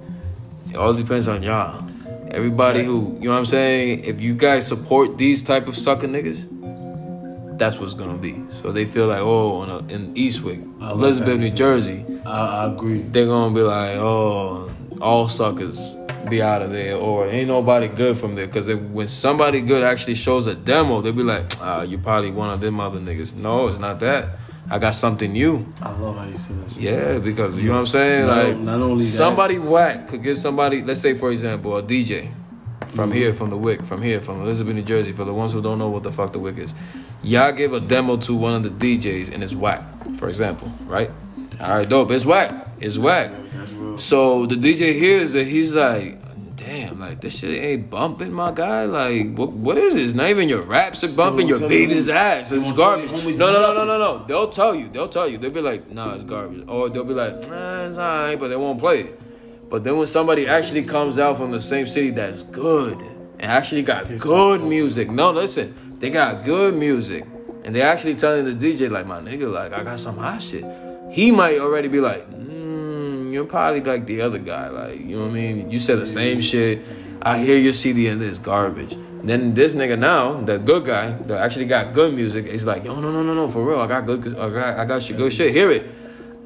it 0.69 0.75
all 0.75 0.93
depends 0.93 1.27
on 1.27 1.43
y'all. 1.43 1.88
Everybody 2.32 2.84
who, 2.84 3.17
you 3.19 3.25
know 3.25 3.32
what 3.32 3.39
I'm 3.39 3.45
saying? 3.45 4.03
If 4.03 4.21
you 4.21 4.36
guys 4.36 4.67
support 4.67 5.17
these 5.17 5.41
type 5.41 5.67
of 5.67 5.75
sucker 5.75 6.07
niggas, 6.07 7.57
that's 7.57 7.77
what's 7.77 7.93
gonna 7.93 8.17
be. 8.17 8.43
So 8.51 8.71
they 8.71 8.86
feel 8.86 9.07
like, 9.07 9.19
oh, 9.19 9.63
in, 9.63 9.69
a, 9.69 9.77
in 9.93 10.13
Eastwick, 10.15 10.63
Elizabeth. 10.82 11.39
New 11.39 11.51
Jersey, 11.51 12.05
I, 12.25 12.63
I 12.65 12.73
agree. 12.73 13.01
they're 13.01 13.27
gonna 13.27 13.53
be 13.53 13.61
like, 13.61 13.97
oh, 13.97 14.71
all 15.01 15.27
suckers 15.27 15.95
be 16.28 16.41
out 16.41 16.61
of 16.61 16.72
there, 16.72 16.95
or 16.97 17.28
ain't 17.28 17.47
nobody 17.47 17.88
good 17.88 18.17
from 18.17 18.36
there. 18.36 18.47
Because 18.47 18.67
when 18.74 19.07
somebody 19.07 19.61
good 19.61 19.84
actually 19.84 20.15
shows 20.15 20.47
a 20.47 20.55
demo, 20.55 21.01
they'll 21.01 21.13
be 21.13 21.24
like, 21.24 21.45
ah, 21.61 21.82
you 21.84 21.97
probably 21.97 22.32
one 22.32 22.49
of 22.49 22.61
them 22.61 22.80
other 22.80 22.99
niggas. 22.99 23.34
No, 23.36 23.67
it's 23.67 23.80
not 23.80 23.99
that. 24.01 24.38
I 24.72 24.78
got 24.78 24.91
something 24.93 25.32
new. 25.32 25.65
I 25.82 25.91
love 25.97 26.17
how 26.17 26.26
you 26.26 26.38
say 26.38 26.53
that 26.53 26.72
shit. 26.72 26.82
Yeah, 26.84 27.17
because 27.20 27.57
you 27.57 27.70
know 27.70 27.74
what 27.74 27.80
I'm 27.80 27.86
saying. 27.88 28.28
Not- 28.28 28.38
like 28.47 28.57
not 28.57 28.80
only 28.82 28.97
that- 28.97 29.09
somebody 29.09 29.57
whack 29.57 30.07
could 30.09 30.22
give 30.22 30.38
somebody, 30.38 30.84
let's 30.84 30.99
say 31.01 31.13
for 31.15 31.32
example, 31.32 31.76
a 31.78 31.82
DJ 31.82 32.30
from 32.93 33.11
here, 33.11 33.34
from 33.34 33.49
the 33.49 33.57
Wick, 33.57 33.84
from 33.84 34.01
here, 34.01 34.20
from 34.22 34.41
Elizabeth, 34.41 34.76
New 34.76 34.84
Jersey. 34.84 35.11
For 35.11 35.24
the 35.26 35.34
ones 35.34 35.53
who 35.53 35.61
don't 35.61 35.80
know 35.80 35.89
what 35.89 36.03
the 36.03 36.11
fuck 36.11 36.34
the 36.34 36.39
Wick 36.39 36.57
is, 36.59 36.74
y'all 37.24 37.51
give 37.51 37.74
a 37.74 37.80
demo 37.80 38.17
to 38.17 38.36
one 38.36 38.53
of 38.53 38.63
the 38.63 38.70
DJs 38.97 39.34
and 39.34 39.43
it's 39.43 39.55
whack. 39.55 39.82
For 40.17 40.28
example, 40.30 40.72
right? 40.86 41.09
All 41.59 41.78
right, 41.78 41.89
dope. 41.89 42.11
It's 42.11 42.26
whack. 42.26 42.67
It's 42.82 42.97
whack. 42.97 43.32
So 43.97 44.45
the 44.45 44.55
DJ 44.55 44.93
hears 44.93 45.36
it. 45.36 45.47
He's 45.47 45.75
like, 45.75 46.17
"Damn, 46.55 46.99
like 46.99 47.19
this 47.19 47.39
shit 47.39 47.61
ain't 47.61 47.89
bumping, 47.89 48.32
my 48.32 48.51
guy. 48.51 48.86
Like, 48.86 49.36
what? 49.36 49.51
What 49.51 49.77
is 49.77 49.95
this? 49.95 50.13
Not 50.13 50.30
even 50.30 50.47
your 50.47 50.61
raps 50.61 51.03
are 51.03 51.15
bumping. 51.15 51.47
Your 51.47 51.59
baby's 51.59 52.07
ass. 52.09 52.51
It's 52.51 52.63
won't 52.63 52.77
tell 52.77 52.97
me 52.97 53.07
garbage. 53.07 53.38
No, 53.38 53.51
no, 53.51 53.59
no, 53.59 53.73
no, 53.73 53.86
no, 53.86 53.97
no. 53.97 54.25
They'll 54.25 54.49
tell 54.49 54.73
you. 54.73 54.88
They'll 54.89 55.09
tell 55.09 55.27
you. 55.27 55.38
They'll 55.38 55.51
be 55.51 55.61
like, 55.61 55.91
"Nah, 55.91 56.13
it's 56.15 56.23
garbage," 56.23 56.63
or 56.67 56.89
they'll 56.89 57.03
be 57.03 57.13
like, 57.13 57.49
"Nah, 57.49 57.88
it's 57.88 57.97
alright," 57.97 58.39
but 58.39 58.47
they 58.49 58.55
won't 58.55 58.80
play 58.80 59.01
it. 59.01 59.19
But 59.69 59.84
then 59.84 59.97
when 59.97 60.07
somebody 60.07 60.47
actually 60.47 60.84
comes 60.84 61.19
out 61.19 61.38
from 61.38 61.51
the 61.51 61.59
same 61.59 61.86
city 61.86 62.11
that's 62.11 62.43
good 62.43 62.97
and 63.39 63.51
actually 63.51 63.84
got 63.84 64.07
good 64.17 64.63
music, 64.63 65.11
no, 65.11 65.32
listen, 65.32 65.75
they 65.99 66.09
got 66.09 66.43
good 66.43 66.73
music, 66.73 67.25
and 67.63 67.75
they 67.75 67.82
actually 67.82 68.15
telling 68.15 68.45
the 68.45 68.53
DJ 68.53 68.89
like, 68.89 69.05
"My 69.05 69.19
nigga, 69.19 69.51
like 69.51 69.73
I 69.73 69.84
got 69.84 69.99
some 69.99 70.17
hot 70.17 70.41
shit." 70.41 70.65
He 71.11 71.32
might 71.32 71.59
already 71.59 71.88
be 71.88 71.99
like, 71.99 72.30
mm, 72.30 72.49
"You're 73.32 73.45
probably 73.45 73.82
like 73.82 74.05
the 74.05 74.21
other 74.21 74.39
guy, 74.39 74.69
like 74.69 74.99
you 74.99 75.17
know 75.17 75.23
what 75.23 75.32
I 75.32 75.34
mean? 75.34 75.71
You 75.71 75.80
said 75.80 75.99
the 75.99 76.05
same 76.05 76.41
shit. 76.41 76.82
I 77.21 77.38
hear 77.39 77.57
your 77.57 77.73
CD 77.73 78.07
and 78.07 78.21
this 78.21 78.39
garbage." 78.39 78.95
Then 79.21 79.53
this 79.53 79.73
nigga 79.75 79.99
now, 79.99 80.39
the 80.41 80.57
good 80.57 80.86
guy 80.86 81.11
that 81.11 81.39
actually 81.41 81.65
got 81.65 81.93
good 81.93 82.13
music, 82.13 82.45
is 82.45 82.65
like, 82.65 82.86
"Yo, 82.86 82.99
no, 82.99 83.11
no, 83.11 83.21
no, 83.23 83.34
no, 83.34 83.47
for 83.49 83.63
real, 83.65 83.80
I 83.82 83.88
got 83.88 84.05
good, 84.05 84.27
I 84.38 84.49
got, 84.49 84.80
I 84.80 84.86
got 84.86 85.03
shit, 85.03 85.17
good 85.17 85.34
shit. 85.34 85.53
Hear 85.53 85.71
it." 85.71 85.86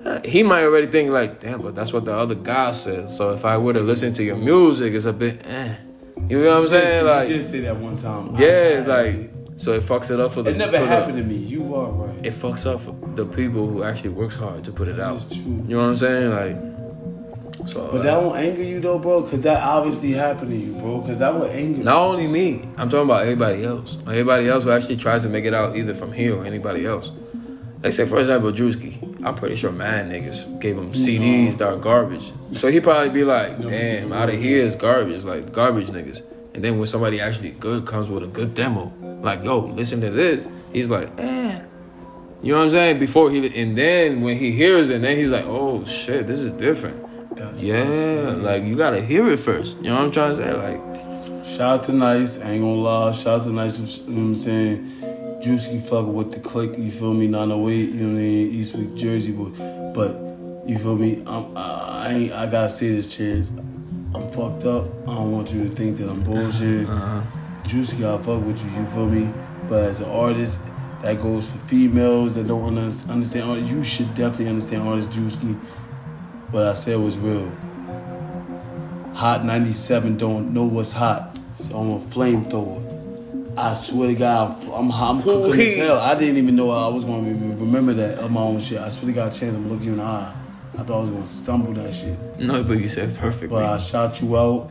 Uh, 0.04 0.20
he 0.26 0.44
might 0.44 0.64
already 0.64 0.88
think 0.88 1.12
like, 1.12 1.40
damn, 1.40 1.62
but 1.62 1.76
that's 1.76 1.94
what 1.94 2.04
the 2.04 2.14
other 2.14 2.36
guy 2.36 2.72
said. 2.74 3.10
So 3.10 3.32
if 3.32 3.46
I 3.46 3.58
were 3.58 3.72
to 3.74 3.80
listen 3.80 4.12
to 4.14 4.24
your 4.24 4.36
music, 4.36 4.94
it's 4.94 5.06
a 5.06 5.14
bit, 5.14 5.46
eh. 5.46 5.76
You 6.28 6.42
know 6.44 6.50
what 6.56 6.58
I'm 6.64 6.68
saying? 6.68 7.00
you 7.06 7.10
Like, 7.10 7.28
did 7.30 7.44
say 7.46 7.60
that 7.62 7.78
one 7.78 7.96
time. 7.96 8.36
yeah, 8.38 8.84
like, 8.86 9.30
so 9.56 9.72
it 9.74 9.84
fucks 9.84 10.10
it 10.12 10.20
up 10.20 10.32
for 10.34 10.42
the. 10.42 10.50
it 10.50 10.58
never 10.58 10.74
for 10.78 10.84
the- 10.84 10.88
happened 10.90 11.18
to 11.18 11.24
me. 11.24 11.36
You 11.38 11.74
are 11.76 11.90
right. 11.92 12.26
it 12.26 12.34
fucks 12.34 12.66
up 12.66 12.82
for 12.82 12.94
the 13.16 13.26
people 13.26 13.68
who 13.68 13.84
actually 13.84 14.10
works 14.10 14.36
hard 14.36 14.64
to 14.66 14.72
put 14.74 14.88
it 14.90 15.00
out. 15.00 15.16
is 15.18 15.26
true. 15.30 15.64
You 15.68 15.78
know 15.78 15.84
what 15.84 15.90
I'm 15.90 15.98
saying? 15.98 16.30
Like, 16.32 16.58
So, 17.68 17.90
But 17.92 18.02
uh, 18.02 18.04
that 18.04 18.22
won't 18.22 18.38
anger 18.38 18.64
you 18.64 18.80
though, 18.80 19.00
bro, 19.00 19.22
because 19.22 19.42
that 19.42 19.62
obviously 19.64 20.12
happened 20.12 20.52
to 20.52 20.58
you, 20.58 20.74
bro. 20.74 21.00
Because 21.00 21.20
that 21.20 21.34
would 21.34 21.50
anger 21.52 21.78
you. 21.80 21.84
Not 21.84 21.98
only 22.02 22.28
me, 22.28 22.68
I'm 22.78 22.90
talking 22.90 23.06
about 23.06 23.24
everybody 23.24 23.64
else. 23.64 23.98
Everybody 24.02 24.50
else 24.50 24.64
who 24.64 24.72
actually 24.72 24.98
tries 24.98 25.24
to 25.24 25.30
make 25.30 25.46
it 25.46 25.54
out 25.54 25.76
either 25.76 25.94
from 25.94 26.12
here 26.12 26.36
or 26.36 26.46
anybody 26.46 26.86
else. 26.86 27.12
Like 27.82 27.92
say 27.94 28.06
for 28.06 28.20
example, 28.20 28.52
Drewski. 28.52 29.26
I'm 29.26 29.36
pretty 29.36 29.56
sure 29.56 29.72
mad 29.72 30.10
niggas 30.10 30.60
gave 30.60 30.78
him 30.78 30.94
CDs 30.94 31.58
that 31.58 31.68
are 31.68 31.78
garbage. 31.78 32.32
So 32.54 32.70
he 32.70 32.80
probably 32.80 33.10
be 33.10 33.24
like, 33.24 33.66
damn, 33.68 34.12
out 34.14 34.30
of 34.30 34.40
here 34.42 34.64
is 34.66 34.76
garbage, 34.76 35.24
like 35.24 35.52
garbage 35.52 35.88
niggas. 35.88 36.22
And 36.54 36.64
then 36.64 36.78
when 36.78 36.88
somebody 36.88 37.20
actually 37.20 37.52
good 37.52 37.86
comes 37.86 38.10
with 38.10 38.24
a 38.24 38.28
good 38.28 38.54
demo, 38.54 38.92
like 39.22 39.44
yo, 39.44 39.60
listen 39.60 40.02
to 40.02 40.10
this, 40.10 40.46
he's 40.72 40.90
like, 40.90 41.10
eh. 41.18 41.62
You 42.42 42.52
know 42.54 42.60
what 42.60 42.66
I'm 42.66 42.72
saying? 42.72 43.00
Before 43.00 43.32
he 43.32 43.62
and 43.62 43.78
then 43.78 44.22
when 44.22 44.38
he 44.38 44.52
hears 44.52 44.90
it, 44.90 45.02
then 45.02 45.18
he's 45.18 45.32
like, 45.32 45.46
oh 45.46 45.84
shit, 45.86 46.28
this 46.28 46.42
is 46.42 46.52
different. 46.52 47.03
That's 47.36 47.62
Yeah, 47.62 48.34
like 48.38 48.64
you 48.64 48.76
gotta 48.76 49.02
hear 49.02 49.32
it 49.32 49.40
first. 49.40 49.76
You 49.78 49.84
know 49.84 49.96
what 49.96 50.06
I'm 50.06 50.12
trying 50.12 50.30
to 50.32 50.36
say? 50.36 50.54
Like, 50.54 51.46
Shout 51.46 51.62
out 51.62 51.84
to 51.84 51.94
Nice, 51.94 52.40
I 52.42 52.52
ain't 52.52 52.62
gonna 52.62 52.74
lie. 52.76 53.12
Shout 53.12 53.42
out 53.42 53.44
to 53.44 53.50
Nice, 53.52 53.80
you 54.00 54.14
know 54.14 54.22
what 54.22 54.28
I'm 54.30 54.36
saying? 54.36 55.40
Juicy 55.42 55.80
fucking 55.82 56.14
with 56.14 56.32
the 56.32 56.40
click, 56.40 56.78
you 56.78 56.90
feel 56.92 57.14
me? 57.14 57.28
908, 57.28 57.90
you 57.90 57.94
know 57.96 58.06
what 58.06 58.12
I 58.12 58.22
mean? 58.22 58.54
Eastwick, 58.62 58.96
Jersey, 58.98 59.32
but, 59.34 59.94
but 59.94 60.68
you 60.68 60.78
feel 60.80 60.96
me? 60.96 61.22
I'm, 61.28 61.56
I, 61.58 62.06
I 62.08 62.14
ain't, 62.14 62.34
I 62.34 62.46
gotta 62.48 62.70
say 62.70 62.96
this, 62.96 63.16
Chance. 63.16 63.52
I'm 64.16 64.30
fucked 64.30 64.66
up. 64.66 64.86
I 65.08 65.16
don't 65.16 65.32
want 65.32 65.52
you 65.54 65.68
to 65.68 65.76
think 65.76 65.98
that 65.98 66.10
I'm 66.10 66.24
bullshit. 66.24 66.88
Uh-huh. 66.90 67.22
Juicy, 67.68 68.06
I 68.06 68.18
fuck 68.20 68.44
with 68.46 68.64
you, 68.64 68.70
you 68.80 68.86
feel 68.88 69.10
me? 69.10 69.32
But 69.68 69.84
as 69.86 70.02
an 70.02 70.10
artist, 70.10 70.60
that 71.02 71.22
goes 71.22 71.52
for 71.52 71.58
females 71.68 72.36
that 72.36 72.48
don't 72.48 72.64
under- 72.78 73.12
understand. 73.12 73.68
You 73.68 73.84
should 73.84 74.08
definitely 74.16 74.48
understand 74.48 74.88
artist 74.88 75.12
Juicy. 75.12 75.58
What 76.54 76.68
I 76.68 76.74
said 76.74 77.00
was 77.00 77.18
real. 77.18 77.52
Hot 79.16 79.44
97 79.44 80.20
don't 80.20 80.54
know 80.54 80.66
what's 80.66 80.92
hot. 80.92 81.40
So 81.56 81.76
I'm 81.76 81.90
a 81.90 82.00
flamethrower. 82.00 83.58
I 83.58 83.74
swear 83.74 84.10
to 84.10 84.14
God, 84.14 84.64
I'm, 84.72 84.92
I'm, 84.92 85.24
cooking 85.24 85.60
as 85.60 85.78
hell. 85.78 86.00
I 86.00 86.14
didn't 86.14 86.38
even 86.38 86.56
know 86.56 86.70
I 86.70 86.90
was 86.90 87.06
going 87.06 87.26
to 87.26 87.56
remember 87.56 87.94
that 87.94 88.20
of 88.20 88.30
my 88.30 88.42
own 88.42 88.60
shit. 88.60 88.78
I 88.78 88.90
swear 88.90 89.08
to 89.08 89.16
God, 89.16 89.34
a 89.34 89.36
chance 89.36 89.56
I'm 89.56 89.68
looking 89.68 89.88
you 89.88 89.92
in 89.94 89.98
the 89.98 90.04
eye. 90.04 90.32
I 90.78 90.84
thought 90.84 90.98
I 90.98 91.02
was 91.02 91.10
going 91.10 91.24
to 91.24 91.28
stumble 91.28 91.74
that 91.74 91.96
shit. 91.96 92.40
no, 92.40 92.64
but 92.64 92.78
you 92.78 92.88
said 92.88 93.18
perfectly. 93.18 93.58
But 93.58 93.66
I 93.66 93.80
shout 93.80 94.22
you 94.22 94.38
out. 94.38 94.70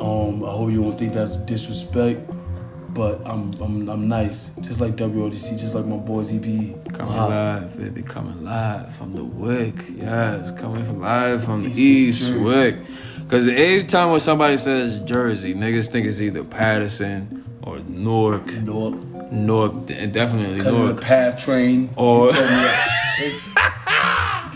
Um, 0.00 0.44
I 0.44 0.50
hope 0.50 0.72
you 0.72 0.82
don't 0.82 0.98
think 0.98 1.12
that's 1.12 1.36
disrespect. 1.36 2.28
But 2.94 3.22
I'm, 3.26 3.50
I'm 3.60 3.88
I'm 3.88 4.06
nice, 4.08 4.50
just 4.60 4.80
like 4.80 4.96
WRDC, 4.96 5.58
just 5.58 5.74
like 5.74 5.86
my 5.86 5.96
boys 5.96 6.30
EP. 6.30 6.42
Coming 6.92 7.14
Wow. 7.16 7.28
live, 7.28 7.78
baby. 7.78 8.02
Coming 8.02 8.44
live 8.44 8.94
from 8.94 9.12
the 9.12 9.24
Wick. 9.24 9.74
Yes, 9.96 10.50
coming 10.52 10.84
from 10.84 11.00
live 11.00 11.42
from 11.42 11.62
the 11.64 11.70
East 11.70 12.20
Jersey. 12.28 12.38
Wick. 12.38 12.76
Because 13.22 13.48
every 13.48 13.84
time 13.84 14.10
when 14.10 14.20
somebody 14.20 14.58
says 14.58 14.98
Jersey, 14.98 15.54
niggas 15.54 15.88
think 15.88 16.06
it's 16.06 16.20
either 16.20 16.44
Paterson 16.44 17.42
or 17.62 17.78
Newark. 17.78 18.52
Newark, 18.56 18.94
Newark, 19.32 19.86
de- 19.86 20.06
definitely 20.08 20.58
because 20.58 20.78
of 20.78 20.94
the 20.96 21.00
PATH 21.00 21.42
train. 21.42 21.88
Or- 21.96 22.28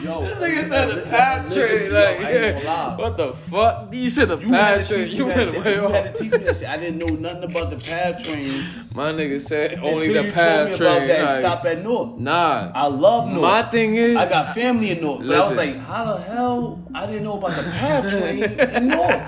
Yo, 0.07 0.21
This 0.25 0.39
nigga 0.39 0.63
said 0.65 0.89
the 0.91 1.03
PATH 1.11 1.53
train. 1.53 1.93
Like, 1.93 2.99
what 2.99 3.17
the 3.17 3.33
fuck? 3.35 3.93
You 3.93 4.09
said 4.09 4.29
the 4.29 4.39
You 4.39 4.49
had 4.53 4.79
PATH 4.79 4.89
to 4.89 4.95
train. 4.95 5.17
You 5.17 5.27
me 5.27 5.35
that 5.35 5.53
went 5.53 5.65
way 5.65 5.75
You 5.75 5.81
off. 5.85 5.91
had 5.93 6.15
to 6.15 6.23
teach 6.23 6.33
me 6.33 6.39
that 6.39 6.57
shit. 6.57 6.69
I 6.69 6.77
didn't 6.77 6.99
know 6.99 7.15
nothing 7.17 7.45
about 7.51 7.71
the 7.71 7.77
PATH 7.77 8.25
train 8.25 8.63
My 8.95 9.13
nigga 9.13 9.41
said 9.41 9.79
only 9.81 10.07
until 10.09 10.23
the 10.23 10.29
you 10.29 10.33
told 10.33 10.35
PATH 10.35 10.71
me 10.71 10.77
train. 10.77 10.97
about 10.97 11.07
that. 11.09 11.25
like, 11.25 11.41
Stop 11.41 11.65
at 11.67 11.83
North. 11.83 12.19
Nah. 12.19 12.73
I 12.75 12.87
love 12.87 13.29
North. 13.29 13.41
My 13.43 13.63
thing 13.63 13.95
is, 13.97 14.17
I 14.17 14.29
got 14.29 14.55
family 14.55 14.91
in 14.91 15.01
Newark. 15.01 15.21
But 15.27 15.35
I 15.35 15.39
was 15.39 15.53
like, 15.55 15.77
how 15.81 16.05
the 16.15 16.23
hell 16.23 16.83
I 16.95 17.07
didn't 17.07 17.25
know 17.25 17.39
about 17.39 17.51
the 17.57 17.63
PATH 17.71 18.11
train 18.11 18.43
in 18.45 18.89
Newark? 18.89 19.23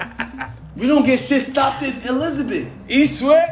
We 0.76 0.87
don't 0.87 1.05
get 1.05 1.18
shit 1.18 1.43
stopped 1.43 1.83
in 1.83 1.93
Elizabeth. 2.03 2.68
East 2.89 3.20
Wick. 3.22 3.43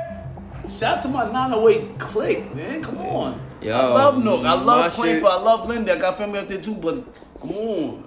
Shout 0.79 0.99
out 0.99 1.03
to 1.03 1.09
my 1.09 1.24
908 1.24 1.99
clique, 1.99 2.55
man. 2.55 2.83
Come 2.83 2.99
on. 2.99 3.41
Yo, 3.67 3.77
I 3.77 3.85
love 3.87 4.23
Nook. 4.23 4.45
I 4.45 4.55
love 4.55 4.93
Plainfield. 4.93 5.31
I 5.33 5.41
love 5.41 5.69
Linden. 5.69 5.97
I 5.97 6.01
got 6.01 6.17
family 6.19 6.39
out 6.39 6.49
there 6.49 6.61
too, 6.61 6.75
but 6.75 7.05
come 7.41 7.51
on. 7.51 8.03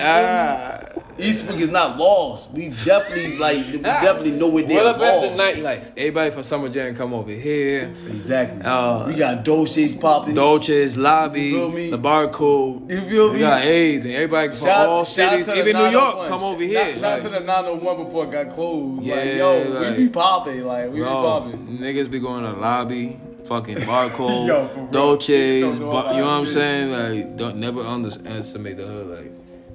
Ah. 0.00 0.80
Eastwick 1.16 1.60
is 1.60 1.70
not 1.70 1.96
lost. 1.96 2.50
We 2.50 2.70
definitely 2.84 3.38
like 3.38 3.58
we 3.68 3.78
definitely 3.82 4.32
know 4.32 4.48
where 4.48 4.64
they're 4.66 4.78
Well, 4.78 4.92
the 4.94 4.98
best 4.98 5.24
in 5.24 5.38
nightlife. 5.38 5.92
Everybody 5.96 6.32
from 6.32 6.42
Summer 6.42 6.68
Jam 6.68 6.96
come 6.96 7.14
over 7.14 7.30
here. 7.30 7.94
Exactly. 8.08 8.62
Uh, 8.62 9.06
we 9.06 9.14
got 9.14 9.44
Dolce's 9.44 9.94
popping. 9.94 10.34
Dolce's, 10.34 10.96
Lobby, 10.96 11.42
You 11.42 11.56
feel 11.58 11.68
me? 11.70 11.90
the 11.90 11.98
Barcode. 12.00 12.90
You 12.90 13.08
feel 13.08 13.28
We 13.28 13.34
me? 13.34 13.38
got 13.40 13.62
everything. 13.62 14.12
Everybody 14.16 14.48
from 14.56 14.66
Shout- 14.66 14.88
all 14.88 15.04
cities, 15.04 15.48
even 15.50 15.76
New 15.76 15.86
York, 15.86 16.26
come 16.26 16.42
over 16.42 16.60
here. 16.62 16.96
Shout 16.96 17.18
out 17.18 17.22
to 17.22 17.28
the 17.28 17.38
901 17.40 18.04
before 18.06 18.24
it 18.24 18.32
got 18.32 18.50
closed. 18.52 19.02
like, 19.02 19.06
Yeah, 19.06 19.22
yo, 19.36 19.62
like- 19.70 19.96
we 19.96 20.04
be 20.06 20.08
popping. 20.08 20.66
Like, 20.66 20.90
we 20.90 20.98
be 20.98 21.04
popping. 21.04 21.78
niggas 21.80 22.10
be 22.10 22.18
going 22.18 22.42
to 22.42 22.58
Lobby, 22.58 23.20
fucking 23.46 23.76
Barcode, 23.78 24.46
Yo. 24.48 24.88
Dolce's. 24.90 25.62
Don't 25.62 25.80
know 25.80 25.90
Bar- 25.92 26.02
about 26.04 26.14
you 26.14 26.20
know 26.22 26.26
what 26.26 26.32
I'm 26.34 26.44
shit. 26.44 26.54
saying? 26.54 26.90
Like, 26.90 27.36
don't 27.36 27.56
never 27.56 27.82
underestimate 27.82 28.76
the 28.76 28.86
hood. 28.86 29.06
Like, 29.18 29.32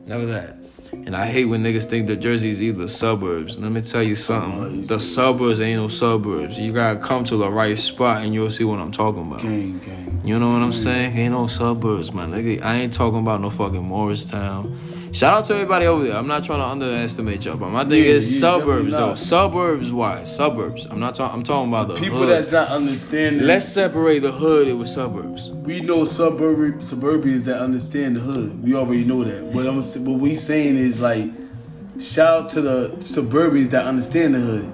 never 0.07 0.25
that. 0.27 0.55
And 0.91 1.15
I 1.15 1.27
hate 1.27 1.45
when 1.45 1.63
niggas 1.63 1.85
think 1.85 2.07
that 2.07 2.15
Jersey's 2.19 2.63
either 2.63 2.87
suburbs. 2.87 3.59
Let 3.59 3.71
me 3.71 3.81
tell 3.81 4.01
you 4.01 4.15
something. 4.15 4.85
The 4.85 4.99
suburbs 4.99 5.61
ain't 5.61 5.79
no 5.79 5.87
suburbs. 5.87 6.57
You 6.57 6.73
gotta 6.73 6.97
come 6.99 7.23
to 7.25 7.37
the 7.37 7.49
right 7.49 7.77
spot 7.77 8.23
and 8.23 8.33
you'll 8.33 8.49
see 8.49 8.63
what 8.63 8.79
I'm 8.79 8.91
talking 8.91 9.21
about. 9.27 9.41
Gang, 9.41 9.77
gang. 9.79 10.21
You 10.25 10.39
know 10.39 10.49
what 10.51 10.63
I'm 10.63 10.73
saying? 10.73 11.15
Ain't 11.15 11.33
no 11.33 11.45
suburbs, 11.45 12.11
my 12.11 12.25
nigga. 12.25 12.63
I 12.63 12.77
ain't 12.77 12.91
talking 12.93 13.19
about 13.19 13.39
no 13.39 13.51
fucking 13.51 13.83
Morristown. 13.83 14.75
Shout 15.11 15.33
out 15.39 15.45
to 15.45 15.53
everybody 15.55 15.85
over 15.87 16.03
there. 16.03 16.15
I'm 16.15 16.27
not 16.27 16.43
trying 16.43 16.59
to 16.59 16.65
underestimate 16.67 17.43
y'all, 17.45 17.57
but 17.57 17.69
my 17.69 17.83
thing 17.83 18.03
Yeah, 18.03 18.11
is 18.11 18.31
yeah, 18.33 18.39
suburbs 18.41 18.91
though. 18.91 19.15
Suburbs 19.15 19.91
wise, 19.91 20.33
suburbs. 20.35 20.85
I'm 20.85 20.99
not 20.99 21.15
talking. 21.15 21.35
I'm 21.39 21.43
talking 21.43 21.69
about 21.73 21.87
the 21.87 21.95
People 21.95 22.19
hood. 22.19 22.29
that's 22.29 22.51
not 22.51 22.67
understanding. 22.67 23.45
Let's 23.47 23.67
separate 23.67 24.19
the 24.19 24.31
hood 24.31 24.73
with 24.77 24.87
suburbs. 24.87 25.51
we 25.51 25.81
know 25.81 26.05
suburb 26.05 26.79
suburbians 26.81 27.41
that 27.45 27.59
understand 27.59 28.17
the 28.17 28.21
hood. 28.21 28.61
We 28.63 28.75
already 28.75 29.03
know 29.03 29.23
that. 29.23 29.43
What 29.45 29.65
I'm 29.65 29.77
what 30.05 30.19
we 30.19 30.35
saying 30.35 30.77
is 30.77 30.99
like, 30.99 31.25
shout 31.99 32.43
out 32.43 32.49
to 32.51 32.61
the 32.61 32.89
suburbians 32.99 33.69
that 33.71 33.85
understand 33.85 34.35
the 34.35 34.39
hood. 34.39 34.71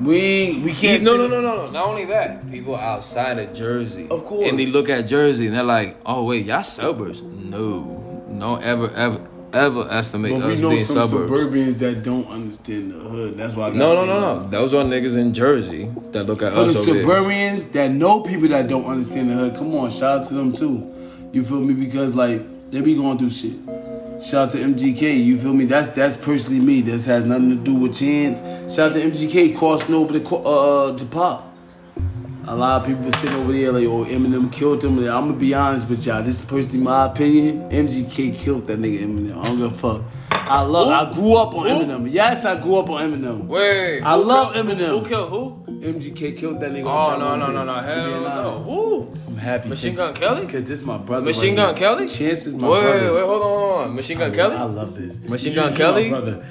We 0.00 0.60
we 0.64 0.72
can't. 0.72 1.02
no, 1.04 1.16
no, 1.16 1.28
no, 1.28 1.40
no, 1.42 1.56
no. 1.66 1.70
Not 1.70 1.86
only 1.86 2.06
that, 2.06 2.50
people 2.50 2.74
outside 2.74 3.38
of 3.38 3.52
Jersey, 3.52 4.08
Of 4.10 4.24
course. 4.24 4.48
and 4.48 4.58
they 4.58 4.66
look 4.66 4.88
at 4.88 5.02
Jersey 5.02 5.46
and 5.46 5.54
they're 5.54 5.62
like, 5.62 5.96
"Oh 6.06 6.24
wait, 6.24 6.46
y'all 6.46 6.62
suburbs." 6.64 7.22
No, 7.22 8.24
no, 8.28 8.56
ever, 8.56 8.90
ever, 8.90 9.20
ever 9.54 9.88
estimate 9.90 10.32
But 10.32 10.46
we 10.48 10.56
know 10.56 10.70
being 10.70 10.84
some 10.84 11.08
suburbs. 11.08 11.30
suburbians 11.44 11.78
that 11.78 12.02
don't 12.02 12.26
understand 12.28 12.92
the 12.92 12.98
hood. 12.98 13.36
That's 13.36 13.54
why. 13.56 13.68
I 13.68 13.70
No, 13.70 13.94
no, 13.94 14.04
no, 14.04 14.20
no. 14.38 14.48
Those 14.48 14.74
are 14.74 14.84
niggas 14.84 15.16
in 15.16 15.32
Jersey 15.32 15.90
that 16.12 16.24
look 16.24 16.42
at 16.42 16.52
For 16.52 16.60
us 16.60 16.72
the 16.74 16.80
over 16.80 16.92
there. 16.92 17.04
suburbians 17.04 17.72
that 17.72 17.90
know 17.90 18.20
people 18.20 18.48
that 18.48 18.68
don't 18.68 18.84
understand 18.86 19.30
the 19.30 19.34
hood, 19.34 19.56
come 19.56 19.74
on, 19.76 19.90
shout 19.90 20.18
out 20.20 20.24
to 20.28 20.34
them 20.34 20.52
too. 20.52 20.90
You 21.32 21.44
feel 21.44 21.60
me? 21.60 21.74
Because 21.74 22.14
like 22.14 22.42
they 22.70 22.80
be 22.80 22.94
going 22.94 23.18
through 23.18 23.30
shit. 23.30 23.52
Shout 24.24 24.48
out 24.48 24.52
to 24.52 24.58
MGK. 24.58 25.22
You 25.24 25.36
feel 25.38 25.52
me? 25.52 25.64
That's 25.66 25.88
that's 25.88 26.16
personally 26.16 26.60
me. 26.60 26.80
This 26.80 27.04
has 27.06 27.24
nothing 27.24 27.50
to 27.50 27.56
do 27.56 27.74
with 27.74 27.94
chance. 27.98 28.40
Shout 28.74 28.92
out 28.92 28.94
to 28.94 29.02
MGK 29.02 29.56
crossing 29.58 29.94
over 29.94 30.18
to 30.18 30.36
uh 30.36 30.96
to 30.96 31.04
pop. 31.06 31.53
A 32.46 32.54
lot 32.54 32.80
of 32.82 32.86
people 32.86 33.10
sitting 33.12 33.36
over 33.36 33.52
there 33.52 33.72
like, 33.72 33.86
oh, 33.86 34.04
Eminem 34.04 34.52
killed 34.52 34.84
him. 34.84 34.98
I'm 34.98 35.04
gonna 35.04 35.32
be 35.32 35.54
honest 35.54 35.88
with 35.88 36.04
y'all. 36.06 36.22
This 36.22 36.40
is 36.40 36.44
personally 36.44 36.80
my 36.84 37.06
opinion. 37.06 37.70
MGK 37.70 38.36
killed 38.36 38.66
that 38.66 38.78
nigga 38.78 39.00
Eminem. 39.02 39.38
I 39.40 39.44
don't 39.46 39.56
give 39.58 39.72
a 39.72 39.78
fuck. 39.78 40.02
I 40.30 40.60
love. 40.60 40.88
I 40.88 41.12
grew 41.14 41.36
up 41.36 41.54
on 41.54 41.66
Who? 41.66 41.84
Eminem. 41.84 42.12
Yes, 42.12 42.44
I 42.44 42.60
grew 42.60 42.76
up 42.78 42.90
on 42.90 43.00
Eminem. 43.00 43.46
Wait, 43.46 44.02
I 44.02 44.14
love 44.14 44.52
killed- 44.52 44.66
Eminem. 44.66 44.88
Who, 44.88 44.98
who 44.98 45.04
killed 45.06 45.30
who? 45.30 45.64
MGK 45.84 46.36
killed 46.38 46.60
that 46.60 46.70
nigga. 46.72 46.84
Oh 46.86 47.18
no 47.18 47.36
no 47.36 47.50
no 47.50 47.62
no 47.64 47.72
I'm 47.74 47.84
hell 47.84 48.20
no. 48.20 48.58
Who? 48.60 49.12
I'm 49.28 49.36
happy. 49.36 49.68
Machine 49.70 49.94
Gun 49.94 50.14
Kelly? 50.14 50.46
Because 50.46 50.64
this 50.64 50.80
is 50.80 50.86
my 50.86 50.96
brother. 50.98 51.24
Machine 51.26 51.56
right 51.56 51.74
Gun. 51.74 51.76
Kelly? 51.76 52.08
Chance 52.08 52.46
is 52.46 52.54
my 52.54 52.68
Wait, 52.68 52.80
brother. 52.82 53.14
wait, 53.14 53.22
on, 53.22 53.26
hold 53.28 53.72
on. 53.88 53.94
Machine 53.94 54.18
Gun 54.18 54.30
I, 54.30 54.34
Kelly? 54.34 54.56
I 54.56 54.62
love 54.64 54.94
this. 54.96 55.18
Machine 55.20 55.54
Gun 55.54 55.74
Kelly? 55.74 56.10
my 56.10 56.20
brother. 56.20 56.46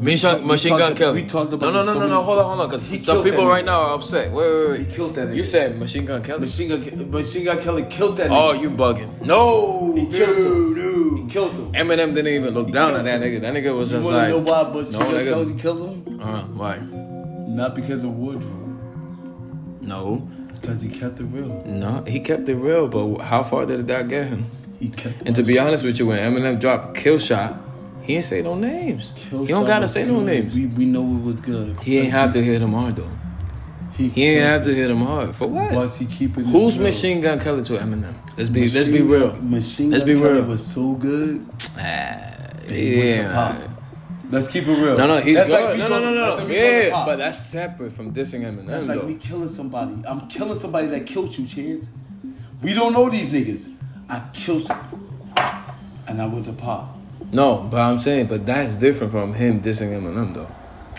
Machine, 0.00 0.30
talk- 0.30 0.40
we 0.40 0.46
Machine 0.46 0.78
Gun 0.78 0.96
Kelly. 0.96 1.22
we 1.22 1.28
talked 1.28 1.52
about 1.52 1.72
no, 1.74 1.84
no, 1.84 1.92
no, 1.92 2.00
no, 2.00 2.08
no. 2.08 2.22
Hold 2.22 2.38
on, 2.38 2.44
hold 2.58 2.60
on. 2.72 2.80
Because 2.80 3.04
some 3.04 3.22
people 3.22 3.46
right 3.46 3.64
now 3.64 3.80
are 3.82 3.94
upset. 3.96 4.32
Wait, 4.32 4.50
wait, 4.50 4.68
wait. 4.70 4.80
He 4.86 4.94
killed 4.94 5.14
that 5.16 5.28
nigga. 5.28 5.36
You 5.36 5.44
said 5.44 5.78
Machine 5.78 6.06
Gun 6.06 6.22
Kelly? 6.22 6.40
Machine 6.40 6.68
Gun, 6.68 7.10
Machine 7.10 7.44
Gun 7.44 7.60
Kelly 7.60 7.82
killed 7.90 8.16
that 8.16 8.30
Nigga. 8.30 8.36
Oh, 8.48 8.52
you 8.52 8.70
bugging. 8.70 9.20
No, 9.20 9.94
He 9.94 10.06
killed 10.06 10.36
him. 10.38 10.74
dude. 10.74 11.18
He 11.24 11.30
killed 11.30 11.52
him. 11.52 11.72
Eminem 11.72 12.14
didn't 12.14 12.28
even 12.32 12.54
look 12.54 12.72
down 12.72 12.94
at 12.94 13.04
that 13.04 13.20
nigga. 13.20 13.42
That 13.42 13.52
nigga 13.52 13.76
was 13.76 13.92
You 13.92 13.98
just 13.98 14.10
like, 14.10 14.28
know 14.30 14.38
why 14.40 14.62
Machine 14.72 14.92
no, 14.92 14.98
Gun 14.98 15.12
nigga. 15.14 15.28
Kelly 15.28 15.54
killed 15.60 16.06
him? 16.06 16.20
uh, 16.22 16.42
why? 16.44 16.78
Not 17.48 17.74
because 17.74 18.02
of 18.02 18.10
Woodrow. 18.16 18.56
No, 19.82 20.26
Because 20.60 20.82
he 20.82 20.88
kept 20.88 21.20
it 21.20 21.24
real. 21.24 21.62
no. 21.66 22.02
He 22.06 22.20
kept 22.20 22.48
it 22.48 22.54
real, 22.56 22.86
but 22.88 23.18
how 23.22 23.42
far 23.42 23.66
did 23.66 23.86
that 23.88 24.08
get 24.08 24.28
him? 24.28 24.46
He 24.78 24.88
kept. 24.88 25.26
And 25.26 25.34
to 25.36 25.42
be 25.42 25.58
honest 25.58 25.84
with 25.84 25.98
you, 25.98 26.06
when 26.06 26.18
Eminem 26.18 26.58
dropped 26.60 26.96
Kill 26.96 27.18
Shot, 27.18 27.54
he 28.02 28.16
ain't 28.16 28.24
say 28.24 28.42
no 28.42 28.54
names. 28.54 29.12
Kill 29.16 29.40
he 29.44 29.48
don't 29.48 29.66
gotta 29.66 29.88
say 29.88 30.04
no 30.04 30.20
names. 30.20 30.54
We, 30.54 30.66
we 30.66 30.84
know 30.86 31.02
it 31.16 31.22
was 31.22 31.40
good. 31.40 31.82
He 31.82 31.98
ain't 31.98 32.10
have 32.12 32.32
to 32.32 32.42
hit 32.42 32.60
him 32.62 32.72
hard 32.72 32.96
though. 32.96 33.08
He, 33.96 34.08
He 34.08 34.24
ain't 34.26 34.42
have 34.44 34.62
to 34.64 34.74
hit 34.74 34.88
him 34.90 34.98
hard 35.02 35.34
for 35.34 35.46
what? 35.46 35.72
Was 35.72 35.96
he 35.98 36.06
keeping? 36.06 36.44
Who's 36.46 36.76
real? 36.78 36.86
Machine 36.88 37.20
Gun 37.20 37.38
Kelly 37.38 37.62
to 37.64 37.74
Eminem? 37.74 38.14
Let's 38.36 38.48
be 38.48 38.68
let's 38.68 38.88
be 38.88 39.02
real. 39.02 39.34
Machine 39.36 39.90
Let's 39.90 40.04
Gun 40.04 40.14
be 40.16 40.20
Kelly 40.20 40.40
was 40.42 40.64
so 40.66 40.92
good. 40.94 41.46
Ah, 41.76 42.50
He 42.68 42.96
went 42.98 43.14
to 43.14 43.18
yeah. 43.22 43.32
pop. 43.58 43.70
Let's 44.30 44.46
keep 44.46 44.66
it 44.68 44.72
real. 44.80 44.96
No, 44.96 45.08
no, 45.08 45.20
he's 45.20 45.34
That's 45.34 45.50
good. 45.50 45.70
like 45.70 45.78
no, 45.78 45.88
no, 45.88 45.98
no, 45.98 46.14
no, 46.14 46.34
like 46.36 46.46
me 46.48 46.54
going 46.54 46.70
to 46.82 46.86
Yeah, 46.88 47.04
but 47.04 47.16
that's 47.16 47.44
separate 47.46 47.92
from 47.92 48.14
dissing 48.14 48.42
Eminem, 48.42 48.66
That's 48.68 48.84
though. 48.84 48.94
like 48.94 49.04
me 49.04 49.14
killing 49.16 49.48
somebody. 49.48 49.96
I'm 50.06 50.28
killing 50.28 50.56
somebody 50.56 50.86
that 50.86 51.04
killed 51.04 51.36
you, 51.36 51.46
Chance. 51.46 51.90
We 52.62 52.72
don't 52.72 52.92
know 52.92 53.10
these 53.10 53.30
niggas. 53.30 53.74
I 54.08 54.22
killed 54.32 54.62
some, 54.62 55.32
and 56.06 56.22
I 56.22 56.26
went 56.26 56.44
to 56.46 56.52
pop. 56.52 56.96
No, 57.32 57.68
but 57.70 57.80
I'm 57.80 58.00
saying, 58.00 58.26
but 58.26 58.44
that's 58.44 58.72
different 58.72 59.12
from 59.12 59.34
him 59.34 59.60
dissing 59.60 59.90
Eminem, 59.92 60.34
though. 60.34 60.48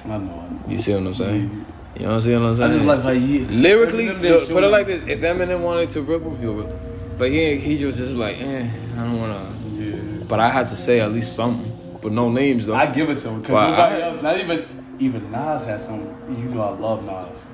I 0.06 0.08
know. 0.08 0.16
I 0.16 0.18
know. 0.18 0.60
You 0.68 0.78
see 0.78 0.94
what 0.94 1.04
I'm 1.06 1.14
saying? 1.16 1.66
You 1.96 2.04
know 2.04 2.08
what 2.08 2.14
I'm 2.16 2.22
saying? 2.22 2.46
I 2.46 2.74
just 2.74 2.86
like 2.86 3.02
how 3.02 3.10
he 3.12 3.40
Lyrically, 3.46 4.06
Eminem 4.06 4.52
put 4.54 4.64
it 4.64 4.68
like 4.68 4.88
this: 4.88 5.06
if 5.08 5.22
Eminem 5.22 5.62
wanted 5.62 5.90
to 5.92 6.02
rip 6.02 6.24
him, 6.24 6.38
he'll 6.40 6.54
rip. 6.54 6.70
him. 6.70 6.80
But 7.18 7.30
he 7.30 7.58
he 7.58 7.86
was 7.86 7.98
just 7.98 8.16
like, 8.16 8.38
eh, 8.40 8.68
I 8.94 9.04
don't 9.04 9.20
wanna. 9.20 9.54
Yeah. 9.74 10.24
But 10.28 10.40
I 10.40 10.50
had 10.50 10.68
to 10.68 10.76
say 10.76 11.02
at 11.02 11.12
least 11.12 11.36
something, 11.36 11.98
but 12.02 12.12
no 12.14 12.30
names 12.32 12.66
though. 12.66 12.76
I 12.76 12.86
give 12.88 13.10
it 13.10 13.18
to 13.20 13.30
him 13.30 13.42
because 13.42 13.70
nobody 13.70 13.96
I- 13.96 14.08
else, 14.08 14.22
not 14.24 14.40
even 14.40 14.66
even 15.00 15.32
Nas 15.32 15.66
has 15.66 15.86
some. 15.86 16.00
You 16.30 16.46
know, 16.46 16.62
I 16.62 16.70
love 16.80 17.04
Nas. 17.06 17.46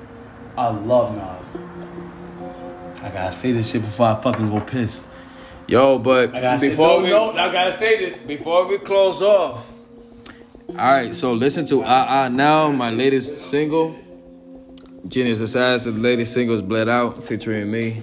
I 0.56 0.68
love 0.68 1.16
Nas. 1.16 1.56
I 3.02 3.10
gotta 3.10 3.32
say 3.32 3.52
this 3.52 3.70
shit 3.72 3.82
before 3.82 4.06
I 4.06 4.20
fucking 4.20 4.50
go 4.50 4.60
piss. 4.60 5.04
Yo, 5.68 5.98
but 5.98 6.34
I 6.34 6.56
before 6.56 7.02
we 7.02 7.10
no, 7.10 7.32
I 7.32 7.52
gotta 7.52 7.72
say 7.72 7.98
this. 7.98 8.24
before 8.24 8.66
we 8.66 8.78
close 8.78 9.20
off, 9.20 9.70
all 10.70 10.74
right. 10.76 11.14
So 11.14 11.34
listen 11.34 11.66
to 11.66 11.82
Ah 11.84 12.06
Ah 12.08 12.28
now, 12.28 12.70
my 12.70 12.90
latest 12.90 13.50
single. 13.50 13.94
Genius 15.06 15.40
Assassin, 15.40 15.94
the 15.94 16.00
latest 16.00 16.32
single 16.32 16.54
is 16.54 16.62
Bled 16.62 16.88
Out, 16.88 17.22
featuring 17.22 17.70
me. 17.70 18.02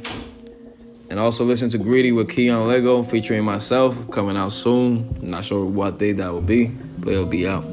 And 1.09 1.19
also 1.19 1.43
listen 1.43 1.69
to 1.71 1.77
Greedy 1.77 2.11
with 2.11 2.29
Keon 2.29 2.67
Lego, 2.67 3.03
featuring 3.03 3.43
myself, 3.43 4.09
coming 4.11 4.37
out 4.37 4.53
soon. 4.53 5.15
not 5.21 5.43
sure 5.43 5.65
what 5.65 5.97
day 5.97 6.13
that 6.13 6.31
will 6.31 6.41
be, 6.41 6.67
but 6.67 7.13
it'll 7.13 7.25
be 7.25 7.47
out. 7.47 7.65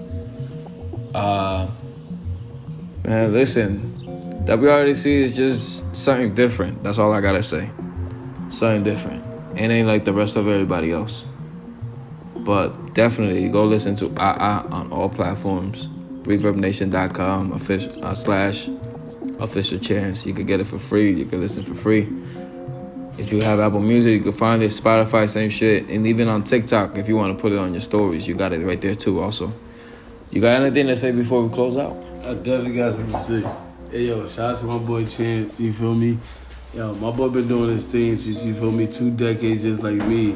Uh, 1.14 1.68
man, 3.05 3.32
listen, 3.32 3.93
WRDC 4.47 5.07
is 5.07 5.36
just 5.36 5.95
something 5.95 6.34
different. 6.34 6.82
That's 6.82 6.99
all 6.99 7.12
I 7.12 7.20
gotta 7.20 7.43
say. 7.43 7.70
Something 8.51 8.82
different. 8.82 9.32
It 9.57 9.70
ain't 9.70 9.88
like 9.88 10.05
the 10.05 10.12
rest 10.12 10.36
of 10.36 10.48
everybody 10.48 10.92
else. 10.92 11.24
But 12.36 12.94
definitely 12.94 13.48
go 13.48 13.64
listen 13.64 13.96
to 13.96 14.12
Ah 14.18 14.36
Ah 14.38 14.66
on 14.70 14.92
all 14.92 15.09
platforms. 15.09 15.88
ReverbNation.com 16.22 17.53
official, 17.53 18.05
uh, 18.05 18.14
slash 18.14 18.68
official 19.40 19.78
chance. 19.78 20.24
You 20.24 20.34
could 20.34 20.46
get 20.46 20.61
it 20.61 20.66
for 20.66 20.78
free. 20.78 21.12
You 21.12 21.24
can 21.24 21.40
listen 21.40 21.62
for 21.62 21.74
free. 21.74 22.09
If 23.18 23.32
you 23.32 23.40
have 23.42 23.61
Apple 23.61 23.80
Music, 23.80 24.12
you 24.12 24.20
can 24.20 24.32
find 24.32 24.62
it. 24.62 24.70
Spotify, 24.70 25.28
same 25.28 25.50
shit. 25.50 25.88
And 25.88 26.07
even 26.07 26.28
on 26.28 26.44
TikTok, 26.44 26.96
if 26.96 27.09
you 27.09 27.16
want 27.16 27.36
to 27.36 27.40
put 27.40 27.53
it 27.53 27.59
on 27.59 27.72
your 27.72 27.80
stories, 27.80 28.26
you 28.26 28.34
got 28.34 28.53
it 28.53 28.64
right 28.64 28.80
there 28.80 28.94
too. 28.94 29.20
Also, 29.20 29.53
you 30.30 30.40
got 30.40 30.62
anything 30.62 30.86
to 30.86 30.96
say 30.96 31.12
before 31.12 31.42
we 31.42 31.53
close 31.53 31.76
out? 31.76 31.96
I 32.24 32.34
definitely 32.34 32.76
got 32.76 32.94
something 32.94 33.12
to 33.12 33.20
say. 33.20 33.44
Hey 33.90 34.07
yo, 34.07 34.26
shout 34.26 34.53
out 34.53 34.59
to 34.59 34.64
my 34.64 34.78
boy 34.78 35.05
Chance, 35.05 35.61
you 35.61 35.72
feel 35.74 35.94
me? 35.94 36.16
Yo, 36.74 36.94
my 36.94 37.10
boy 37.10 37.28
been 37.28 37.46
doing 37.46 37.66
this 37.66 37.84
thing 37.84 38.16
since 38.16 38.46
you 38.46 38.54
feel 38.54 38.72
me, 38.72 38.86
two 38.86 39.10
decades 39.10 39.62
just 39.62 39.82
like 39.82 39.96
me. 39.96 40.34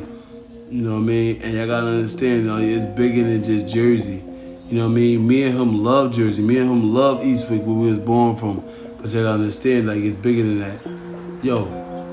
You 0.70 0.82
know 0.82 0.90
what 0.90 0.98
I 0.98 1.00
mean? 1.00 1.40
And 1.40 1.54
y'all 1.54 1.66
gotta 1.66 1.86
understand, 1.86 2.42
you 2.42 2.48
know, 2.48 2.58
it's 2.58 2.84
bigger 2.84 3.22
than 3.22 3.42
just 3.42 3.66
Jersey. 3.66 4.22
You 4.68 4.76
know 4.76 4.84
what 4.84 4.92
I 4.92 4.96
mean? 4.96 5.26
Me 5.26 5.44
and 5.44 5.58
him 5.58 5.82
love 5.82 6.12
Jersey. 6.12 6.42
Me 6.42 6.58
and 6.58 6.70
him 6.70 6.92
love 6.92 7.20
Eastwick 7.20 7.64
where 7.64 7.74
we 7.74 7.86
was 7.86 7.98
born 7.98 8.36
from. 8.36 8.62
But 9.00 9.12
y'all 9.12 9.22
gotta 9.22 9.30
understand, 9.30 9.86
like 9.86 9.96
it's 9.96 10.14
bigger 10.14 10.42
than 10.42 10.58
that. 10.58 11.42
Yo, 11.42 11.56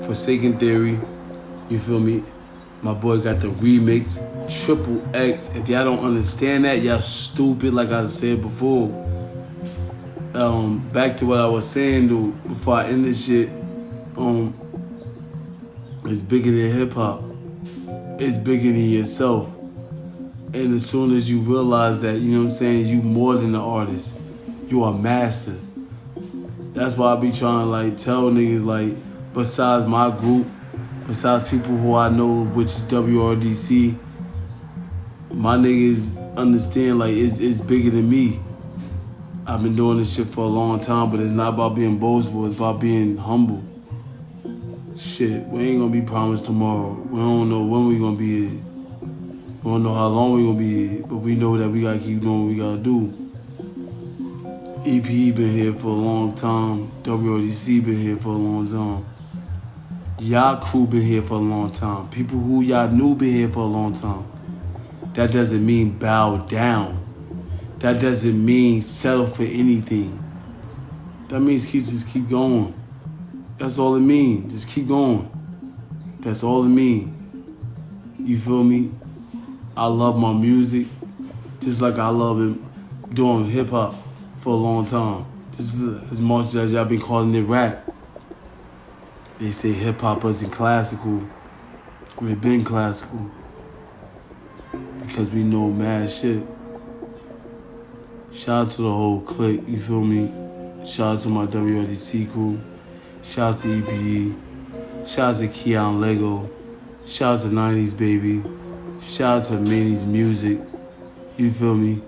Forsaken 0.06 0.58
Theory, 0.58 0.98
you 1.68 1.78
feel 1.78 2.00
me? 2.00 2.22
My 2.80 2.94
boy 2.94 3.18
got 3.18 3.40
the 3.40 3.48
remix, 3.48 4.16
Triple 4.64 5.06
X. 5.14 5.50
If 5.54 5.68
y'all 5.68 5.84
don't 5.84 6.02
understand 6.02 6.64
that, 6.64 6.80
y'all 6.80 7.02
stupid, 7.02 7.74
like 7.74 7.90
I 7.90 8.04
said 8.04 8.40
before 8.40 8.88
um, 10.34 10.78
back 10.90 11.16
to 11.18 11.26
what 11.26 11.40
I 11.40 11.46
was 11.46 11.68
saying 11.68 12.08
though, 12.08 12.28
before 12.48 12.76
I 12.76 12.86
end 12.86 13.04
this 13.04 13.26
shit, 13.26 13.50
um, 14.16 14.54
it's 16.04 16.22
bigger 16.22 16.50
than 16.50 16.70
hip 16.70 16.92
hop. 16.92 17.22
It's 18.20 18.36
bigger 18.36 18.70
than 18.70 18.88
yourself. 18.90 19.48
And 20.52 20.74
as 20.74 20.88
soon 20.88 21.12
as 21.12 21.28
you 21.28 21.40
realize 21.40 21.98
that, 22.00 22.18
you 22.18 22.32
know 22.32 22.42
what 22.42 22.50
I'm 22.50 22.50
saying, 22.50 22.86
you 22.86 23.02
more 23.02 23.34
than 23.34 23.54
an 23.54 23.60
artist. 23.60 24.18
You 24.68 24.84
are 24.84 24.92
master. 24.92 25.56
That's 26.74 26.96
why 26.96 27.12
I 27.12 27.16
be 27.16 27.32
trying 27.32 27.64
to 27.64 27.70
like 27.70 27.96
tell 27.96 28.30
niggas 28.30 28.64
like, 28.64 28.94
besides 29.34 29.84
my 29.86 30.10
group, 30.10 30.46
besides 31.06 31.48
people 31.48 31.76
who 31.76 31.94
I 31.96 32.08
know, 32.08 32.44
which 32.44 32.66
is 32.66 32.82
WRDC, 32.84 33.98
my 35.30 35.56
niggas 35.56 36.36
understand 36.36 36.98
like 36.98 37.14
it's 37.14 37.40
it's 37.40 37.60
bigger 37.60 37.90
than 37.90 38.08
me. 38.08 38.40
I've 39.46 39.62
been 39.62 39.76
doing 39.76 39.98
this 39.98 40.14
shit 40.14 40.26
for 40.26 40.44
a 40.44 40.48
long 40.48 40.78
time, 40.78 41.10
but 41.10 41.20
it's 41.20 41.30
not 41.30 41.54
about 41.54 41.74
being 41.74 41.98
boastful. 41.98 42.46
It's 42.46 42.54
about 42.54 42.80
being 42.80 43.16
humble. 43.16 43.62
Shit, 44.96 45.44
we 45.46 45.64
ain't 45.64 45.80
gonna 45.80 45.90
be 45.90 46.02
promised 46.02 46.44
tomorrow. 46.44 46.92
We 46.92 47.18
don't 47.18 47.50
know 47.50 47.64
when 47.64 47.88
we 47.88 47.98
gonna 47.98 48.16
be 48.16 48.46
here. 48.46 48.60
We 49.64 49.70
don't 49.72 49.82
know 49.82 49.92
how 49.92 50.06
long 50.06 50.34
we 50.34 50.44
gonna 50.44 50.56
be 50.56 50.88
here, 50.88 51.06
but 51.08 51.16
we 51.16 51.34
know 51.34 51.58
that 51.58 51.68
we 51.68 51.82
gotta 51.82 51.98
keep 51.98 52.20
doing 52.20 52.42
what 52.42 52.48
we 52.48 52.56
gotta 52.56 52.78
do. 52.78 53.12
EP 54.86 55.34
been 55.34 55.50
here 55.50 55.72
for 55.72 55.88
a 55.88 55.90
long 55.90 56.32
time. 56.36 56.92
WRDC 57.02 57.84
been 57.84 57.98
here 57.98 58.16
for 58.16 58.28
a 58.28 58.32
long 58.32 58.68
time. 58.68 59.04
Y'all 60.20 60.62
crew 60.64 60.86
been 60.86 61.02
here 61.02 61.22
for 61.22 61.34
a 61.34 61.38
long 61.38 61.72
time. 61.72 62.08
People 62.10 62.38
who 62.38 62.62
y'all 62.62 62.88
knew 62.88 63.16
been 63.16 63.32
here 63.32 63.48
for 63.48 63.60
a 63.60 63.66
long 63.66 63.94
time. 63.94 64.24
That 65.14 65.32
doesn't 65.32 65.66
mean 65.66 65.98
bow 65.98 66.46
down. 66.46 67.04
That 67.80 68.00
doesn't 68.00 68.44
mean 68.44 68.80
settle 68.80 69.26
for 69.26 69.42
anything. 69.42 70.22
That 71.30 71.40
means 71.40 71.66
keep 71.66 71.84
just 71.84 72.08
keep 72.10 72.28
going. 72.28 72.72
That's 73.64 73.78
all 73.78 73.94
it 73.94 74.00
means. 74.00 74.52
Just 74.52 74.68
keep 74.68 74.88
going. 74.88 75.26
That's 76.20 76.44
all 76.44 76.64
it 76.64 76.68
means. 76.68 77.18
You 78.18 78.38
feel 78.38 78.62
me? 78.62 78.90
I 79.74 79.86
love 79.86 80.18
my 80.18 80.34
music, 80.34 80.86
just 81.60 81.80
like 81.80 81.98
I 81.98 82.08
love 82.08 82.42
it 82.42 83.14
doing 83.14 83.46
hip 83.46 83.70
hop 83.70 83.94
for 84.42 84.50
a 84.50 84.56
long 84.56 84.84
time. 84.84 85.24
Just 85.56 85.80
as 86.10 86.20
much 86.20 86.54
as 86.54 86.72
y'all 86.72 86.84
been 86.84 87.00
calling 87.00 87.34
it 87.34 87.40
rap. 87.40 87.90
They 89.40 89.50
say 89.50 89.72
hip 89.72 89.98
hop 90.02 90.26
isn't 90.26 90.50
classical. 90.50 91.22
We've 92.20 92.38
been 92.38 92.64
classical 92.64 93.30
because 95.06 95.30
we 95.30 95.42
know 95.42 95.70
mad 95.70 96.10
shit. 96.10 96.42
Shout 98.30 98.66
out 98.66 98.70
to 98.72 98.82
the 98.82 98.92
whole 98.92 99.22
clique, 99.22 99.62
you 99.66 99.78
feel 99.80 100.04
me? 100.04 100.86
Shout 100.86 101.14
out 101.14 101.20
to 101.20 101.30
my 101.30 101.46
WRDC 101.46 102.30
crew. 102.30 102.60
Shout 103.28 103.54
out 103.54 103.56
to 103.58 103.68
EPE. 103.82 105.06
Shout 105.06 105.34
out 105.34 105.40
to 105.40 105.48
Keon 105.48 106.00
Lego. 106.00 106.48
Shout 107.06 107.36
out 107.36 107.40
to 107.42 107.48
90s 107.48 107.98
Baby. 107.98 108.42
Shout 109.02 109.38
out 109.38 109.44
to 109.44 109.54
Manny's 109.54 110.04
Music. 110.04 110.58
You 111.36 111.50
feel 111.50 111.74
me? 111.74 112.00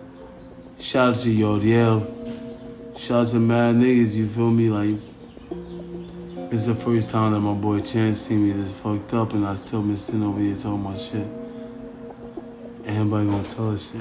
Shout 0.79 1.11
out 1.11 1.17
to 1.23 1.29
Yodiel. 1.29 2.99
Shout 2.99 3.23
out 3.23 3.29
to 3.33 3.41
mad 3.41 3.75
niggas, 3.75 4.15
you 4.15 4.29
feel 4.29 4.51
me? 4.51 4.71
Like, 4.71 5.01
it's 6.53 6.67
the 6.67 6.75
first 6.75 7.11
time 7.11 7.33
that 7.33 7.41
my 7.41 7.53
boy 7.55 7.81
Chance 7.81 8.19
see 8.19 8.37
me 8.37 8.53
this 8.53 8.73
fucked 8.73 9.13
up 9.13 9.33
and 9.33 9.47
I 9.47 9.55
still 9.57 9.83
been 9.83 9.97
sitting 9.97 10.23
over 10.23 10.41
here 10.41 10.55
talking 10.55 10.83
my 10.83 10.95
shit. 10.95 11.27
Ain't 12.87 13.05
nobody 13.05 13.29
gonna 13.29 13.49
tell 13.49 13.73
us 13.73 13.91
shit. 13.91 14.01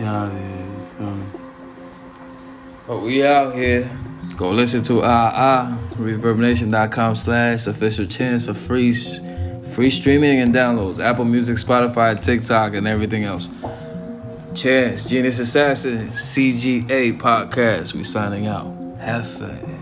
Yeah, 0.00 0.32
yeah, 0.32 0.58
you 0.58 0.86
feel 0.96 1.10
me? 1.10 1.26
But 2.86 3.00
we 3.00 3.26
out 3.26 3.54
here. 3.54 3.90
Go 4.36 4.50
listen 4.50 4.82
to 4.84 5.02
Ah 5.02 5.32
Ah, 5.34 5.78
ReverbNation.com 5.94 7.14
slash 7.16 7.66
official 7.66 8.06
chance 8.06 8.46
for 8.46 8.54
free, 8.54 8.92
free 9.72 9.90
streaming 9.90 10.40
and 10.40 10.54
downloads. 10.54 11.02
Apple 11.02 11.24
Music, 11.24 11.56
Spotify, 11.56 12.20
TikTok, 12.20 12.74
and 12.74 12.86
everything 12.86 13.24
else. 13.24 13.48
Chance, 14.54 15.08
Genius 15.08 15.38
Assassin, 15.38 16.08
CGA 16.08 17.18
Podcast. 17.18 17.94
We 17.94 18.04
signing 18.04 18.46
out. 18.46 18.66
Have 18.98 19.28
fun. 19.28 19.75